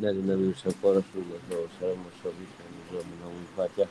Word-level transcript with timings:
dari 0.00 0.16
Nabi 0.24 0.56
Mustafa 0.56 0.96
Rasulullah 0.96 1.36
SAW 1.44 1.92
Masyarakat 2.00 2.48
dan 2.56 2.70
juga 2.88 3.00
menanggung 3.04 3.48
Fatih 3.52 3.90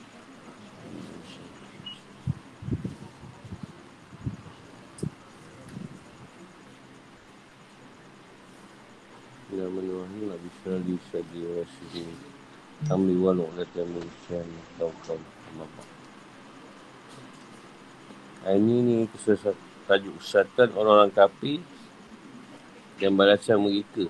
Ya 9.53 9.65
menuahi 9.69 10.19
la 10.25 10.37
bisrali 10.41 10.97
sadi 11.13 11.41
wa 11.45 11.61
sidi 11.77 12.09
Amri 12.89 13.13
walau 13.13 13.45
la 13.53 13.65
tamu 13.69 14.01
syan 14.25 14.49
tauqam 14.81 15.21
Kenapa 15.21 15.83
Ini 18.49 18.75
ni 18.81 18.97
kesusahan 19.13 19.53
tajuk 19.85 20.17
kesesatan 20.21 20.73
orang-orang 20.73 21.13
kafir 21.13 21.61
dan 23.01 23.17
balasan 23.17 23.57
mereka 23.57 24.05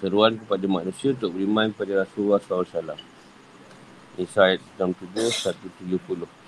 seruan 0.00 0.40
kepada 0.40 0.64
manusia 0.64 1.12
untuk 1.12 1.36
beriman 1.36 1.70
kepada 1.76 2.08
Rasulullah 2.08 2.40
SAW. 2.40 2.96
Ayat 4.16 4.60
67, 4.80 5.52
170. 5.86 6.39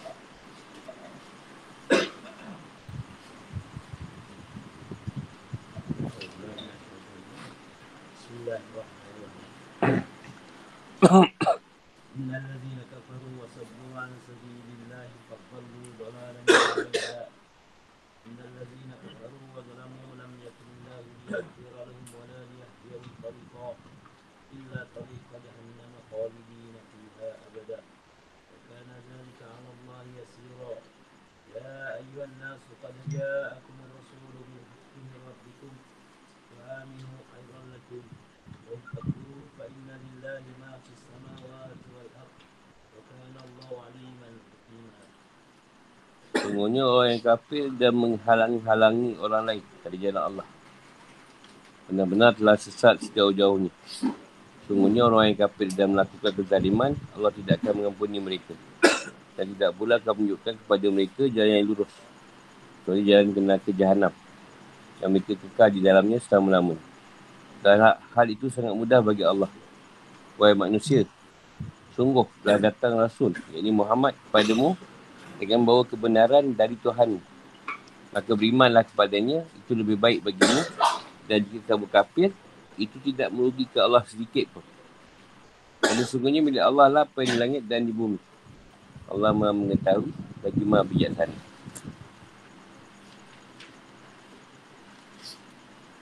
Sungguhnya 46.62 46.86
orang 46.86 47.18
yang 47.18 47.24
kafir 47.26 47.74
dan 47.74 47.90
menghalangi-halangi 47.98 49.18
orang 49.18 49.42
lain 49.50 49.62
dari 49.82 49.98
jalan 49.98 50.22
Allah. 50.30 50.46
Benar-benar 51.90 52.38
telah 52.38 52.54
sesat 52.54 53.02
sejauh-jauhnya. 53.02 53.74
Sungguhnya 54.70 55.10
orang 55.10 55.34
yang 55.34 55.42
kafir 55.42 55.74
dan 55.74 55.90
melakukan 55.90 56.30
kezaliman, 56.30 56.94
Allah 57.18 57.34
tidak 57.34 57.58
akan 57.58 57.82
mengampuni 57.82 58.22
mereka. 58.22 58.54
Dan 59.34 59.58
tidak 59.58 59.74
pula 59.74 59.98
akan 59.98 60.14
menunjukkan 60.14 60.54
kepada 60.62 60.86
mereka 60.86 61.22
jalan 61.26 61.50
yang 61.50 61.66
lurus. 61.66 61.92
Kecuali 62.78 63.02
jalan 63.10 63.26
kena 63.34 63.54
ke 63.58 63.70
jahanam. 63.74 64.12
Yang 65.02 65.10
mereka 65.18 65.32
kekal 65.42 65.68
di 65.74 65.80
dalamnya 65.82 66.18
selama-lamanya. 66.22 66.84
Dan 67.58 67.90
hal 67.90 68.26
itu 68.30 68.46
sangat 68.54 68.70
mudah 68.70 69.02
bagi 69.02 69.26
Allah. 69.26 69.50
Wahai 70.38 70.54
manusia, 70.54 71.10
sungguh 71.98 72.22
telah 72.46 72.70
datang 72.70 73.02
Rasul, 73.02 73.34
yakni 73.50 73.74
Muhammad 73.74 74.14
kepadamu 74.30 74.78
dengan 75.40 75.64
bawa 75.64 75.86
kebenaran 75.86 76.52
dari 76.52 76.76
Tuhan. 76.80 77.20
Maka 78.12 78.30
berimanlah 78.36 78.84
kepadanya, 78.84 79.46
itu 79.56 79.72
lebih 79.72 79.96
baik 79.96 80.20
bagimu. 80.20 80.62
Dan 81.24 81.46
jika 81.48 81.76
kamu 81.76 81.86
kafir, 81.88 82.30
itu 82.76 82.96
tidak 83.00 83.32
merugi 83.32 83.64
ke 83.68 83.80
Allah 83.80 84.04
sedikit 84.04 84.48
pun. 84.52 84.64
Kerana 85.82 86.02
sungguhnya 86.04 86.40
milik 86.44 86.62
Allah 86.62 86.86
lah 86.88 87.02
apa 87.04 87.24
yang 87.24 87.36
di 87.36 87.38
langit 87.40 87.62
dan 87.64 87.84
di 87.84 87.92
bumi. 87.92 88.20
Allah 89.08 89.32
maha 89.32 89.52
mengetahui 89.52 90.12
bagi 90.40 90.64
maha 90.64 90.84
bijaksana. 90.88 91.36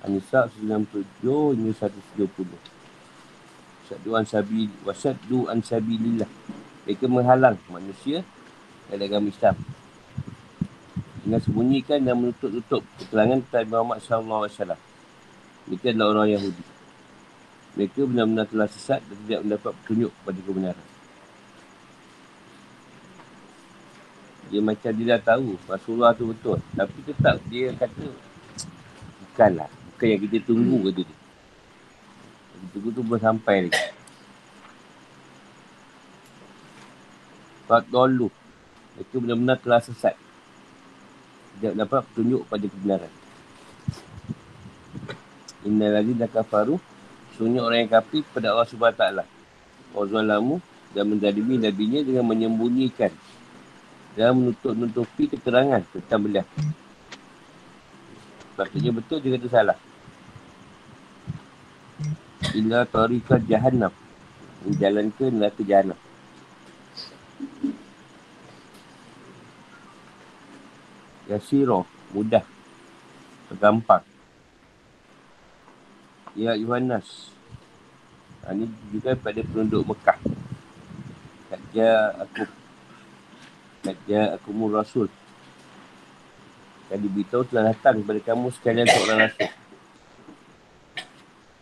An-Nisa 0.00 0.49
97 0.49 1.21
hingga 1.60 1.72
130. 1.76 2.49
Wasyaddu 3.91 4.10
an-sabi, 4.15 4.71
wasyaddu 4.87 5.38
an-sabilillah. 5.50 6.31
Mereka 6.87 7.05
menghalang 7.10 7.59
manusia 7.69 8.22
dari 8.91 9.06
agama 9.06 9.31
Islam. 9.31 9.56
Dengan 11.23 11.41
sembunyikan 11.41 12.03
dan 12.03 12.15
menutup-tutup 12.19 12.83
keterangan 12.99 13.39
tentang 13.47 13.71
Muhammad 13.71 14.03
SAW. 14.03 14.75
Mereka 15.71 15.95
adalah 15.95 16.09
orang 16.19 16.34
Yahudi. 16.34 16.65
Mereka 17.79 18.03
benar-benar 18.03 18.50
telah 18.50 18.67
sesat 18.67 18.99
dan 19.06 19.17
tidak 19.25 19.41
mendapat 19.47 19.73
petunjuk 19.79 20.11
kepada 20.11 20.39
kebenaran. 20.43 20.89
Dia 24.50 24.59
macam 24.59 24.91
dia 24.91 25.06
dah 25.15 25.21
tahu 25.23 25.55
Rasulullah 25.71 26.11
tu 26.11 26.27
betul. 26.27 26.59
Tapi 26.75 26.99
tetap 27.06 27.39
dia 27.47 27.71
kata, 27.79 28.11
bukanlah. 29.23 29.71
Bukan 29.95 30.06
yang 30.11 30.21
kita 30.27 30.39
tunggu 30.43 30.91
kata 30.91 31.03
dia. 31.06 31.19
Kita 32.50 32.67
tunggu 32.75 32.89
tu 32.91 33.00
belum 33.06 33.21
sampai 33.23 33.56
lagi. 33.71 33.84
Fat 37.71 37.87
dolu. 37.87 38.40
Mereka 39.00 39.16
benar-benar 39.16 39.56
telah 39.65 39.81
sesat. 39.81 40.12
Tidak 41.56 41.72
dapat 41.72 42.05
petunjuk 42.12 42.44
pada 42.53 42.69
kebenaran. 42.69 43.12
Inna 45.65 45.88
lagi 45.88 46.12
dah 46.12 46.28
kafaru. 46.28 46.77
Sunyi 47.41 47.65
orang 47.65 47.88
yang 47.88 47.93
kafir 47.97 48.21
kepada 48.28 48.53
Allah 48.53 48.69
SWT. 48.69 49.25
Wazalamu 49.97 50.61
dan 50.93 51.09
mendalimi 51.09 51.56
nabinya 51.56 52.05
dengan 52.05 52.28
menyembunyikan 52.28 53.09
dan 54.21 54.37
menutup-nutupi 54.37 55.32
keterangan 55.32 55.81
tentang 55.97 56.21
beliau. 56.21 56.47
Maksudnya 58.61 58.93
betul 58.93 59.25
kata 59.25 59.49
salah. 59.49 59.78
Ila 62.53 62.84
tarikat 62.84 63.49
jahannam. 63.49 63.97
Jalan 64.77 65.09
ke 65.17 65.32
neraka 65.32 65.65
jahannam. 65.65 65.97
Yasiro, 71.31 71.87
mudah. 72.11 72.43
Gampang. 73.55 74.03
Ya 76.35 76.59
Yohanes. 76.59 77.31
Ha, 78.43 78.51
ini 78.55 78.67
juga 78.91 79.15
pada 79.15 79.39
penduduk 79.47 79.95
Mekah. 79.95 80.19
Kaja 81.51 82.15
aku 82.19 82.43
Kaja 83.81 84.37
aku 84.37 84.49
mu 84.51 84.67
Rasul. 84.75 85.07
Yang 86.91 87.01
diberitahu 87.07 87.43
telah 87.47 87.71
datang 87.71 88.03
kepada 88.03 88.21
kamu 88.35 88.47
sekalian 88.51 88.87
seorang 88.91 89.19
Rasul. 89.31 89.51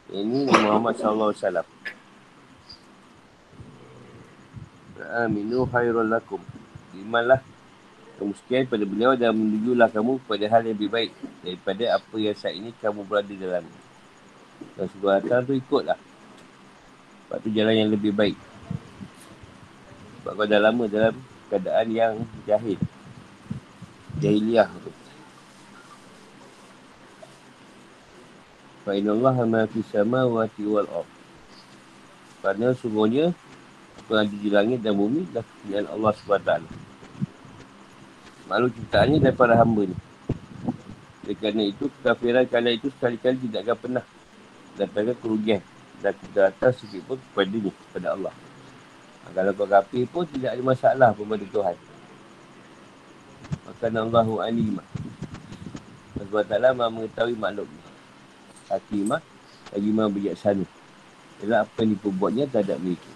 Ini 0.09 0.39
Muhammad 0.49 0.97
SAW. 0.97 1.69
Aminu 5.29 5.69
khairul 5.69 6.09
lakum. 6.09 6.41
Imanlah 6.97 7.45
kamu 8.19 8.34
pada 8.67 8.83
beliau 8.83 9.12
dan 9.15 9.31
menujulah 9.31 9.87
kamu 9.95 10.19
kepada 10.27 10.45
hal 10.51 10.61
yang 10.67 10.75
lebih 10.75 10.91
baik 10.91 11.11
daripada 11.47 11.84
apa 12.03 12.17
yang 12.19 12.34
saat 12.34 12.59
ini 12.59 12.75
kamu 12.83 13.06
berada 13.06 13.31
dalam. 13.31 13.62
Dan 14.75 14.87
sebuah 14.91 15.23
datang 15.23 15.47
tu 15.47 15.55
ikutlah. 15.55 15.95
Sebab 15.95 17.39
tu 17.47 17.49
jalan 17.55 17.75
yang 17.79 17.91
lebih 17.95 18.11
baik. 18.11 18.34
Sebab 20.19 20.33
kau 20.34 20.47
dah 20.51 20.59
lama 20.59 20.84
dalam 20.91 21.15
keadaan 21.47 21.87
yang 21.95 22.15
jahil. 22.43 22.79
Jahiliah 24.19 24.67
tu. 24.83 24.91
Fa 28.83 28.99
inna 28.99 29.15
Allah 29.15 29.37
ma 29.47 29.62
fi 29.71 29.79
samawati 29.95 30.62
wal 30.67 30.91
ard. 30.91 31.11
Kerana 32.43 32.75
sungguhnya 32.75 33.31
apa 34.03 34.26
yang 34.26 34.26
di 34.26 34.50
langit 34.50 34.79
dan 34.82 34.99
bumi 34.99 35.23
dah 35.31 35.44
kepunyaan 35.44 35.87
Allah 35.87 36.12
SWT 36.19 36.88
makhluk 38.49 38.73
ciptaannya 38.75 39.19
daripada 39.21 39.55
hamba 39.61 39.85
ni. 39.87 39.97
Oleh 41.29 41.37
kerana 41.37 41.62
itu, 41.69 41.93
kekafiran 42.00 42.49
kalian 42.49 42.75
itu 42.81 42.89
sekali-kali 42.97 43.37
tidak 43.49 43.61
akan 43.69 43.77
pernah 43.77 44.05
datangkan 44.81 45.17
kerugian 45.21 45.61
dan 46.00 46.17
kedaratan 46.17 46.73
sikit 46.73 47.03
pun 47.05 47.21
kepada 47.21 47.53
ni, 47.53 47.71
kepada 47.71 48.17
Allah. 48.17 48.35
Kalau 49.29 49.53
kau 49.53 49.69
kafir 49.69 50.09
pun 50.09 50.25
tidak 50.25 50.56
ada 50.56 50.62
masalah 50.65 51.09
pun 51.12 51.29
pada 51.29 51.45
Tuhan. 51.45 51.77
Maka 53.69 53.87
Allahu 53.93 54.41
alimah. 54.41 54.87
Sebab 56.17 56.45
taklah 56.49 56.73
maha 56.73 56.91
mengetahui 56.93 57.37
makhluk 57.37 57.69
ni. 57.69 57.83
Hakimah 58.73 59.21
lagi 59.77 59.91
maha 59.93 60.09
bijaksana. 60.09 60.67
Ialah 61.45 61.69
apa 61.69 61.79
yang 61.85 61.91
diperbuatnya 61.97 62.45
terhadap 62.49 62.79
mereka. 62.81 63.12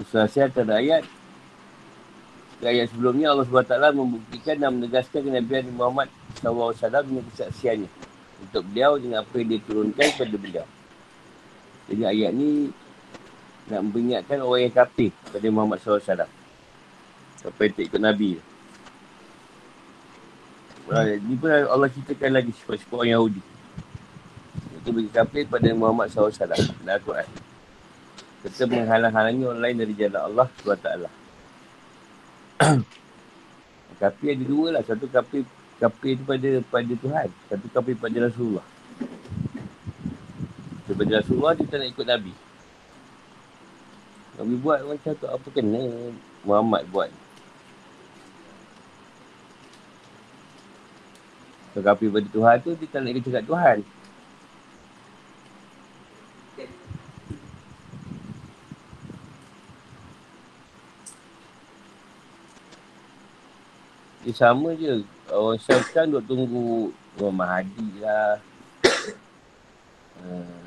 Keselasian 0.00 0.48
terhadap 0.54 0.78
ayat 0.78 1.02
di 2.60 2.64
ayat 2.68 2.92
sebelumnya 2.92 3.32
Allah 3.32 3.48
SWT 3.48 3.72
membuktikan 3.96 4.60
dan 4.60 4.76
menegaskan 4.76 5.24
kenabian 5.24 5.64
Muhammad 5.72 6.12
SAW 6.44 6.76
dengan 6.76 7.24
kesaksiannya 7.32 7.88
untuk 8.44 8.62
beliau 8.68 9.00
dengan 9.00 9.24
apa 9.24 9.32
yang 9.40 9.48
dia 9.48 9.60
turunkan 9.64 10.06
kepada 10.12 10.36
beliau. 10.36 10.66
Jadi 11.88 12.02
ayat 12.04 12.30
ni 12.36 12.68
nak 13.72 13.80
memperingatkan 13.88 14.44
orang 14.44 14.68
yang 14.68 14.74
kafir 14.76 15.08
pada 15.32 15.46
Muhammad 15.48 15.80
SAW. 15.80 16.28
Sampai 17.40 17.72
tak 17.72 17.88
ikut 17.88 18.00
Nabi. 18.00 18.36
Ini 20.90 21.34
pun 21.40 21.48
Allah 21.48 21.88
ceritakan 21.88 22.30
lagi 22.34 22.52
sifat-sifat 22.52 22.92
orang 22.92 23.12
Yahudi. 23.16 23.42
Itu 24.84 24.90
bagi 24.92 25.10
kafir 25.12 25.48
pada 25.48 25.68
Muhammad 25.72 26.12
SAW 26.12 26.28
dalam 26.34 26.60
Al-Quran. 26.84 27.28
Kita 28.44 28.68
menghalang-halangi 28.68 29.42
orang 29.48 29.62
lain 29.64 29.76
dari 29.80 29.92
jalan 29.96 30.20
Allah 30.28 30.46
SWT. 30.60 31.19
kafir 34.00 34.28
ada 34.36 34.44
dua 34.44 34.66
lah. 34.76 34.82
Satu 34.84 35.08
kafir, 35.08 35.44
kafir 35.80 36.16
itu 36.16 36.24
pada, 36.24 36.50
pada 36.68 36.92
Tuhan. 36.92 37.28
Satu 37.48 37.66
kafir 37.72 37.94
pada 37.96 38.16
Rasulullah. 38.28 38.66
Pada 40.90 41.12
Rasulullah 41.22 41.52
dia 41.56 41.64
tak 41.70 41.78
nak 41.80 41.88
ikut 41.94 42.06
Nabi. 42.06 42.34
Nabi 44.36 44.54
buat 44.58 44.80
macam 44.84 45.12
tu 45.16 45.26
apa 45.28 45.48
kena 45.52 45.82
Muhammad 46.44 46.82
buat. 46.92 47.10
Kalau 51.70 51.84
kafir 51.86 52.08
pada 52.10 52.28
Tuhan 52.28 52.56
tu 52.66 52.70
dia 52.74 52.86
tak 52.90 53.00
nak 53.00 53.10
ikut 53.14 53.24
cakap 53.24 53.44
Tuhan. 53.46 53.78
Dia 64.20 64.32
sama 64.36 64.76
je. 64.76 65.00
Orang 65.32 65.56
syaitan 65.62 66.12
duk 66.12 66.24
tunggu 66.28 66.92
Imam 67.16 67.32
Mahdi 67.40 67.88
lah. 68.04 68.36
Uh, 70.20 70.60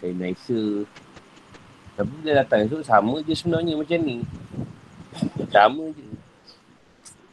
Saya 0.00 0.12
nicer. 0.16 0.88
Tapi 1.94 2.10
dia 2.24 2.40
datang 2.40 2.64
esok 2.64 2.82
sama 2.82 3.20
je 3.22 3.36
sebenarnya 3.36 3.76
macam 3.76 4.00
ni. 4.00 4.24
Sama 5.52 5.84
je. 5.92 6.08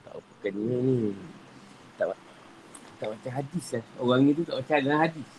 Tak 0.04 0.14
apa 0.20 0.32
kena 0.44 0.76
ni. 0.84 1.16
Tak, 1.96 2.14
tak 3.00 3.08
macam 3.10 3.32
hadis 3.32 3.66
lah. 3.74 3.84
Orang 3.98 4.22
ni 4.28 4.32
tu 4.36 4.44
tak 4.44 4.60
macam 4.60 4.78
dalam 4.84 5.00
hadis. 5.08 5.30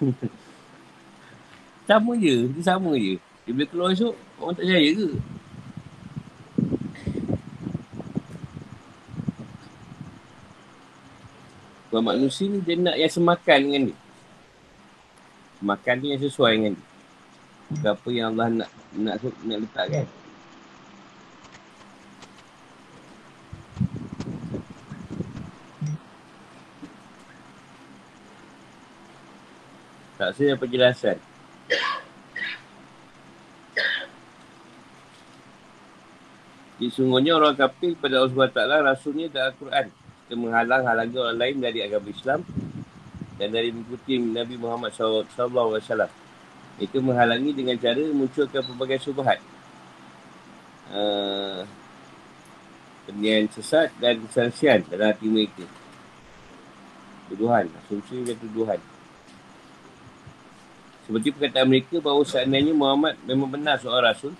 sama 1.90 2.12
je. 2.16 2.36
Dia 2.56 2.62
sama 2.62 2.90
je. 2.94 3.14
Dia 3.42 3.52
boleh 3.58 3.68
keluar 3.68 3.90
esok, 3.90 4.14
orang 4.38 4.54
tak 4.54 4.64
percaya 4.70 4.90
ke? 4.94 5.08
Kalau 11.92 12.08
manusia 12.08 12.48
ni 12.48 12.56
dia 12.64 12.80
nak 12.80 12.96
yang 12.96 13.12
semakan 13.12 13.58
dengan 13.68 13.82
dia. 13.92 13.98
Semakan 15.60 15.94
ni 16.00 16.06
yang 16.08 16.22
sesuai 16.24 16.52
dengan 16.56 16.74
dia 17.68 17.92
apa 17.92 18.08
yang 18.08 18.32
Allah 18.32 18.48
nak 18.64 18.70
nak 18.96 19.16
nak 19.44 19.58
letakkan. 19.60 20.08
Tak 30.16 30.30
saya 30.32 30.56
penjelasan. 30.56 31.20
Jadi 36.80 36.88
sungguhnya 36.88 37.36
orang 37.36 37.52
kafir 37.52 37.92
pada 38.00 38.24
Allah 38.24 38.32
SWT 38.32 38.80
rasulnya 38.80 39.28
dan 39.28 39.52
Al-Quran. 39.52 40.01
Kita 40.26 40.34
menghalang-halangi 40.38 41.16
orang 41.18 41.38
lain 41.38 41.56
dari 41.60 41.78
agama 41.84 42.08
Islam 42.08 42.40
dan 43.36 43.48
dari 43.50 43.74
mengikuti 43.74 44.22
Nabi 44.22 44.54
Muhammad 44.56 44.94
SAW. 44.94 46.08
Itu 46.78 46.98
menghalangi 47.02 47.50
dengan 47.52 47.76
cara 47.76 48.00
munculkan 48.14 48.62
pelbagai 48.64 49.02
subhat. 49.02 49.38
Uh, 50.92 51.64
sesat 53.52 53.90
dan 53.98 54.22
kesansian 54.24 54.86
dalam 54.86 55.10
hati 55.10 55.26
mereka. 55.26 55.66
Tuduhan, 57.28 57.66
asumsi 57.82 58.22
dan 58.22 58.36
tuduhan. 58.38 58.80
Seperti 61.02 61.34
perkataan 61.34 61.66
mereka 61.66 61.98
bahawa 61.98 62.22
seandainya 62.22 62.70
Muhammad 62.72 63.18
memang 63.26 63.50
benar 63.50 63.80
seorang 63.82 64.14
rasul, 64.14 64.32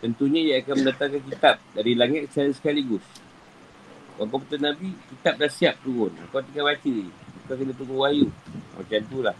tentunya 0.00 0.40
ia 0.40 0.56
akan 0.64 0.80
mendatangkan 0.80 1.22
kitab 1.28 1.54
dari 1.76 1.92
langit 1.92 2.32
secara 2.32 2.50
sekaligus. 2.56 3.04
Kau 4.14 4.30
betul 4.30 4.62
Nabi, 4.62 4.94
kitab 5.10 5.34
dah 5.42 5.50
siap 5.50 5.82
turun. 5.82 6.14
Kau 6.30 6.38
tinggal 6.38 6.70
baca 6.70 6.86
je. 6.86 7.10
Kau 7.50 7.58
kena 7.58 7.74
tunggu 7.74 7.98
wahyu. 7.98 8.30
Macam 8.78 9.00
tu 9.10 9.18
lah. 9.26 9.34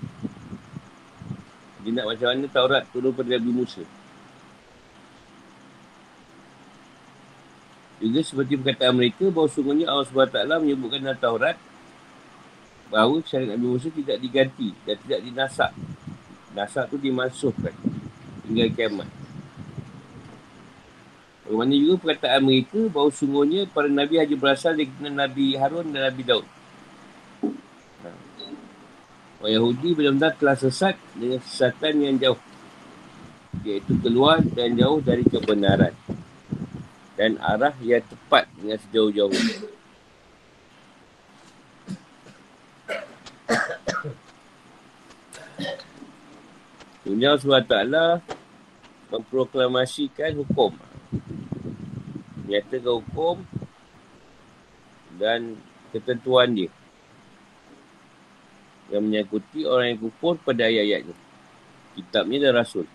Dia 1.84 1.90
nak 1.94 2.06
macam 2.10 2.26
mana 2.32 2.46
Taurat 2.50 2.82
turun 2.90 3.14
pada 3.14 3.38
Nabi 3.38 3.50
Musa. 3.54 3.84
Juga 8.02 8.20
seperti 8.20 8.58
perkataan 8.58 8.98
mereka 8.98 9.30
bahawa 9.30 9.48
sungguhnya 9.48 9.86
Allah 9.86 10.04
SWT 10.10 10.36
menyebutkan 10.60 11.00
dalam 11.06 11.20
Taurat 11.22 11.56
bahawa 12.90 13.22
syariat 13.22 13.54
Nabi 13.54 13.66
Musa 13.70 13.88
tidak 13.94 14.18
diganti 14.18 14.74
dan 14.82 14.96
tidak 15.06 15.20
dinasak. 15.22 15.72
Nasak 16.50 16.90
tu 16.90 16.98
dimasukkan 16.98 17.74
hingga 18.50 18.66
kiamat. 18.74 19.23
Bagaimana 21.44 21.76
juga 21.76 21.94
perkataan 22.08 22.40
mereka 22.40 22.80
bahawa 22.88 23.12
sungguhnya 23.12 23.68
para 23.68 23.84
Nabi 23.84 24.16
hanya 24.16 24.32
berasal 24.32 24.72
dari 24.72 24.88
Nabi 25.12 25.52
Harun 25.60 25.92
dan 25.92 26.08
Nabi 26.08 26.22
Daud. 26.24 26.46
Orang 29.44 29.52
Yahudi 29.52 29.92
benar-benar 29.92 30.32
telah 30.40 30.56
sesat 30.56 30.96
dengan 31.12 31.36
sesatan 31.44 32.00
yang 32.00 32.16
jauh. 32.16 32.40
Iaitu 33.60 33.92
keluar 34.00 34.40
dan 34.40 34.72
jauh 34.72 35.04
dari 35.04 35.20
kebenaran. 35.20 35.92
Dan 37.12 37.36
arah 37.36 37.76
yang 37.84 38.00
tepat 38.00 38.48
dengan 38.56 38.80
sejauh-jauh. 38.88 39.36
Dunia 47.04 47.36
SWT 47.36 47.76
memproklamasikan 49.12 50.40
hukum. 50.40 50.72
Menyatakan 52.44 52.92
hukum 53.00 53.36
dan 55.16 55.56
ketentuan 55.94 56.50
dia 56.52 56.70
yang 58.92 59.02
menyangkuti 59.04 59.64
orang 59.64 59.96
yang 59.96 60.00
kufur 60.00 60.36
pada 60.38 60.68
ayat-ayatnya. 60.68 61.16
Kitabnya 61.94 62.38
dan 62.50 62.52
Rasul. 62.58 62.86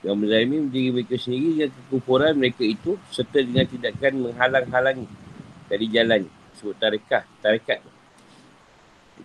Yang 0.00 0.16
menzalimi 0.16 0.56
diri 0.72 0.88
mereka 0.96 1.16
sendiri 1.20 1.48
dengan 1.54 1.70
kekufuran 1.76 2.32
mereka 2.34 2.64
itu 2.64 2.96
serta 3.12 3.44
dengan 3.44 3.68
tidakkan 3.68 4.12
menghalang-halangi 4.16 5.06
dari 5.68 5.86
jalan. 5.92 6.24
Sebut 6.56 6.76
tarikah, 6.80 7.24
tarikat. 7.44 7.84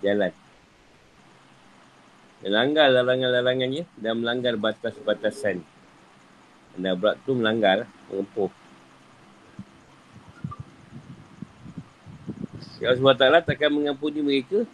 Jalan. 0.03 0.31
Dan 2.43 2.51
langgar 2.51 2.91
larangan-larangannya 2.91 3.87
dan 3.95 4.13
melanggar 4.19 4.59
batas-batasan. 4.59 5.63
Berat 6.75 7.15
tu 7.23 7.31
melanggar, 7.31 7.87
mengempuh. 8.11 8.51
Allah 12.85 13.41
SWT 13.41 13.47
takkan 13.47 13.71
mengampuni 13.71 14.19
mereka 14.21 14.67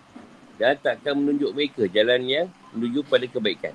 dan 0.60 0.76
takkan 0.76 1.16
menunjuk 1.16 1.54
mereka 1.56 1.84
jalan 1.88 2.22
yang 2.28 2.48
menuju 2.76 3.06
pada 3.08 3.24
kebaikan. 3.30 3.74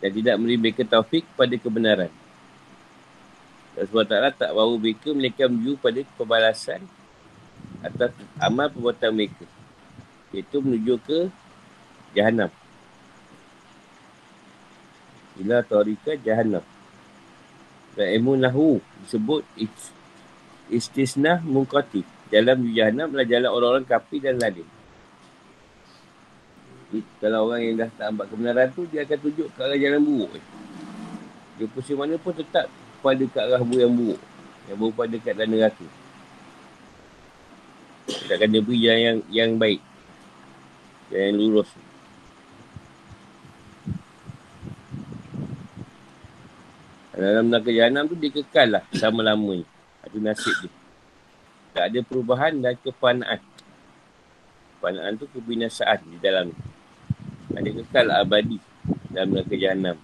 Dan 0.00 0.10
tidak 0.14 0.34
memberi 0.40 0.56
mereka 0.56 0.82
taufik 0.86 1.26
pada 1.34 1.54
kebenaran. 1.58 2.12
Sebab 3.74 4.06
taklah 4.06 4.32
tak 4.32 4.50
bawa 4.54 4.78
mereka 4.78 5.10
mereka 5.10 5.42
menuju 5.50 5.74
pada 5.82 6.00
pembalasan 6.14 6.80
atas 7.82 8.14
amal 8.38 8.70
perbuatan 8.70 9.10
mereka. 9.10 9.44
Iaitu 10.30 10.62
menuju 10.62 10.94
ke 11.02 11.18
jahanam. 12.14 12.50
Ila 15.42 15.66
tarika 15.66 16.14
jahanam. 16.14 16.62
Dan 17.94 18.06
ilmu 18.20 18.32
nahu 18.38 18.82
disebut 19.06 19.46
istisnah 20.68 21.38
mungkati. 21.42 22.02
Jalan 22.34 22.66
jahanam 22.74 23.14
adalah 23.14 23.26
jalan 23.30 23.50
orang-orang 23.50 23.86
kapi 23.86 24.16
dan 24.18 24.38
lalim 24.42 24.66
kalau 27.18 27.50
orang 27.50 27.60
yang 27.64 27.74
dah 27.80 27.88
tak 27.96 28.06
nampak 28.12 28.26
kebenaran 28.30 28.68
tu, 28.70 28.82
dia 28.86 29.02
akan 29.02 29.18
tunjuk 29.18 29.48
ke 29.50 29.60
arah 29.64 29.78
jalan 29.80 30.00
buruk. 30.04 30.30
Dia 31.58 31.66
pusing 31.70 31.98
mana 31.98 32.14
pun 32.20 32.34
tetap 32.34 32.66
pada 33.00 33.24
ke 33.24 33.38
arah 33.40 33.62
yang 33.62 33.94
buruk. 33.94 34.20
Yang 34.70 34.76
berupa 34.78 35.02
dekat 35.08 35.34
dalam 35.34 35.50
neraka. 35.56 35.86
Dia 38.28 38.34
akan 38.36 38.48
dia 38.52 38.62
beri 38.62 38.78
jalan 38.84 39.00
yang, 39.00 39.18
yang 39.32 39.50
baik. 39.58 39.80
Jalan 41.10 41.24
yang 41.24 41.36
lurus. 41.40 41.70
Dalam 47.14 47.46
neraka 47.46 47.70
jahanam 47.70 48.10
tu 48.10 48.18
dia 48.18 48.30
kekal 48.34 48.74
lah 48.74 48.82
sama-lamanya. 48.90 49.62
Itu 50.10 50.18
nasib 50.18 50.54
dia. 50.66 50.72
Tak 51.74 51.84
ada 51.90 51.98
perubahan 52.02 52.58
dan 52.58 52.74
kepanaan. 52.82 53.38
Kepanaan 54.78 55.14
tu 55.14 55.30
kebinasaan 55.30 56.02
di 56.10 56.18
dalam 56.18 56.50
ada 57.54 57.70
kekal 57.70 58.06
abadi. 58.10 58.58
dalam 59.14 59.30
neraka 59.30 59.54
jahannam. 59.54 59.96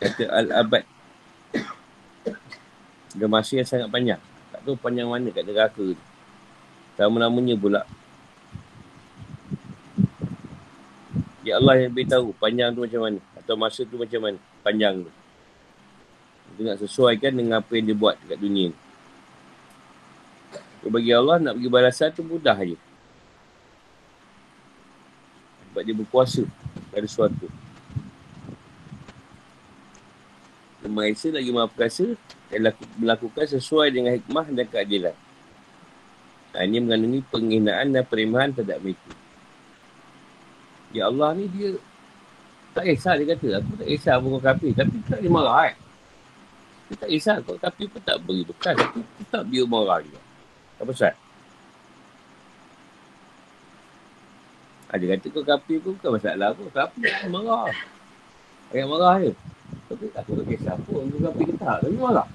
Kata 0.00 0.24
Al-Abad. 0.26 0.84
Dia 3.14 3.26
masa 3.30 3.52
yang 3.62 3.68
sangat 3.68 3.88
panjang. 3.94 4.20
Tak 4.50 4.60
tahu 4.66 4.74
panjang 4.74 5.06
mana 5.06 5.30
kat 5.30 5.46
neraka 5.46 5.78
tu. 5.78 5.94
Nama-namanya 6.98 7.54
pula. 7.54 7.82
Ya 11.50 11.58
Allah 11.58 11.82
yang 11.82 11.90
beritahu 11.90 12.30
panjang 12.38 12.70
tu 12.70 12.86
macam 12.86 13.00
mana. 13.02 13.18
Atau 13.34 13.58
masa 13.58 13.82
tu 13.82 13.98
macam 13.98 14.22
mana. 14.22 14.38
Panjang 14.62 15.02
tu. 15.02 15.10
Dia 16.54 16.62
nak 16.70 16.78
sesuaikan 16.78 17.34
dengan 17.34 17.58
apa 17.58 17.74
yang 17.74 17.90
dia 17.90 17.96
buat 17.98 18.14
dekat 18.22 18.38
dunia 18.38 18.70
ni. 18.70 18.78
Bagi 20.86 21.10
Allah 21.10 21.42
nak 21.42 21.58
bagi 21.58 21.66
balasan 21.66 22.14
tu 22.14 22.22
mudah 22.22 22.54
je. 22.62 22.78
Sebab 25.66 25.82
dia 25.82 25.94
berkuasa 25.98 26.46
pada 26.94 27.06
sesuatu. 27.10 27.50
Maha 30.86 31.10
Esa 31.10 31.34
lagi 31.34 31.50
Maha 31.50 31.66
Perkasa 31.66 32.14
dan 32.50 32.74
melakukan 32.94 33.46
sesuai 33.46 33.90
dengan 33.90 34.14
hikmah 34.14 34.46
dan 34.54 34.66
keadilan. 34.70 35.16
Ini 36.54 36.78
mengandungi 36.82 37.22
penghinaan 37.26 37.90
dan 37.94 38.02
perimahan 38.06 38.54
terhadap 38.54 38.82
mereka. 38.82 39.19
Ya 40.90 41.06
Allah 41.06 41.38
ni 41.38 41.46
dia 41.54 41.78
tak 42.74 42.86
kisah 42.86 43.18
dia 43.18 43.34
kata. 43.34 43.62
Aku 43.62 43.72
tak 43.78 43.88
kisah 43.90 44.14
pun 44.18 44.28
kau 44.38 44.42
kapi. 44.42 44.68
Tapi 44.74 44.96
tak 45.06 45.18
dia 45.22 45.30
marah 45.30 45.70
eh. 45.70 45.74
Dia 46.90 46.94
tak 46.98 47.08
kisah 47.10 47.36
kau 47.42 47.58
kapi 47.58 47.84
pun 47.86 48.00
tak 48.02 48.18
beri 48.22 48.42
bekas. 48.42 48.74
Tapi 48.78 49.22
tak 49.30 49.42
biar 49.46 49.66
marah 49.66 49.98
dia. 50.02 50.20
Apa 50.78 50.90
pasal? 50.90 51.14
Ada 54.90 55.04
kata 55.14 55.26
kau 55.30 55.44
kapi 55.46 55.74
pun 55.78 55.90
bukan 55.98 56.10
masalah 56.18 56.48
aku. 56.50 56.62
Kapi 56.74 57.00
marah. 57.30 57.70
Ayat 58.74 58.86
marah 58.86 59.14
je. 59.22 59.32
Tapi 59.90 60.04
aku 60.14 60.30
tak 60.42 60.46
kisah 60.50 60.76
pun. 60.86 61.06
Kau 61.10 61.20
kapi 61.30 61.42
ke 61.46 61.54
tak. 61.58 61.76
Tapi 61.86 61.94
marah. 61.98 62.26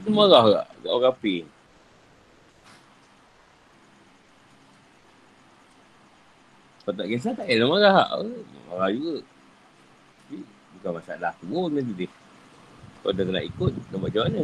Itu 0.00 0.08
marah 0.08 0.44
tak? 0.48 0.66
Kau 0.84 1.00
kapi. 1.00 1.36
Kau 6.82 6.90
tak 6.90 7.06
kisah 7.06 7.32
tak 7.38 7.46
payah 7.46 7.66
marah. 7.66 7.94
Marah 8.66 8.90
juga. 8.90 9.22
Bukan 10.78 10.90
masalah 10.98 11.30
aku 11.30 11.44
pun 11.46 11.70
nanti 11.70 11.94
dia. 11.94 12.08
Kau 13.02 13.14
dah 13.14 13.22
nak 13.26 13.46
ikut, 13.46 13.72
kau 13.90 13.98
macam 14.02 14.22
mana? 14.26 14.42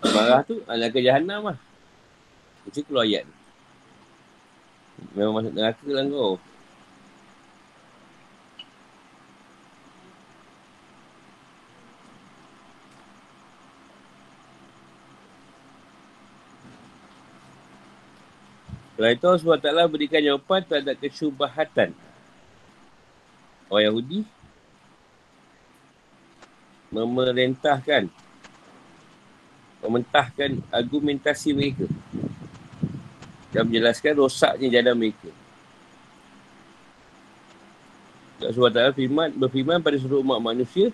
Marah 0.00 0.40
tu 0.48 0.60
adalah 0.64 0.88
ke 0.88 1.00
jahannam 1.04 1.52
lah. 1.52 1.58
Mesti 2.64 2.80
keluar 2.88 3.04
ayat 3.06 3.28
Memang 5.12 5.40
masuk 5.40 5.52
neraka 5.52 5.86
lah 5.92 6.04
kau. 6.08 6.40
Setelah 18.96 19.12
itu 19.12 19.24
Allah 19.28 19.60
SWT 19.60 19.92
berikan 19.92 20.24
jawapan 20.24 20.60
terhadap 20.64 20.96
kesubahatan. 20.96 21.92
Orang 23.68 23.84
Yahudi 23.92 24.24
memerintahkan 26.88 28.08
mementahkan 29.84 30.64
argumentasi 30.72 31.52
mereka 31.52 31.84
dan 33.52 33.68
menjelaskan 33.68 34.16
rosaknya 34.16 34.80
jalan 34.80 34.96
mereka. 34.96 35.28
Allah 38.40 38.56
SWT 38.56 38.96
firman, 38.96 39.28
berfirman 39.36 39.84
pada 39.84 40.00
seluruh 40.00 40.24
umat 40.24 40.40
manusia 40.40 40.88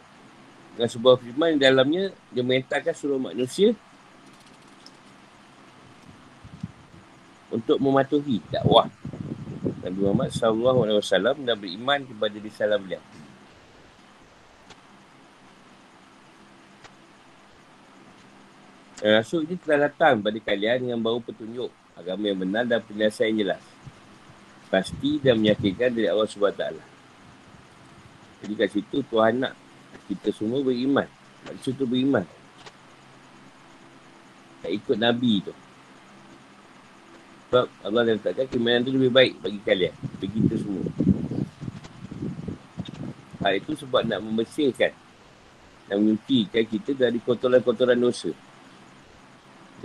dengan 0.74 0.90
sebuah 0.90 1.22
firman 1.22 1.54
di 1.54 1.62
dalamnya 1.62 2.10
dia 2.34 2.42
memerintahkan 2.42 2.98
seluruh 2.98 3.30
manusia 3.30 3.78
untuk 7.52 7.76
mematuhi 7.76 8.40
dakwah 8.48 8.88
Nabi 9.84 9.98
Muhammad 10.00 10.32
SAW 10.32 11.36
dan 11.44 11.56
beriman 11.60 12.00
kepada 12.08 12.36
risalah 12.40 12.80
beliau. 12.80 13.02
Rasul 19.02 19.42
ini 19.50 19.58
telah 19.58 19.90
datang 19.90 20.22
pada 20.22 20.38
kalian 20.38 20.94
yang 20.94 21.00
baru 21.02 21.18
petunjuk 21.18 21.68
agama 21.98 22.22
yang 22.30 22.38
benar 22.38 22.62
dan 22.62 22.78
penjelasan 22.86 23.34
yang 23.34 23.38
jelas. 23.46 23.62
Pasti 24.70 25.18
dan 25.18 25.42
meyakinkan 25.42 25.90
dari 25.90 26.06
Allah 26.06 26.30
SWT. 26.30 26.64
Jadi 28.42 28.52
kat 28.56 28.68
situ 28.70 29.02
Tuhan 29.06 29.42
nak 29.42 29.52
kita 30.06 30.30
semua 30.30 30.62
beriman. 30.62 31.06
Maksud 31.50 31.74
tu 31.74 31.84
beriman. 31.84 32.22
Tak 34.62 34.70
ikut 34.70 34.96
Nabi 34.96 35.42
tu. 35.42 35.54
Sebab 37.52 37.68
Allah 37.84 38.00
dah 38.08 38.14
letakkan 38.16 38.48
keimanan 38.48 38.80
tu 38.80 38.96
lebih 38.96 39.12
baik 39.12 39.44
bagi 39.44 39.60
kalian. 39.60 39.92
Bagi 40.16 40.40
kita 40.40 40.56
semua. 40.56 40.88
Hal 43.44 43.60
itu 43.60 43.76
sebab 43.76 44.08
nak 44.08 44.24
membersihkan 44.24 44.96
dan 45.84 46.00
menyucikan 46.00 46.64
kita 46.64 46.96
dari 46.96 47.20
kotoran-kotoran 47.20 48.00
dosa 48.00 48.32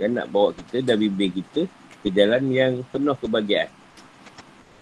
dan 0.00 0.16
nak 0.16 0.32
bawa 0.32 0.56
kita 0.56 0.80
dan 0.80 0.96
bimbing 0.96 1.28
kita 1.28 1.68
ke 2.00 2.08
jalan 2.08 2.48
yang 2.48 2.72
penuh 2.88 3.12
kebahagiaan 3.20 3.68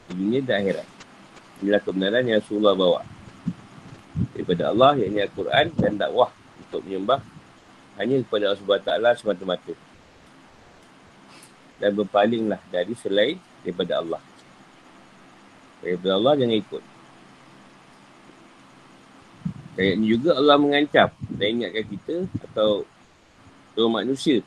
di 0.06 0.12
dunia 0.22 0.46
dan 0.46 0.62
akhirat. 0.62 0.88
Inilah 1.66 1.82
kebenaran 1.82 2.22
yang 2.22 2.38
Rasulullah 2.38 2.78
bawa 2.78 3.02
daripada 4.30 4.70
Allah 4.70 4.94
yang 5.02 5.26
Al-Quran 5.26 5.74
dan 5.74 5.98
dakwah 5.98 6.30
untuk 6.62 6.86
menyembah 6.86 7.18
hanya 7.98 8.22
kepada 8.22 8.54
Allah 8.54 8.62
SWT 9.18 9.26
semata-mata 9.26 9.85
dan 11.76 11.90
berpalinglah 11.92 12.60
dari 12.72 12.94
selain 12.96 13.36
daripada 13.62 14.00
Allah 14.00 14.22
daripada 15.84 16.10
Allah 16.16 16.32
jangan 16.40 16.56
ikut 16.56 16.82
ini 19.76 20.06
juga 20.08 20.32
Allah 20.40 20.56
mengancam 20.56 21.12
dan 21.36 21.46
ingatkan 21.52 21.84
kita 21.84 22.16
atau 22.48 22.88
seluruh 23.76 23.92
manusia 23.92 24.40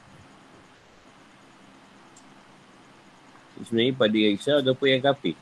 sebenarnya 3.63 3.93
pada 3.95 4.17
yang 4.17 4.33
Isa 4.33 4.53
ataupun 4.59 4.87
yang 4.87 5.03
kafir. 5.03 5.35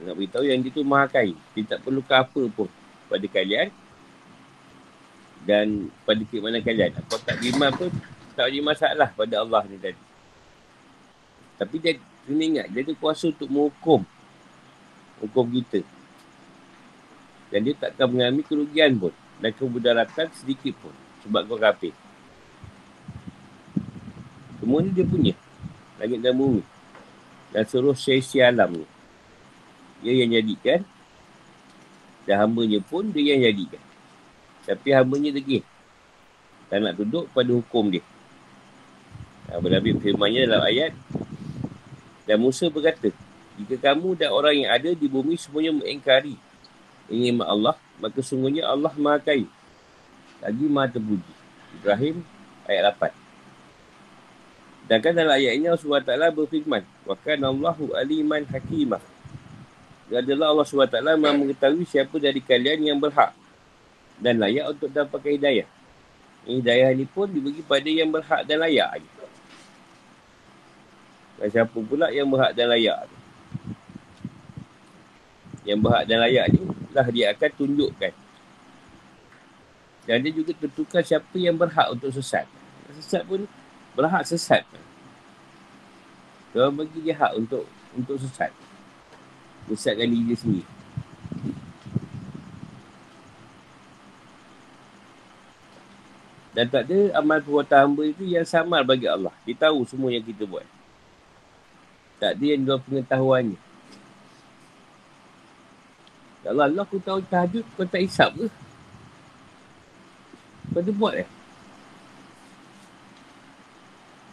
Nak 0.00 0.14
beritahu 0.16 0.44
yang 0.46 0.62
dia 0.62 0.70
tu 0.70 0.86
maha 0.86 1.06
kaya. 1.10 1.34
Dia 1.52 1.76
tak 1.76 1.82
perlu 1.82 2.00
ke 2.00 2.14
apa 2.14 2.42
pun 2.54 2.68
pada 3.10 3.26
kalian. 3.26 3.68
Dan 5.44 5.90
pada 6.06 6.22
keimanan 6.24 6.62
kalian. 6.62 6.94
Apa 6.94 7.20
tak 7.20 7.36
beriman 7.42 7.70
pun 7.74 7.90
tak 8.38 8.48
ada 8.48 8.60
masalah 8.62 9.08
pada 9.12 9.34
Allah 9.42 9.62
ni 9.66 9.76
tadi. 9.76 10.09
Tapi 11.60 11.76
dia 11.76 12.00
kena 12.24 12.42
ingat, 12.42 12.66
dia 12.72 12.80
ada 12.80 12.92
kuasa 12.96 13.28
untuk 13.28 13.52
menghukum. 13.52 14.00
Hukum 15.20 15.44
kita. 15.60 15.84
Dan 17.52 17.68
dia 17.68 17.76
takkan 17.76 18.08
mengalami 18.08 18.40
kerugian 18.40 18.96
pun. 18.96 19.12
Dan 19.36 19.52
kebudaratan 19.52 20.32
sedikit 20.32 20.72
pun. 20.80 20.94
Sebab 21.28 21.44
kau 21.44 21.60
kafir. 21.60 21.92
Semua 24.56 24.80
ni 24.80 24.92
dia 24.92 25.04
punya 25.04 25.36
langit 26.00 26.20
dan 26.24 26.32
bumi 26.36 26.64
dan 27.50 27.66
seluruh 27.66 27.98
sesi 27.98 28.38
alam 28.38 28.70
ni. 28.72 28.86
Dia 30.00 30.24
yang 30.24 30.32
jadikan 30.32 30.80
dan 32.24 32.46
hambanya 32.46 32.78
pun 32.80 33.10
dia 33.10 33.36
yang 33.36 33.42
jadikan. 33.50 33.82
Tapi 34.64 34.88
hambanya 34.94 35.34
degil. 35.34 35.66
Tak 36.70 36.78
nak 36.78 36.94
duduk 36.94 37.26
pada 37.34 37.50
hukum 37.50 37.90
dia. 37.90 38.04
Abu 39.50 39.66
Nabi 39.66 39.98
firmannya 39.98 40.46
dalam 40.46 40.62
ayat 40.62 40.94
dan 42.30 42.38
Musa 42.38 42.70
berkata 42.70 43.10
jika 43.58 43.90
kamu 43.90 44.14
dan 44.14 44.30
orang 44.30 44.54
yang 44.54 44.70
ada 44.70 44.94
di 44.94 45.06
bumi 45.10 45.34
semuanya 45.34 45.74
mengingkari 45.74 46.38
ini 47.10 47.34
Allah 47.42 47.74
maka 47.98 48.22
sungguhnya 48.22 48.64
Allah 48.64 48.94
maha 48.96 49.18
kaya. 49.18 49.44
Lagi 50.40 50.66
maha 50.70 50.88
terpuji. 50.88 51.32
Ibrahim 51.76 52.22
ayat 52.64 52.96
8 52.96 53.12
Sedangkan 54.90 55.12
dalam 55.14 55.34
ayat 55.38 55.52
ini 55.54 55.70
Allah 55.70 55.78
SWT 55.86 56.34
berfirman 56.34 56.82
Wa 57.06 57.14
kana 57.14 57.54
Allahu 57.54 57.94
aliman 57.94 58.42
hakimah. 58.42 58.98
Dan 60.10 60.26
adalah 60.26 60.50
Allah 60.50 60.66
SWT 60.66 60.98
maha 61.14 61.34
mengetahui 61.34 61.86
siapa 61.86 62.18
dari 62.18 62.42
kalian 62.42 62.90
yang 62.90 62.98
berhak 62.98 63.30
Dan 64.18 64.42
layak 64.42 64.74
untuk 64.74 64.90
dapatkan 64.90 65.30
hidayah 65.30 65.68
Hidayah 66.42 66.90
ini 66.90 67.06
pun 67.06 67.30
dibagi 67.30 67.62
pada 67.62 67.86
yang 67.86 68.10
berhak 68.10 68.42
dan 68.48 68.66
layak 68.66 68.98
Dan 71.40 71.48
siapa 71.48 71.78
pula 71.80 72.12
yang 72.12 72.28
berhak 72.28 72.52
dan 72.52 72.68
layak 72.68 73.08
Yang 75.64 75.78
berhak 75.80 76.04
dan 76.04 76.18
layak 76.20 76.46
ni 76.52 76.60
Lah 76.92 77.06
dia 77.08 77.32
akan 77.32 77.50
tunjukkan 77.56 78.12
Dan 80.04 80.16
dia 80.20 80.32
juga 80.36 80.52
tentukan 80.52 81.00
siapa 81.00 81.36
yang 81.40 81.56
berhak 81.56 81.88
untuk 81.88 82.12
sesat 82.12 82.44
Sesat 83.00 83.24
pun 83.24 83.48
berhak 83.94 84.22
sesat. 84.26 84.62
Tuhan 86.50 86.74
bagi 86.74 86.98
dia 87.02 87.14
hak 87.14 87.32
untuk 87.38 87.66
untuk 87.94 88.16
sesat. 88.18 88.50
Sesatkan 89.70 90.10
diri 90.10 90.34
dia 90.34 90.38
sendiri. 90.38 90.68
Dan 96.50 96.66
tak 96.66 96.90
ada 96.90 97.22
amal 97.22 97.38
perbuatan 97.38 97.78
hamba 97.78 98.02
itu 98.10 98.26
yang 98.26 98.42
samar 98.42 98.82
bagi 98.82 99.06
Allah. 99.06 99.30
Dia 99.46 99.54
tahu 99.54 99.86
semua 99.86 100.10
yang 100.10 100.26
kita 100.26 100.42
buat. 100.42 100.66
Tak 102.20 102.36
ada 102.36 102.44
yang 102.44 102.62
dua 102.68 102.76
pengetahuannya. 102.84 103.58
Ya 106.44 106.48
Allah, 106.52 106.68
Allah 106.68 106.84
aku 106.84 107.00
tahu 107.00 107.24
tahajud, 107.24 107.64
kau 107.76 107.88
tak 107.88 108.04
isap 108.04 108.36
ke? 108.36 108.46
Kau 110.72 110.80
ada 110.84 110.92
buat 110.92 111.14
eh? 111.16 111.28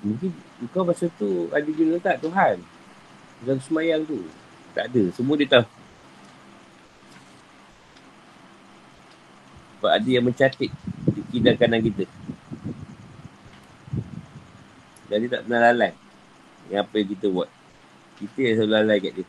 Mungkin 0.04 0.32
kau 0.72 0.86
masa 0.86 1.10
tu 1.18 1.50
ada 1.50 1.68
juga 1.68 1.98
tak 2.00 2.22
Tuhan? 2.22 2.60
Dalam 3.44 3.60
semayang 3.64 4.04
tu. 4.04 4.24
Tak 4.76 4.92
ada. 4.94 5.04
Semua 5.16 5.40
dia 5.40 5.50
tahu. 5.50 5.66
Sebab 9.78 9.92
ada 9.94 10.10
yang 10.10 10.26
mencatik 10.26 10.70
di 11.12 11.22
kiri 11.32 11.54
kanan 11.56 11.82
kita. 11.82 12.06
Dan 15.08 15.24
dia 15.24 15.30
tak 15.40 15.42
pernah 15.48 15.62
lalai 15.72 15.94
dengan 16.68 16.84
apa 16.84 16.94
yang 17.00 17.10
kita 17.16 17.28
buat. 17.32 17.57
Kita 18.18 18.40
yang 18.42 18.56
selalu 18.58 18.74
lalai 18.74 18.98
kat 18.98 19.14
dia. 19.22 19.28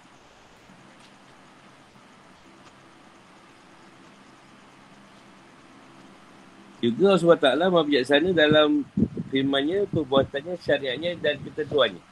Juga 6.78 7.18
Allah 7.18 7.18
SWT 7.18 7.70
maha 7.74 7.84
bijaksana 7.90 8.30
dalam 8.30 8.86
firmannya, 9.34 9.90
perbuatannya, 9.90 10.54
syariatnya 10.62 11.18
dan 11.18 11.42
ketentuannya. 11.42 12.02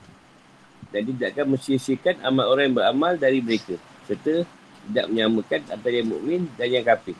Dan 0.90 1.00
dia 1.06 1.14
tidak 1.14 1.30
akan 1.38 1.46
mensiasikan 1.54 2.14
amal 2.26 2.50
orang 2.50 2.70
yang 2.70 2.76
beramal 2.76 3.12
dari 3.14 3.38
mereka. 3.38 3.78
Serta 4.10 4.42
tidak 4.90 5.06
menyamakan 5.10 5.60
antara 5.70 5.94
yang 5.94 6.08
mukmin 6.10 6.50
dan 6.58 6.68
yang 6.70 6.82
kafir. 6.82 7.14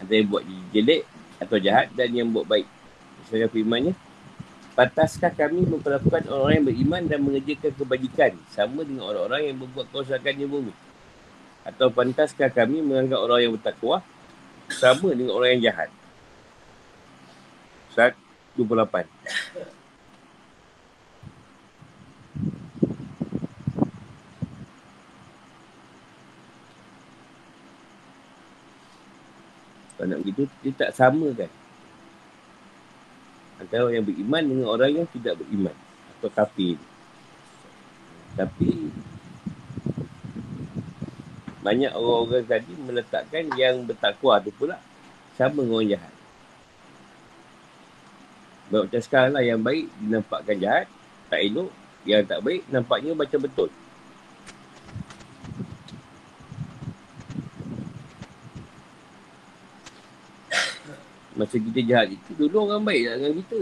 Antara 0.00 0.16
yang 0.16 0.28
buat 0.32 0.44
jelek 0.72 1.02
atau 1.40 1.56
jahat 1.60 1.88
dan 1.92 2.08
yang 2.08 2.28
buat 2.32 2.48
baik. 2.48 2.68
Misalnya 3.20 3.48
firmannya, 3.52 3.92
Pantaskah 4.70 5.34
kami 5.34 5.66
memperlakukan 5.66 6.30
orang-orang 6.30 6.54
yang 6.62 6.68
beriman 6.70 7.02
dan 7.10 7.18
mengerjakan 7.26 7.72
kebajikan 7.74 8.32
sama 8.54 8.86
dengan 8.86 9.10
orang-orang 9.10 9.50
yang 9.50 9.56
berbuat 9.58 9.90
kerosakan 9.90 10.34
di 10.38 10.46
bumi? 10.46 10.72
Atau 11.66 11.90
pantaskah 11.90 12.48
kami 12.48 12.78
menganggap 12.78 13.18
orang 13.18 13.40
yang 13.42 13.52
bertakwa 13.58 14.00
sama 14.70 15.10
dengan 15.10 15.34
orang 15.34 15.58
yang 15.58 15.74
jahat? 15.74 15.90
Saat 17.90 18.14
28. 18.54 19.10
Kalau 29.98 30.16
nak 30.16 30.20
begitu, 30.24 30.48
dia 30.64 30.72
tak 30.72 30.96
sama 30.96 31.28
kan? 31.36 31.59
Antara 33.60 33.84
orang 33.84 34.00
yang 34.00 34.08
beriman 34.08 34.42
dengan 34.48 34.66
orang 34.72 34.90
yang 34.90 35.06
tidak 35.12 35.36
beriman 35.36 35.76
atau 36.18 36.30
kafir. 36.32 36.80
Tapi 38.34 38.88
banyak 41.60 41.92
orang-orang 41.92 42.48
tadi 42.48 42.72
meletakkan 42.80 43.44
yang 43.52 43.84
bertakwa 43.84 44.40
tu 44.40 44.48
pula 44.56 44.80
sama 45.36 45.60
dengan 45.60 45.76
orang 45.76 45.90
jahat. 45.92 46.14
Baik 48.70 48.82
macam 48.86 49.02
sekarang 49.02 49.32
lah 49.34 49.44
yang 49.44 49.60
baik 49.60 49.86
dinampakkan 49.98 50.56
jahat, 50.56 50.86
tak 51.28 51.40
elok. 51.42 51.70
Yang 52.08 52.22
tak 52.32 52.40
baik 52.40 52.62
nampaknya 52.72 53.12
macam 53.12 53.38
betul. 53.44 53.68
Masa 61.40 61.56
kita 61.56 61.80
jahat 61.80 62.12
itu, 62.12 62.36
dulu 62.36 62.68
orang 62.68 62.84
baik 62.84 63.08
lah 63.08 63.14
dengan 63.16 63.32
kita. 63.40 63.60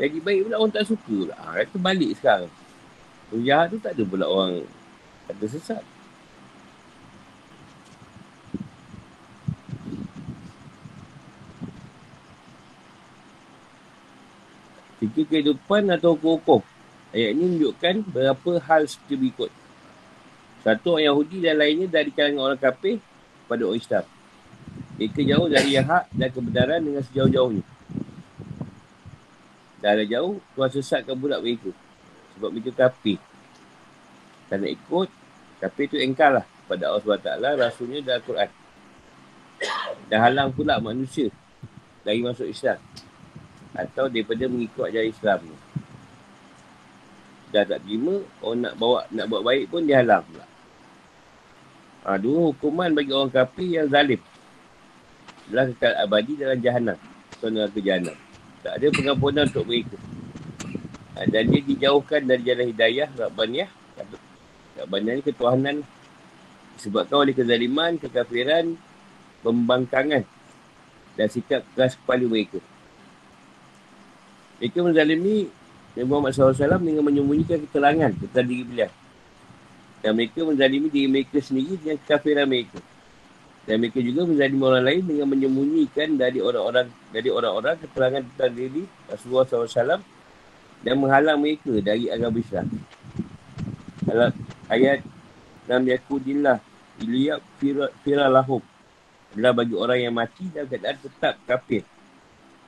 Lagi 0.00 0.18
baik 0.24 0.40
pula 0.48 0.56
orang 0.56 0.72
tak 0.72 0.88
suka 0.88 1.04
pula. 1.04 1.36
Ha, 1.36 1.60
itu 1.60 1.76
balik 1.76 2.10
sekarang. 2.16 2.48
Orang 3.28 3.44
jahat 3.44 3.66
tu 3.68 3.76
tak 3.76 3.92
ada 3.92 4.02
pula 4.08 4.24
orang 4.24 4.64
kata 5.28 5.46
sesat. 5.52 5.84
Tiga 14.96 15.22
kehidupan 15.28 15.92
atau 15.92 16.16
hukum-hukum. 16.16 16.64
Ayat 17.12 17.36
ini 17.36 17.44
menunjukkan 17.52 17.94
berapa 18.08 18.50
hal 18.64 18.88
seperti 18.88 19.14
berikut. 19.20 19.50
Satu 20.64 20.96
orang 20.96 21.12
Yahudi 21.12 21.44
dan 21.44 21.60
lainnya 21.60 21.84
dari 21.84 22.08
kalangan 22.08 22.48
orang 22.48 22.60
kafir 22.64 22.96
pada 23.44 23.68
orang 23.68 23.76
Islam. 23.76 24.21
Mereka 25.00 25.20
jauh 25.24 25.48
dari 25.48 25.72
yang 25.72 25.88
hak 25.88 26.12
dan 26.12 26.28
kebenaran 26.28 26.80
dengan 26.84 27.00
sejauh-jauhnya. 27.00 27.64
Dari 29.80 30.04
jauh, 30.06 30.38
Tuhan 30.54 30.70
sesatkan 30.70 31.16
budak 31.16 31.40
mereka. 31.40 31.72
Sebab 32.36 32.50
mereka. 32.52 32.92
Tak 34.46 34.56
nak 34.60 34.70
ikut, 34.70 35.08
kafir 35.64 35.86
tu 35.88 35.96
engkar 35.96 36.30
lah 36.36 36.44
pada 36.68 36.92
Allah 36.92 37.02
SWT, 37.02 37.28
rasulnya 37.56 37.98
dan 38.04 38.20
Al-Quran. 38.20 38.50
Dan 40.12 40.18
halang 40.20 40.50
pula 40.52 40.76
manusia 40.76 41.32
dari 42.04 42.20
masuk 42.20 42.46
Islam. 42.52 42.78
Atau 43.72 44.12
daripada 44.12 44.44
mengikut 44.44 44.92
ajaran 44.92 45.08
Islam. 45.08 45.38
Dah 47.48 47.64
tak 47.64 47.80
terima, 47.84 48.20
orang 48.44 48.60
nak 48.68 48.74
bawa 48.76 48.98
nak 49.12 49.26
buat 49.28 49.42
baik 49.44 49.64
pun 49.72 49.84
dia 49.88 50.04
halang 50.04 50.24
pula. 50.28 50.44
Ha, 52.02 52.18
dua 52.18 52.50
hukuman 52.52 52.90
bagi 52.92 53.12
orang 53.14 53.32
kafir 53.32 53.68
yang 53.82 53.88
zalim 53.88 54.20
adalah 55.48 55.64
kekal 55.72 55.92
abadi 55.98 56.32
dalam 56.38 56.58
jahanam. 56.60 56.98
Atau 57.38 57.48
neraka 57.50 57.78
jahanam. 57.82 58.16
Tak 58.62 58.72
ada 58.78 58.86
pengampunan 58.94 59.44
untuk 59.50 59.66
mereka. 59.66 59.96
Ha, 61.18 61.26
dan 61.28 61.42
dia 61.50 61.60
dijauhkan 61.66 62.20
dari 62.24 62.42
jalan 62.46 62.66
hidayah, 62.70 63.08
Rabbaniyah. 63.18 63.70
Rabbaniyah 64.82 65.14
ni 65.18 65.22
ketuhanan. 65.24 65.76
Disebabkan 66.78 67.16
oleh 67.26 67.34
kezaliman, 67.36 68.00
kekafiran, 68.00 68.74
pembangkangan 69.42 70.24
dan 71.18 71.26
sikap 71.28 71.60
keras 71.76 71.98
kepala 71.98 72.24
mereka. 72.24 72.58
Mereka 74.62 74.78
menzalimi 74.80 75.50
Nabi 75.92 76.06
Muhammad 76.08 76.32
SAW 76.32 76.80
dengan 76.80 77.04
menyembunyikan 77.04 77.58
keterangan 77.68 78.10
tentang 78.16 78.46
diri 78.46 78.64
beliau. 78.64 78.92
Dan 80.00 80.16
mereka 80.16 80.40
menzalimi 80.46 80.88
diri 80.88 81.08
mereka 81.10 81.38
sendiri 81.42 81.76
dengan 81.76 81.98
kekafiran 82.00 82.46
mereka. 82.48 82.78
Dan 83.62 83.78
mereka 83.78 84.02
juga 84.02 84.26
menjadi 84.26 84.54
orang 84.58 84.84
lain 84.84 85.02
dengan 85.06 85.26
menyembunyikan 85.30 86.08
dari 86.18 86.42
orang-orang 86.42 86.90
dari 87.14 87.28
orang-orang 87.30 87.78
keterangan 87.78 88.22
tentang 88.34 88.52
diri 88.58 88.82
Rasulullah 89.06 89.46
SAW 89.46 90.02
dan 90.82 90.94
menghalang 90.98 91.38
mereka 91.38 91.70
dari 91.78 92.10
agama 92.10 92.42
Islam. 92.42 92.66
Dalam 94.02 94.34
ayat 94.66 94.98
Lam 95.70 95.86
yakudillah 95.86 96.58
iliyab 96.98 97.38
firalahum 98.02 98.58
adalah 99.32 99.52
bagi 99.54 99.74
orang 99.78 99.98
yang 100.02 100.14
mati 100.14 100.50
dan 100.50 100.66
keadaan 100.66 100.98
tetap 100.98 101.34
kafir 101.46 101.86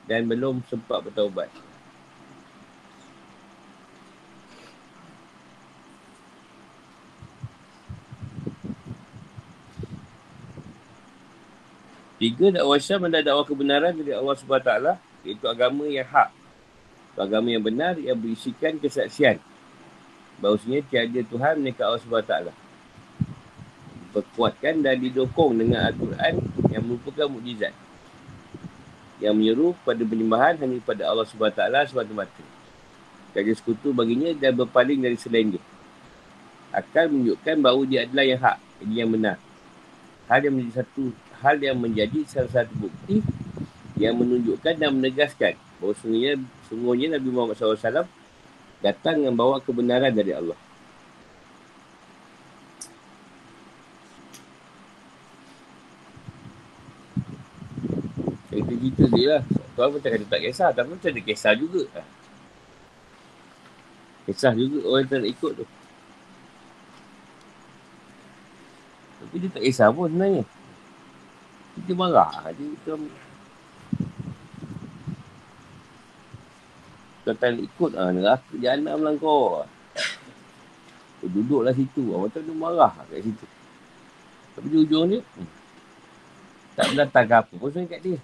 dan 0.07 0.23
belum 0.25 0.63
sempat 0.71 1.03
bertaubat. 1.03 1.51
Tiga, 12.15 12.47
dakwah 12.47 12.79
Islam 12.79 13.11
adalah 13.11 13.23
dakwah 13.27 13.43
kebenaran 13.43 13.91
dari 13.91 14.15
Allah 14.15 14.35
SWT 14.39 14.71
iaitu 15.27 15.45
agama 15.51 15.83
yang 15.83 16.07
hak. 16.07 16.31
Agama 17.19 17.47
yang 17.51 17.63
benar 17.63 17.99
yang 17.99 18.15
berisikan 18.15 18.79
kesaksian. 18.79 19.35
Bahawasanya 20.39 20.83
tiada 20.87 21.19
Tuhan 21.27 21.59
mereka 21.59 21.91
Allah 21.91 21.99
SWT. 21.99 22.55
Berkuatkan 24.15 24.79
dan 24.79 24.95
didukung 24.95 25.59
dengan 25.59 25.91
Al-Quran 25.91 26.39
yang 26.71 26.83
merupakan 26.87 27.27
mukjizat. 27.27 27.75
Yang 29.19 29.33
menyeru 29.35 29.67
pada 29.83 29.99
penyembahan 29.99 30.55
hanya 30.59 30.79
pada 30.87 31.11
Allah 31.11 31.27
SWT 31.27 31.91
semata-mata. 31.91 32.43
Tiada 33.35 33.51
sekutu 33.51 33.91
baginya 33.91 34.31
dan 34.39 34.55
berpaling 34.55 35.03
dari 35.03 35.19
selain 35.19 35.51
dia. 35.59 35.63
Akan 36.71 37.11
menunjukkan 37.11 37.55
bahawa 37.59 37.83
dia 37.83 38.07
adalah 38.07 38.23
yang 38.23 38.39
hak. 38.39 38.57
Ini 38.87 38.95
yang 39.03 39.11
benar. 39.11 39.35
Hal 40.31 40.39
yang 40.47 40.55
menjadi 40.55 40.83
satu 40.83 41.11
hal 41.41 41.57
yang 41.59 41.79
menjadi 41.79 42.23
salah 42.27 42.51
satu 42.51 42.73
bukti 42.77 43.19
yang 43.95 44.19
menunjukkan 44.19 44.75
dan 44.75 44.91
menegaskan 44.91 45.55
bahawa 45.79 45.93
sungguhnya, 45.99 46.33
sungguhnya 46.67 47.07
Nabi 47.15 47.29
Muhammad 47.31 47.55
SAW 47.55 48.07
datang 48.83 49.23
dengan 49.23 49.35
bawa 49.35 49.63
kebenaran 49.63 50.11
dari 50.11 50.35
Allah. 50.35 50.59
Kita 58.55 58.71
cerita 58.71 59.03
dia 59.11 59.27
lah. 59.39 59.43
Tuan 59.75 59.91
pun 59.91 59.99
cakap 59.99 60.23
tak 60.31 60.39
kisah. 60.47 60.69
Tapi 60.71 60.87
macam 60.95 61.11
dia 61.11 61.23
kisah 61.27 61.53
juga. 61.59 61.83
Kisah 64.25 64.55
juga 64.55 64.79
orang 64.87 65.05
tak 65.11 65.19
nak 65.21 65.29
ikut 65.35 65.51
tu. 65.59 65.65
Tapi 69.19 69.35
dia 69.43 69.49
tak 69.51 69.63
kisah 69.67 69.87
pun 69.91 70.07
sebenarnya. 70.07 70.43
Kita 71.75 71.91
marah 71.93 72.49
je. 72.55 72.65
Kita 72.79 72.95
Kau 77.25 77.33
tak 77.33 77.57
nak 77.57 77.65
ikut 77.65 77.91
ah, 77.97 78.13
neraka 78.13 78.53
jana 78.61 78.93
lah 78.93 79.17
kau. 79.17 79.65
Kau 81.17 81.25
duduklah 81.25 81.73
situ. 81.73 82.13
Orang 82.13 82.29
tu 82.29 82.53
marah 82.53 82.93
kat 83.09 83.25
situ. 83.25 83.45
Tapi 84.53 84.67
di 84.71 84.77
ujung 84.77 85.09
dia, 85.09 85.19
hmm, 85.19 85.49
tak 86.77 86.95
datang 86.95 87.25
ke 87.27 87.35
apa 87.35 87.53
pun 87.59 87.73
kat 87.73 87.99
dia. 87.99 88.15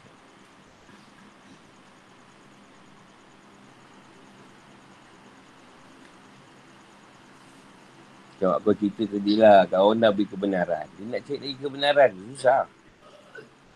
Kalau 8.37 8.57
aku 8.57 8.73
cerita 8.73 9.17
dia 9.17 9.35
lah, 9.37 9.59
kau 9.65 9.97
dah 9.97 10.09
beri 10.13 10.29
kebenaran. 10.29 10.85
Dia 10.97 11.03
nak 11.09 11.21
cek 11.25 11.41
lagi 11.41 11.57
kebenaran, 11.57 12.09
susah. 12.37 12.65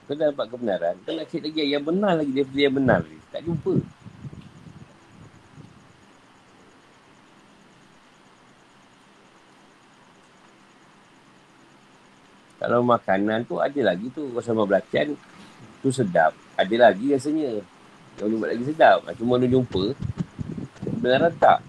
Kau 0.05 0.13
dah 0.13 0.29
dapat 0.29 0.45
kebenaran, 0.53 0.93
kau 1.01 1.17
nak 1.17 1.25
cek 1.33 1.41
lagi 1.49 1.65
yang 1.65 1.81
benar 1.81 2.21
lagi 2.21 2.29
daripada 2.29 2.61
yang 2.61 2.75
benar. 2.77 3.01
Tak 3.33 3.41
jumpa. 3.41 3.73
Kalau 12.61 12.81
makanan 12.81 13.45
tu 13.45 13.61
ada 13.61 13.77
lagi 13.81 14.09
tu 14.09 14.25
sama 14.41 14.65
belacan 14.65 15.13
tu 15.85 15.89
sedap. 15.93 16.33
Ada 16.57 16.89
lagi 16.89 17.13
rasanya. 17.13 17.61
Boleh 18.17 18.37
buat 18.41 18.49
lagi 18.53 18.65
sedap. 18.65 19.05
Cuma 19.21 19.37
dia 19.37 19.53
jumpa. 19.53 19.93
Benar 20.97 21.29
tak? 21.37 21.61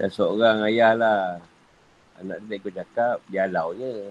Dan 0.00 0.08
seorang 0.08 0.64
ayah 0.64 0.96
lah. 0.96 1.20
Anak 2.16 2.40
dia 2.48 2.56
ikut 2.56 2.72
cakap, 2.72 3.20
dia 3.28 3.44
halau 3.44 3.76
je. 3.76 4.08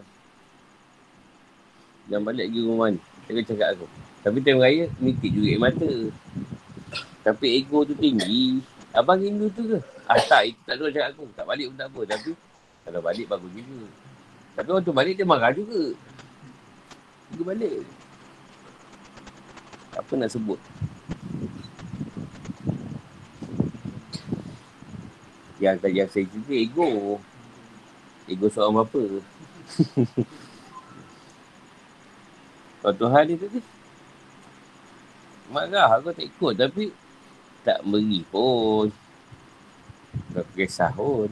Jangan 2.06 2.30
balik 2.30 2.46
lagi 2.46 2.62
rumah 2.62 2.88
ni. 2.94 3.02
Dia 3.26 3.42
cakap 3.42 3.74
aku. 3.74 3.90
Tapi 4.22 4.38
tengok 4.46 4.70
raya, 4.70 4.86
mikir 5.02 5.34
juga 5.34 5.58
mata. 5.58 5.90
Tapi 7.26 7.46
ego 7.58 7.82
tu 7.82 7.98
tinggi. 7.98 8.62
Abang 8.94 9.18
rindu 9.18 9.50
tu 9.50 9.66
ke? 9.66 9.82
Ah 10.06 10.22
tak, 10.22 10.54
itu 10.54 10.62
tak 10.70 10.78
tahu 10.78 10.94
cakap 10.94 11.10
aku. 11.18 11.26
Tak 11.34 11.46
balik 11.50 11.66
pun 11.74 11.78
tak 11.82 11.90
apa. 11.90 12.02
Tapi 12.06 12.32
kalau 12.86 13.02
balik 13.02 13.26
bagus 13.26 13.52
juga. 13.58 13.82
Tapi 14.62 14.70
waktu 14.70 14.92
balik 14.94 15.14
dia 15.18 15.26
marah 15.26 15.54
juga. 15.54 15.84
Dia 17.34 17.44
balik. 17.50 17.82
Apa 19.98 20.12
nak 20.14 20.30
sebut? 20.30 20.62
Yang, 25.60 25.76
yang 25.92 26.10
saya 26.10 26.26
cerita 26.28 26.54
ego. 26.56 27.20
Ego 28.28 28.48
seorang 28.48 28.84
bapa. 28.84 29.04
Kalau 32.80 32.96
Tuhan 32.96 33.28
dia 33.28 33.36
tadi 33.44 33.60
marah 35.52 36.00
aku 36.00 36.16
tak 36.16 36.26
ikut 36.30 36.54
tapi 36.56 36.96
tak 37.68 37.84
beri 37.84 38.24
pun. 38.32 38.88
Tak 40.32 40.48
kisah 40.56 40.96
pun. 40.96 41.28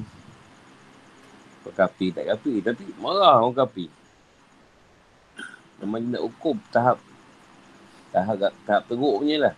Kau 1.63 1.71
kapi 1.71 2.11
tak 2.11 2.27
kapi 2.35 2.59
tapi 2.59 2.83
marah 2.99 3.39
orang 3.39 3.55
kapi. 3.63 3.87
Memang 5.79 6.03
nak 6.11 6.25
hukum 6.25 6.59
tahap 6.73 6.99
tahap 8.11 8.51
tahap 8.67 8.83
teruk 8.91 9.23
punya 9.23 9.47
lah. 9.47 9.55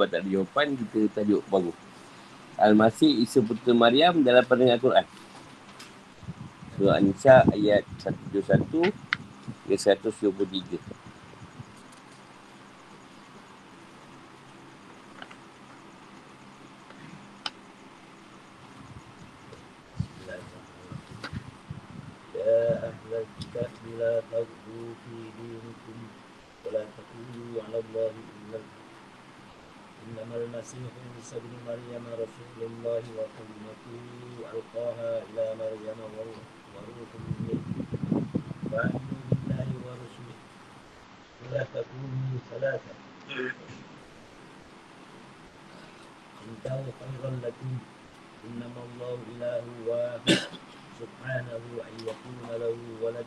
Sebab 0.00 0.16
tak 0.16 0.24
ada 0.24 0.32
jawapan, 0.32 0.72
kita 0.80 1.12
tajuk 1.12 1.44
baru. 1.52 1.76
Al-Masih 2.56 3.20
Isa 3.20 3.44
Putera 3.44 3.76
Maryam 3.76 4.24
dalam 4.24 4.40
pandangan 4.48 4.80
Al-Quran. 4.80 5.06
Surah 6.72 6.96
An-Nisa 6.96 7.44
ayat 7.52 7.84
121 8.00 8.88
ke 9.68 9.76
123. 9.76 10.80
المسيح 30.70 30.94
عيسى 31.16 31.36
بن 31.38 31.52
مريم 31.66 32.04
رسول 32.14 32.58
الله 32.60 33.02
وكلمته 33.18 34.04
ألقاها 34.52 35.22
إلى 35.22 35.44
مريم 35.58 35.98
وروح 36.14 37.10
منه. 37.26 37.62
وآمنوا 38.72 39.22
بالله 39.30 39.68
ورسله. 39.86 40.36
ولا 41.42 41.62
تكونوا 41.74 42.38
ثلاثة. 42.50 42.94
انتهوا 46.48 46.92
خيرا 47.00 47.30
لكم. 47.44 47.72
إنما 48.46 48.80
الله 48.88 49.18
إله 49.34 49.64
واحد. 49.86 50.38
سبحانه 51.00 51.64
أن 51.88 51.94
يكون 52.10 52.40
له 52.50 52.78
ولد. 53.02 53.26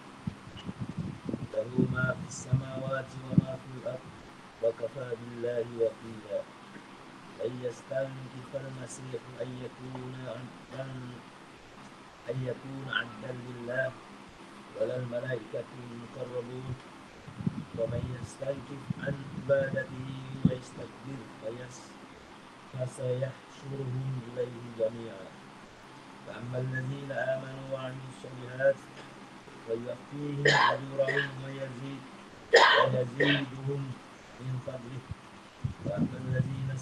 له 1.54 1.72
ما 1.92 2.16
في 2.20 2.28
السماوات 2.28 3.10
وما 3.24 3.52
في 3.62 3.68
الأرض. 3.78 4.08
وكفى 4.64 5.08
بالله 5.20 5.66
وكيلا. 5.82 6.53
أن 7.44 7.52
يستنكف 7.64 8.50
المسيح 8.56 9.22
أن 9.42 9.50
يكون 9.66 10.16
عن 10.28 10.46
أن 12.30 12.38
يكون 12.48 12.86
عن 12.90 13.08
قلب 13.24 13.46
الله 13.56 13.92
ولا 14.82 14.96
الملائكة 14.96 15.70
المقربون. 15.92 16.76
ومن 17.78 18.04
يستنكف 18.22 18.82
عن 19.04 19.16
عبادته 19.36 20.10
ويستكبر 20.46 21.20
فيس 21.44 21.78
فسيحشرهم 22.74 24.22
إليه 24.34 24.58
جميعا. 24.80 25.28
فأما 26.28 26.58
الذين 26.58 27.12
آمنوا 27.12 27.66
وعملوا 27.74 28.10
الصالحات 28.14 28.76
فيوفيهم 29.68 30.48
أجورهم 30.48 31.30
ويزيد 31.46 32.02
ويزيدهم 32.84 33.92
من 34.40 34.60
فضله. 34.68 35.04
وأما 35.86 36.18
الذين 36.28 36.73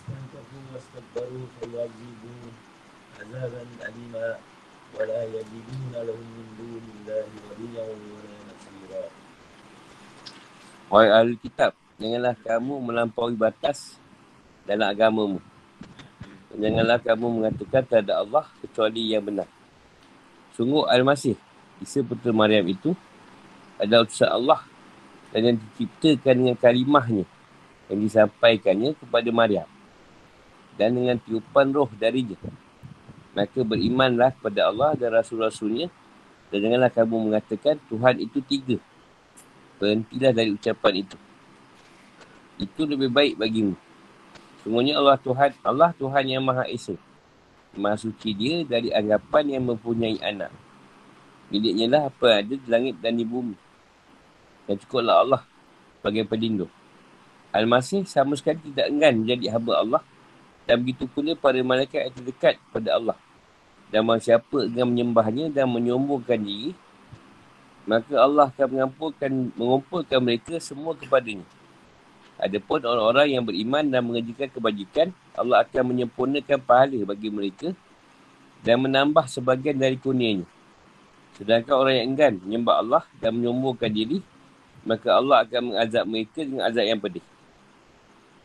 Wahai 10.92 11.08
ahli 11.08 11.36
kitab, 11.40 11.72
janganlah 11.96 12.36
kamu 12.44 12.74
melampaui 12.84 13.36
batas 13.40 13.96
dalam 14.68 14.92
agamamu. 14.92 15.40
Janganlah 16.52 17.00
kamu 17.00 17.26
mengatakan 17.32 17.84
terhadap 17.88 18.28
Allah 18.28 18.46
kecuali 18.60 19.16
yang 19.16 19.24
benar. 19.24 19.48
Sungguh 20.52 20.84
Al-Masih, 20.92 21.40
Isa 21.80 22.04
Putera 22.04 22.36
Maryam 22.36 22.68
itu 22.68 22.92
adalah 23.80 24.04
utusan 24.04 24.28
Allah 24.28 24.60
dan 25.32 25.48
yang 25.48 25.58
diciptakan 25.58 26.36
dengan 26.44 26.58
kalimahnya 26.60 27.24
yang 27.88 28.00
disampaikannya 28.04 28.92
kepada 29.00 29.32
Maryam 29.32 29.71
dan 30.76 30.96
dengan 30.96 31.18
tiupan 31.20 31.72
roh 31.72 31.90
darinya. 31.98 32.38
Maka 33.32 33.64
berimanlah 33.64 34.36
kepada 34.36 34.68
Allah 34.68 34.92
dan 35.00 35.16
Rasul-Rasulnya 35.16 35.88
dan 36.52 36.58
janganlah 36.60 36.92
kamu 36.92 37.32
mengatakan 37.32 37.80
Tuhan 37.88 38.16
itu 38.20 38.44
tiga 38.44 38.78
Berhentilah 39.82 40.30
dari 40.30 40.54
ucapan 40.54 40.94
itu. 41.02 41.18
Itu 42.62 42.86
lebih 42.86 43.10
baik 43.10 43.42
bagimu. 43.42 43.74
Semuanya 44.62 45.02
Allah 45.02 45.18
Tuhan, 45.18 45.58
Allah 45.66 45.90
Tuhan 45.98 46.24
yang 46.30 46.46
Maha 46.46 46.70
Esa. 46.70 46.94
Maha 47.74 47.98
suci 47.98 48.30
dia 48.38 48.62
dari 48.62 48.94
anggapan 48.94 49.58
yang 49.58 49.74
mempunyai 49.74 50.22
anak. 50.22 50.54
Miliknya 51.50 51.90
lah 51.90 52.02
apa 52.14 52.46
ada 52.46 52.54
di 52.54 52.68
langit 52.70 53.02
dan 53.02 53.18
di 53.18 53.26
bumi. 53.26 53.58
Dan 54.70 54.78
cukuplah 54.86 55.26
Allah 55.26 55.42
sebagai 55.98 56.30
pelindung. 56.30 56.70
Al-Masih 57.52 58.06
sama 58.06 58.38
sekali 58.38 58.62
tidak 58.72 58.88
enggan 58.94 59.26
menjadi 59.26 59.58
hamba 59.58 59.74
Allah. 59.82 60.02
Dan 60.70 60.86
begitu 60.86 61.10
pula 61.10 61.34
para 61.34 61.58
malaikat 61.62 62.10
yang 62.10 62.16
terdekat 62.16 62.56
kepada 62.70 62.90
Allah. 62.98 63.18
Dan 63.92 64.08
siapa 64.24 64.72
dengan 64.72 64.88
menyembahnya 64.88 65.52
dan 65.52 65.68
menyombongkan 65.68 66.40
diri 66.40 66.72
maka 67.86 68.14
Allah 68.14 68.50
akan 68.54 68.68
mengumpulkan, 68.70 69.32
mengumpulkan 69.58 70.20
mereka 70.22 70.62
semua 70.62 70.94
kepadanya. 70.94 71.46
Adapun 72.42 72.82
orang-orang 72.82 73.38
yang 73.38 73.44
beriman 73.46 73.86
dan 73.86 74.02
mengerjakan 74.06 74.50
kebajikan, 74.50 75.08
Allah 75.38 75.62
akan 75.66 75.94
menyempurnakan 75.94 76.58
pahala 76.62 77.00
bagi 77.06 77.30
mereka 77.30 77.74
dan 78.66 78.82
menambah 78.82 79.26
sebagian 79.30 79.78
dari 79.78 79.98
kurnianya. 79.98 80.46
Sedangkan 81.38 81.74
orang 81.74 81.94
yang 82.02 82.08
enggan 82.14 82.34
menyembah 82.42 82.76
Allah 82.82 83.04
dan 83.18 83.38
menyombongkan 83.38 83.90
diri, 83.90 84.22
maka 84.86 85.18
Allah 85.18 85.46
akan 85.46 85.74
mengazab 85.74 86.06
mereka 86.06 86.40
dengan 86.42 86.64
azab 86.70 86.86
yang 86.86 87.02
pedih. 87.02 87.26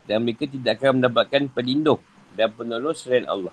Dan 0.07 0.23
mereka 0.23 0.47
tidak 0.47 0.79
akan 0.79 1.03
mendapatkan 1.03 1.51
pelindung 1.51 1.99
dan 2.33 2.47
penolong 2.55 2.95
selain 2.95 3.27
Allah. 3.27 3.51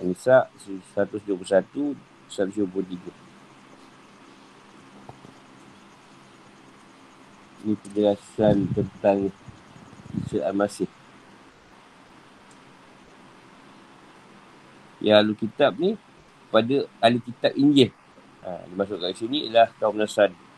Nisa 0.00 0.48
121, 0.96 1.98
123. 2.30 3.12
Ini 7.60 7.76
penjelasan 7.76 8.72
tentang 8.72 9.28
Isa 10.24 10.40
Al-Masih. 10.48 10.88
Ya, 15.00 15.20
ahli 15.20 15.32
kitab 15.32 15.76
ni 15.80 15.96
pada 16.52 16.88
ahli 17.00 17.20
kitab 17.24 17.52
Injil. 17.56 17.92
Ha, 18.44 18.64
dimasukkan 18.68 19.12
sini 19.16 19.48
ialah 19.48 19.68
kaum 19.76 19.96
Nasrani. 19.96 20.49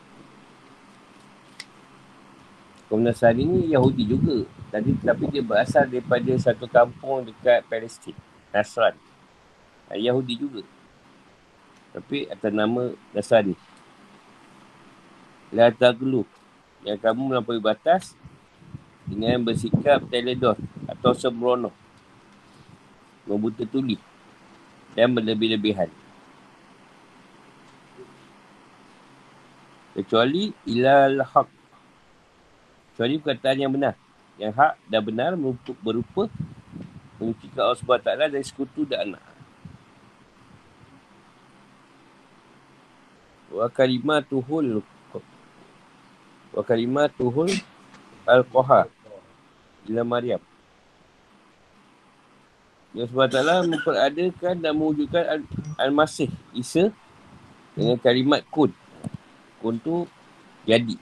Kaum 2.92 3.00
Nasrani 3.00 3.48
ni 3.48 3.72
Yahudi 3.72 4.04
juga. 4.04 4.44
Tadi, 4.68 4.92
tapi 5.00 5.24
dia 5.32 5.40
berasal 5.40 5.88
daripada 5.88 6.28
satu 6.36 6.68
kampung 6.68 7.24
dekat 7.24 7.64
Palestin. 7.64 8.12
Nasran. 8.52 8.92
Ha, 9.88 9.96
Yahudi 9.96 10.36
juga. 10.36 10.60
Tapi 11.96 12.28
atas 12.28 12.52
nama 12.52 12.92
Nasrani. 13.16 13.56
La 15.48 15.72
taglu 15.72 16.28
yang 16.84 17.00
kamu 17.00 17.32
melampaui 17.32 17.64
batas 17.64 18.12
dengan 19.08 19.40
bersikap 19.40 20.04
teledor 20.12 20.60
atau 20.84 21.16
sembrono 21.16 21.72
membuta 23.24 23.64
tuli 23.64 23.96
dan 24.92 25.16
berlebih-lebihan 25.16 25.88
kecuali 29.96 30.52
ilal 30.68 31.24
haq 31.24 31.61
kecuali 32.92 33.16
perkataan 33.16 33.58
yang 33.58 33.72
benar 33.72 33.94
yang 34.36 34.52
hak 34.52 34.76
dan 34.88 35.00
benar 35.00 35.32
berupa, 35.36 35.72
berupa 35.80 36.22
menyucikan 37.16 37.60
Allah 37.64 37.80
SWT 37.80 38.08
dari 38.32 38.44
sekutu 38.44 38.84
dan 38.84 39.12
anak 39.12 39.24
wa 43.52 43.68
kalimatuhul 43.68 44.80
wa 46.52 46.62
kalimatuhul 46.64 47.52
al-qaha 48.28 48.88
ila 49.88 50.02
Maryam. 50.06 50.40
Ya 52.92 53.08
SWT 53.08 53.40
memperadakan 53.72 54.54
dan 54.60 54.72
mewujudkan 54.76 55.48
Al-Masih 55.80 56.28
Isa 56.52 56.92
dengan 57.72 57.96
kalimat 57.96 58.44
kun. 58.52 58.68
Kun 59.64 59.80
tu 59.80 60.04
jadi. 60.68 61.00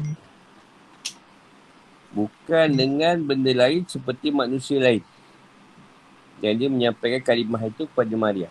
Bukan 2.11 2.75
dengan 2.75 3.23
benda 3.23 3.55
lain 3.55 3.87
seperti 3.87 4.35
manusia 4.35 4.83
lain. 4.83 5.03
Dan 6.43 6.59
dia 6.59 6.69
menyampaikan 6.73 7.23
kalimah 7.23 7.63
itu 7.69 7.87
kepada 7.87 8.15
Maryam. 8.19 8.51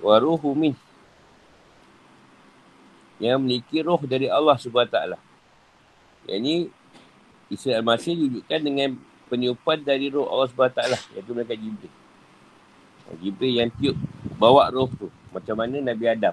Waruhu 0.00 0.56
min 0.56 0.72
yang 3.20 3.36
memiliki 3.36 3.84
roh 3.84 4.00
dari 4.00 4.32
Allah 4.32 4.56
SWT. 4.56 4.96
Yang 6.24 6.38
ini 6.40 6.54
Isa 7.52 7.76
Al-Masih 7.76 8.16
diwujudkan 8.16 8.64
dengan 8.64 8.96
peniupan 9.28 9.84
dari 9.84 10.08
roh 10.08 10.24
Allah 10.24 10.48
SWT. 10.48 10.80
Iaitu 11.14 11.30
mereka 11.36 11.52
Jibril. 11.52 11.92
Jibril 13.20 13.54
yang 13.60 13.70
tiup 13.76 14.00
bawa 14.40 14.72
roh 14.72 14.88
tu. 14.88 15.12
Macam 15.36 15.52
mana 15.60 15.84
Nabi 15.84 16.08
Adam. 16.08 16.32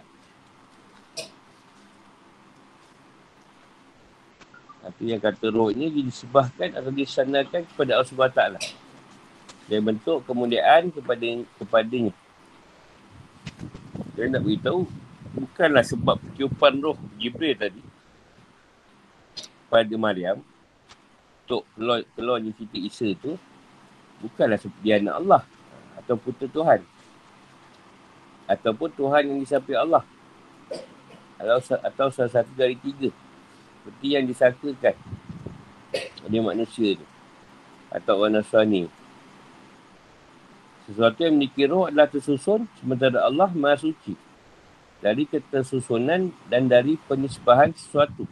Yang 4.98 5.30
kata 5.30 5.54
roh 5.54 5.70
ini 5.70 5.94
disebahkan 6.10 6.74
atau 6.74 6.90
disandarkan 6.90 7.66
kepada 7.70 8.02
Allah 8.02 8.10
SWT. 8.10 8.42
Dan 9.68 9.84
bentuk 9.84 10.26
kemuliaan 10.26 10.90
kepada 10.90 11.28
kepadanya. 11.62 12.14
Dia 14.18 14.32
nak 14.32 14.42
beritahu 14.42 14.90
bukanlah 15.38 15.86
sebab 15.86 16.18
tiupan 16.34 16.82
roh 16.82 16.98
Jibril 17.22 17.54
tadi 17.54 17.84
pada 19.70 19.94
Maryam 20.00 20.42
untuk 21.46 21.64
keluar, 21.76 22.02
keluarnya 22.18 22.52
Siti 22.58 22.80
Isa 22.88 23.14
tu 23.22 23.38
bukanlah 24.24 24.58
seperti 24.58 24.90
anak 24.98 25.16
Allah 25.22 25.42
atau 26.02 26.16
putera 26.18 26.50
Tuhan 26.50 26.80
ataupun 28.48 28.90
Tuhan 28.96 29.22
yang 29.30 29.40
disamping 29.44 29.78
Allah 29.78 30.04
atau, 31.38 31.58
atau 31.78 32.08
salah 32.10 32.32
satu 32.32 32.52
dari 32.58 32.74
tiga 32.80 33.14
seperti 33.88 34.08
yang 34.20 34.28
disangkakan 34.28 34.96
dia 36.28 36.44
manusia 36.44 37.00
tu 37.00 37.06
atau 37.88 38.20
orang 38.20 38.44
Nasrani 38.44 38.92
sesuatu 40.92 41.24
yang 41.24 41.40
memiliki 41.40 41.64
roh 41.72 41.88
adalah 41.88 42.12
tersusun 42.12 42.68
sementara 42.84 43.24
Allah 43.24 43.48
maha 43.56 43.80
suci 43.80 44.20
dari 45.00 45.24
ketersusunan 45.24 46.36
dan 46.52 46.68
dari 46.68 47.00
penisbahan 47.08 47.72
sesuatu 47.72 48.28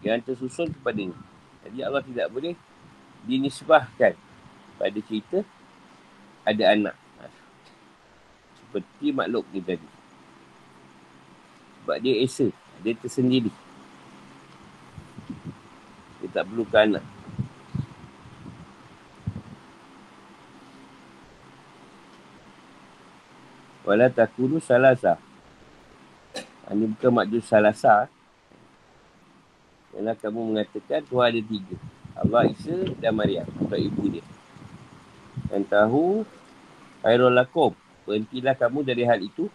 yang 0.00 0.22
tersusun 0.22 0.72
kepadanya. 0.72 1.18
Jadi 1.66 1.78
Allah 1.84 2.02
tidak 2.04 2.26
boleh 2.32 2.54
dinisbahkan 3.28 4.16
pada 4.80 4.98
cerita 5.04 5.44
ada 6.46 6.64
anak. 6.72 6.96
Seperti 8.56 9.12
makhluk 9.12 9.44
ni 9.52 9.60
tadi. 9.60 9.88
Sebab 11.82 11.96
dia 12.00 12.14
esa. 12.22 12.48
Dia 12.80 12.96
tersendiri. 12.96 13.52
Tak 16.30 16.46
perlukan 16.46 16.98
anak. 16.98 17.04
Wala 23.82 24.06
takunu 24.06 24.62
salasah. 24.62 25.18
Ini 26.70 26.86
bukan 26.94 27.10
makjus 27.10 27.50
salasa. 27.50 28.06
Ialah 29.90 30.14
kamu 30.14 30.54
mengatakan 30.54 31.02
Tuhan 31.02 31.34
ada 31.34 31.42
tiga. 31.42 31.76
Allah, 32.14 32.46
Isa 32.46 32.86
dan 33.02 33.18
Maryam. 33.18 33.50
Atau 33.58 33.74
ibu 33.74 34.06
dia. 34.06 34.22
Dan 35.50 35.66
tahu 35.66 36.22
Khairul 37.02 37.34
lakum. 37.34 37.74
Berhentilah 38.06 38.54
kamu 38.54 38.86
dari 38.86 39.02
hal 39.02 39.18
itu. 39.18 39.50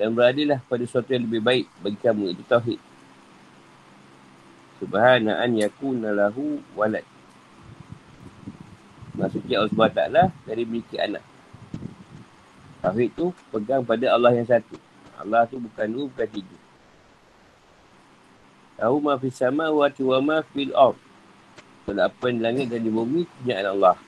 Dan 0.00 0.16
beradalah 0.16 0.64
pada 0.64 0.88
sesuatu 0.88 1.12
yang 1.12 1.28
lebih 1.28 1.44
baik 1.44 1.66
bagi 1.84 1.98
kamu. 2.00 2.32
Itu 2.32 2.42
Tauhid. 2.48 2.87
Subhana 4.78 5.42
an 5.42 5.58
yakuna 5.58 6.14
lahu 6.14 6.62
walad. 6.78 7.02
Maksudnya 9.18 9.66
Allah 9.66 9.74
SWT 9.74 10.02
dari 10.46 10.62
memiliki 10.62 10.94
anak. 10.94 11.26
Tauhid 12.78 13.10
tu 13.18 13.34
pegang 13.50 13.82
pada 13.82 14.14
Allah 14.14 14.30
yang 14.38 14.46
satu. 14.46 14.78
Allah 15.18 15.42
tu 15.50 15.58
bukan 15.58 15.86
dua, 15.90 16.06
bukan 16.06 16.28
tiga. 16.30 16.56
Tahu 18.78 19.02
ma 19.02 19.18
sama 19.34 19.74
wa 19.74 19.90
wa 19.90 20.18
ma 20.22 20.36
fil 20.54 20.70
ard. 20.70 20.94
Kalau 21.82 22.04
apa 22.06 22.26
di 22.30 22.38
langit 22.38 22.70
dan 22.70 22.86
di 22.86 22.92
bumi, 22.94 23.26
kepunyaan 23.26 23.74
Allah. 23.74 23.98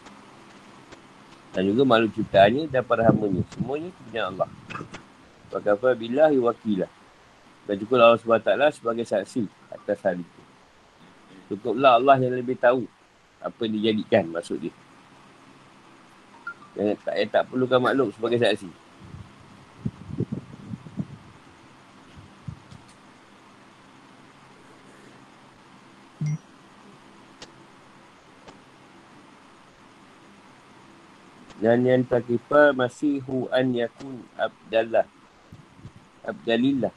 Dan 1.50 1.66
juga 1.66 1.82
makhluk 1.82 2.14
ciptaannya 2.14 2.70
dan 2.70 2.86
para 2.86 3.02
hambanya. 3.10 3.42
Semuanya 3.50 3.90
kepunyaan 3.90 4.26
Allah. 4.38 4.50
Wakafa 5.50 5.98
billahi 5.98 6.38
wakilah. 6.38 6.92
Dan 7.66 7.74
juga 7.82 7.98
Allah 7.98 8.22
SWT 8.22 8.78
sebagai 8.78 9.02
saksi 9.02 9.50
atas 9.74 9.98
hal 10.06 10.22
itu. 10.22 10.39
Cukuplah 11.50 11.98
Allah 11.98 12.14
yang 12.22 12.38
lebih 12.38 12.54
tahu 12.54 12.86
apa 13.42 13.58
yang 13.66 13.74
dijadikan 13.74 14.30
maksud 14.30 14.62
dia. 14.62 14.74
Yang 16.78 17.02
tak, 17.02 17.18
tak 17.34 17.42
perlukan 17.50 17.82
makhluk 17.82 18.14
sebagai 18.14 18.38
saksi. 18.38 18.70
Dan 31.60 31.84
yang 31.84 32.06
takifa 32.06 32.72
masihu 32.72 33.50
an 33.52 33.74
yakun 33.74 34.22
abdallah. 34.38 35.04
Abdalillah. 36.22 36.94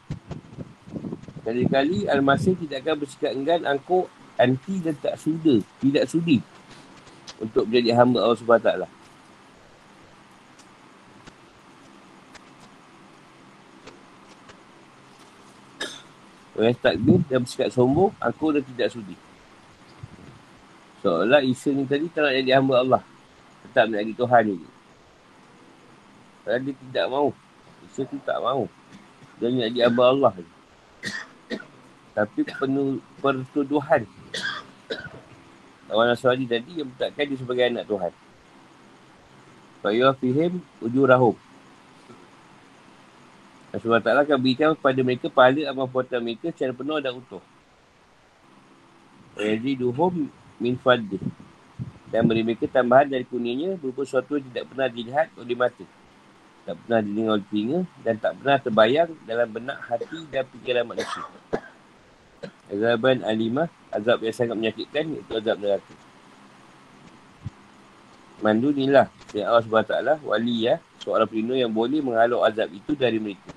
Kali-kali 1.44 2.08
Al-Masih 2.08 2.56
tidak 2.56 2.88
akan 2.88 3.04
bersikap 3.04 3.36
enggan 3.36 3.68
angkuk 3.68 4.08
anti 4.44 4.84
dan 4.84 4.96
tak 5.00 5.16
suda, 5.16 5.64
tidak 5.80 6.04
sudi 6.12 6.44
untuk 7.40 7.64
menjadi 7.72 7.96
hamba 7.96 8.20
Allah 8.28 8.40
SWT. 8.40 8.72
Orang 16.54 16.70
yang 16.70 16.78
takdir 16.78 17.20
dan 17.32 17.40
bersikap 17.42 17.70
sombong, 17.74 18.14
aku 18.22 18.54
dah 18.54 18.62
tidak 18.62 18.94
sudi. 18.94 19.18
Seolah 21.02 21.42
Isa 21.42 21.74
ni 21.74 21.84
tadi 21.84 22.08
tak 22.14 22.30
nak 22.30 22.34
jadi 22.38 22.52
hamba 22.62 22.76
Allah. 22.80 23.02
Tetap 23.66 23.90
nak 23.90 24.00
jadi 24.06 24.14
Tuhan 24.14 24.44
ni. 24.54 24.56
Kalau 26.44 26.60
dia 26.62 26.74
tidak 26.78 27.06
mahu. 27.10 27.30
Isa 27.90 28.02
tu 28.08 28.16
tak 28.24 28.38
mahu. 28.40 28.70
Dia 29.42 29.50
nak 29.50 29.68
jadi 29.74 29.82
hamba 29.90 30.04
Allah 30.14 30.32
ni. 30.38 30.63
Tapi 32.14 32.46
penuh 32.46 33.02
pertuduhan. 33.18 34.06
Orang 35.90 36.10
Nasrani 36.10 36.46
tadi 36.46 36.82
yang 36.82 36.90
menetapkan 36.90 37.26
dia 37.26 37.38
sebagai 37.38 37.66
anak 37.70 37.86
Tuhan. 37.90 38.14
Fayuah 39.82 40.16
fihim 40.18 40.62
ujurahum. 40.80 41.36
Allah 43.74 44.06
Ta'ala 44.06 44.22
akan 44.22 44.38
berikan 44.38 44.78
kepada 44.78 45.02
mereka 45.02 45.28
pahala 45.34 45.66
amal 45.66 45.90
perbuatan 45.90 46.22
mereka 46.22 46.54
secara 46.54 46.78
penuh 46.78 47.02
dan 47.02 47.18
utuh. 47.18 47.42
Jadi 49.34 49.74
duhum 49.74 50.30
min 50.62 50.78
fadih. 50.78 51.18
Dan 52.14 52.30
beri 52.30 52.46
mereka 52.46 52.70
tambahan 52.70 53.10
dari 53.10 53.26
kuningnya 53.26 53.74
berupa 53.82 54.06
sesuatu 54.06 54.38
yang 54.38 54.46
tidak 54.54 54.70
pernah 54.70 54.88
dilihat 54.94 55.28
oleh 55.34 55.58
mata. 55.58 55.86
Tak 56.70 56.78
pernah 56.86 57.00
didengar 57.02 57.34
oleh 57.42 57.46
telinga 57.50 57.80
dan 58.06 58.16
tak 58.22 58.32
pernah 58.38 58.58
terbayang 58.62 59.12
dalam 59.26 59.48
benak 59.50 59.78
hati 59.90 60.20
dan 60.30 60.46
fikiran 60.54 60.86
manusia. 60.86 61.26
Azaban 62.74 63.22
alimah, 63.22 63.70
azab 63.94 64.26
yang 64.26 64.34
sangat 64.34 64.56
menyakitkan 64.58 65.06
iaitu 65.14 65.34
azab 65.38 65.62
neraka. 65.62 65.94
Mandunilah, 68.42 69.08
ya 69.32 69.54
Allah 69.54 69.62
SWT, 69.62 70.26
wali 70.26 70.66
ya, 70.66 70.82
seorang 70.98 71.30
pelindung 71.30 71.62
yang 71.62 71.70
boleh 71.70 72.02
menghalau 72.02 72.42
azab 72.42 72.68
itu 72.74 72.98
dari 72.98 73.22
mereka 73.22 73.54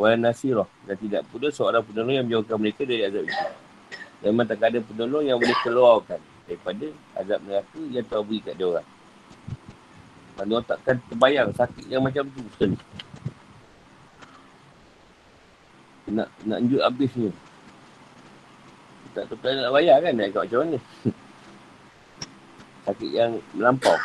wala 0.00 0.16
nasirah 0.16 0.64
dan 0.88 0.96
tidak 0.96 1.22
pula 1.28 1.52
seorang 1.52 1.84
penolong 1.84 2.16
yang 2.16 2.24
menjauhkan 2.24 2.56
mereka 2.56 2.88
dari 2.88 3.04
azab 3.04 3.28
itu. 3.28 3.46
Memang 4.24 4.48
tak 4.48 4.64
ada 4.64 4.80
penolong 4.80 5.24
yang 5.28 5.36
boleh 5.36 5.58
keluarkan 5.60 6.20
daripada 6.48 6.86
azab 7.20 7.40
neraka 7.44 7.80
yang 7.92 8.04
telah 8.08 8.24
beri 8.24 8.40
kat 8.40 8.54
dia 8.56 8.66
orang. 8.68 8.88
Mana 10.40 10.50
orang 10.56 10.66
takkan 10.68 10.96
terbayang 11.04 11.50
sakit 11.52 11.84
yang 11.92 12.00
macam 12.00 12.24
tu 12.32 12.40
sekali. 12.56 12.76
Nak 16.10 16.28
nak 16.48 16.58
unjuk 16.64 16.80
habisnya. 16.80 17.30
Tak 19.10 19.24
tahu 19.26 19.50
nak 19.50 19.72
bayar 19.74 19.96
kan 20.02 20.12
nak 20.14 20.26
ikut 20.30 20.42
macam 20.46 20.60
mana. 20.62 20.78
sakit 22.90 23.10
yang 23.14 23.32
melampau. 23.54 23.96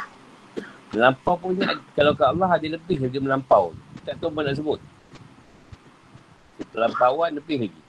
Melampau 0.94 1.36
pun 1.42 1.52
kalau 1.98 2.14
kat 2.14 2.28
Allah 2.30 2.50
ada 2.54 2.68
lebih 2.70 2.98
lagi 3.02 3.20
melampau. 3.20 3.74
Tak 4.06 4.22
tahu 4.22 4.30
apa 4.30 4.40
nak 4.46 4.56
sebut. 4.56 4.80
Terlampauan 6.72 7.36
lebih 7.36 7.68
lagi. 7.68 7.82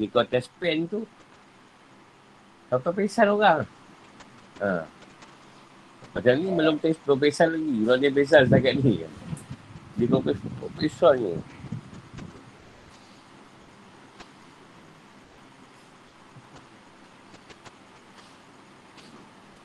Ni 0.00 0.08
kau 0.08 0.24
test 0.24 0.48
pen 0.56 0.88
tu. 0.88 1.04
Sampai 2.70 3.04
pesan 3.04 3.28
orang. 3.34 3.66
Ha. 4.62 4.86
Macam 6.16 6.32
ni 6.38 6.48
belum 6.48 6.76
test 6.78 7.02
pesan 7.04 7.58
lagi. 7.58 7.76
Kalau 7.84 7.98
dia 7.98 8.10
pesan 8.14 8.40
setakat 8.46 8.72
ni. 8.80 9.04
Dia 9.98 10.04
kau 10.08 10.22
pesan 10.78 11.14
ni. 11.18 11.34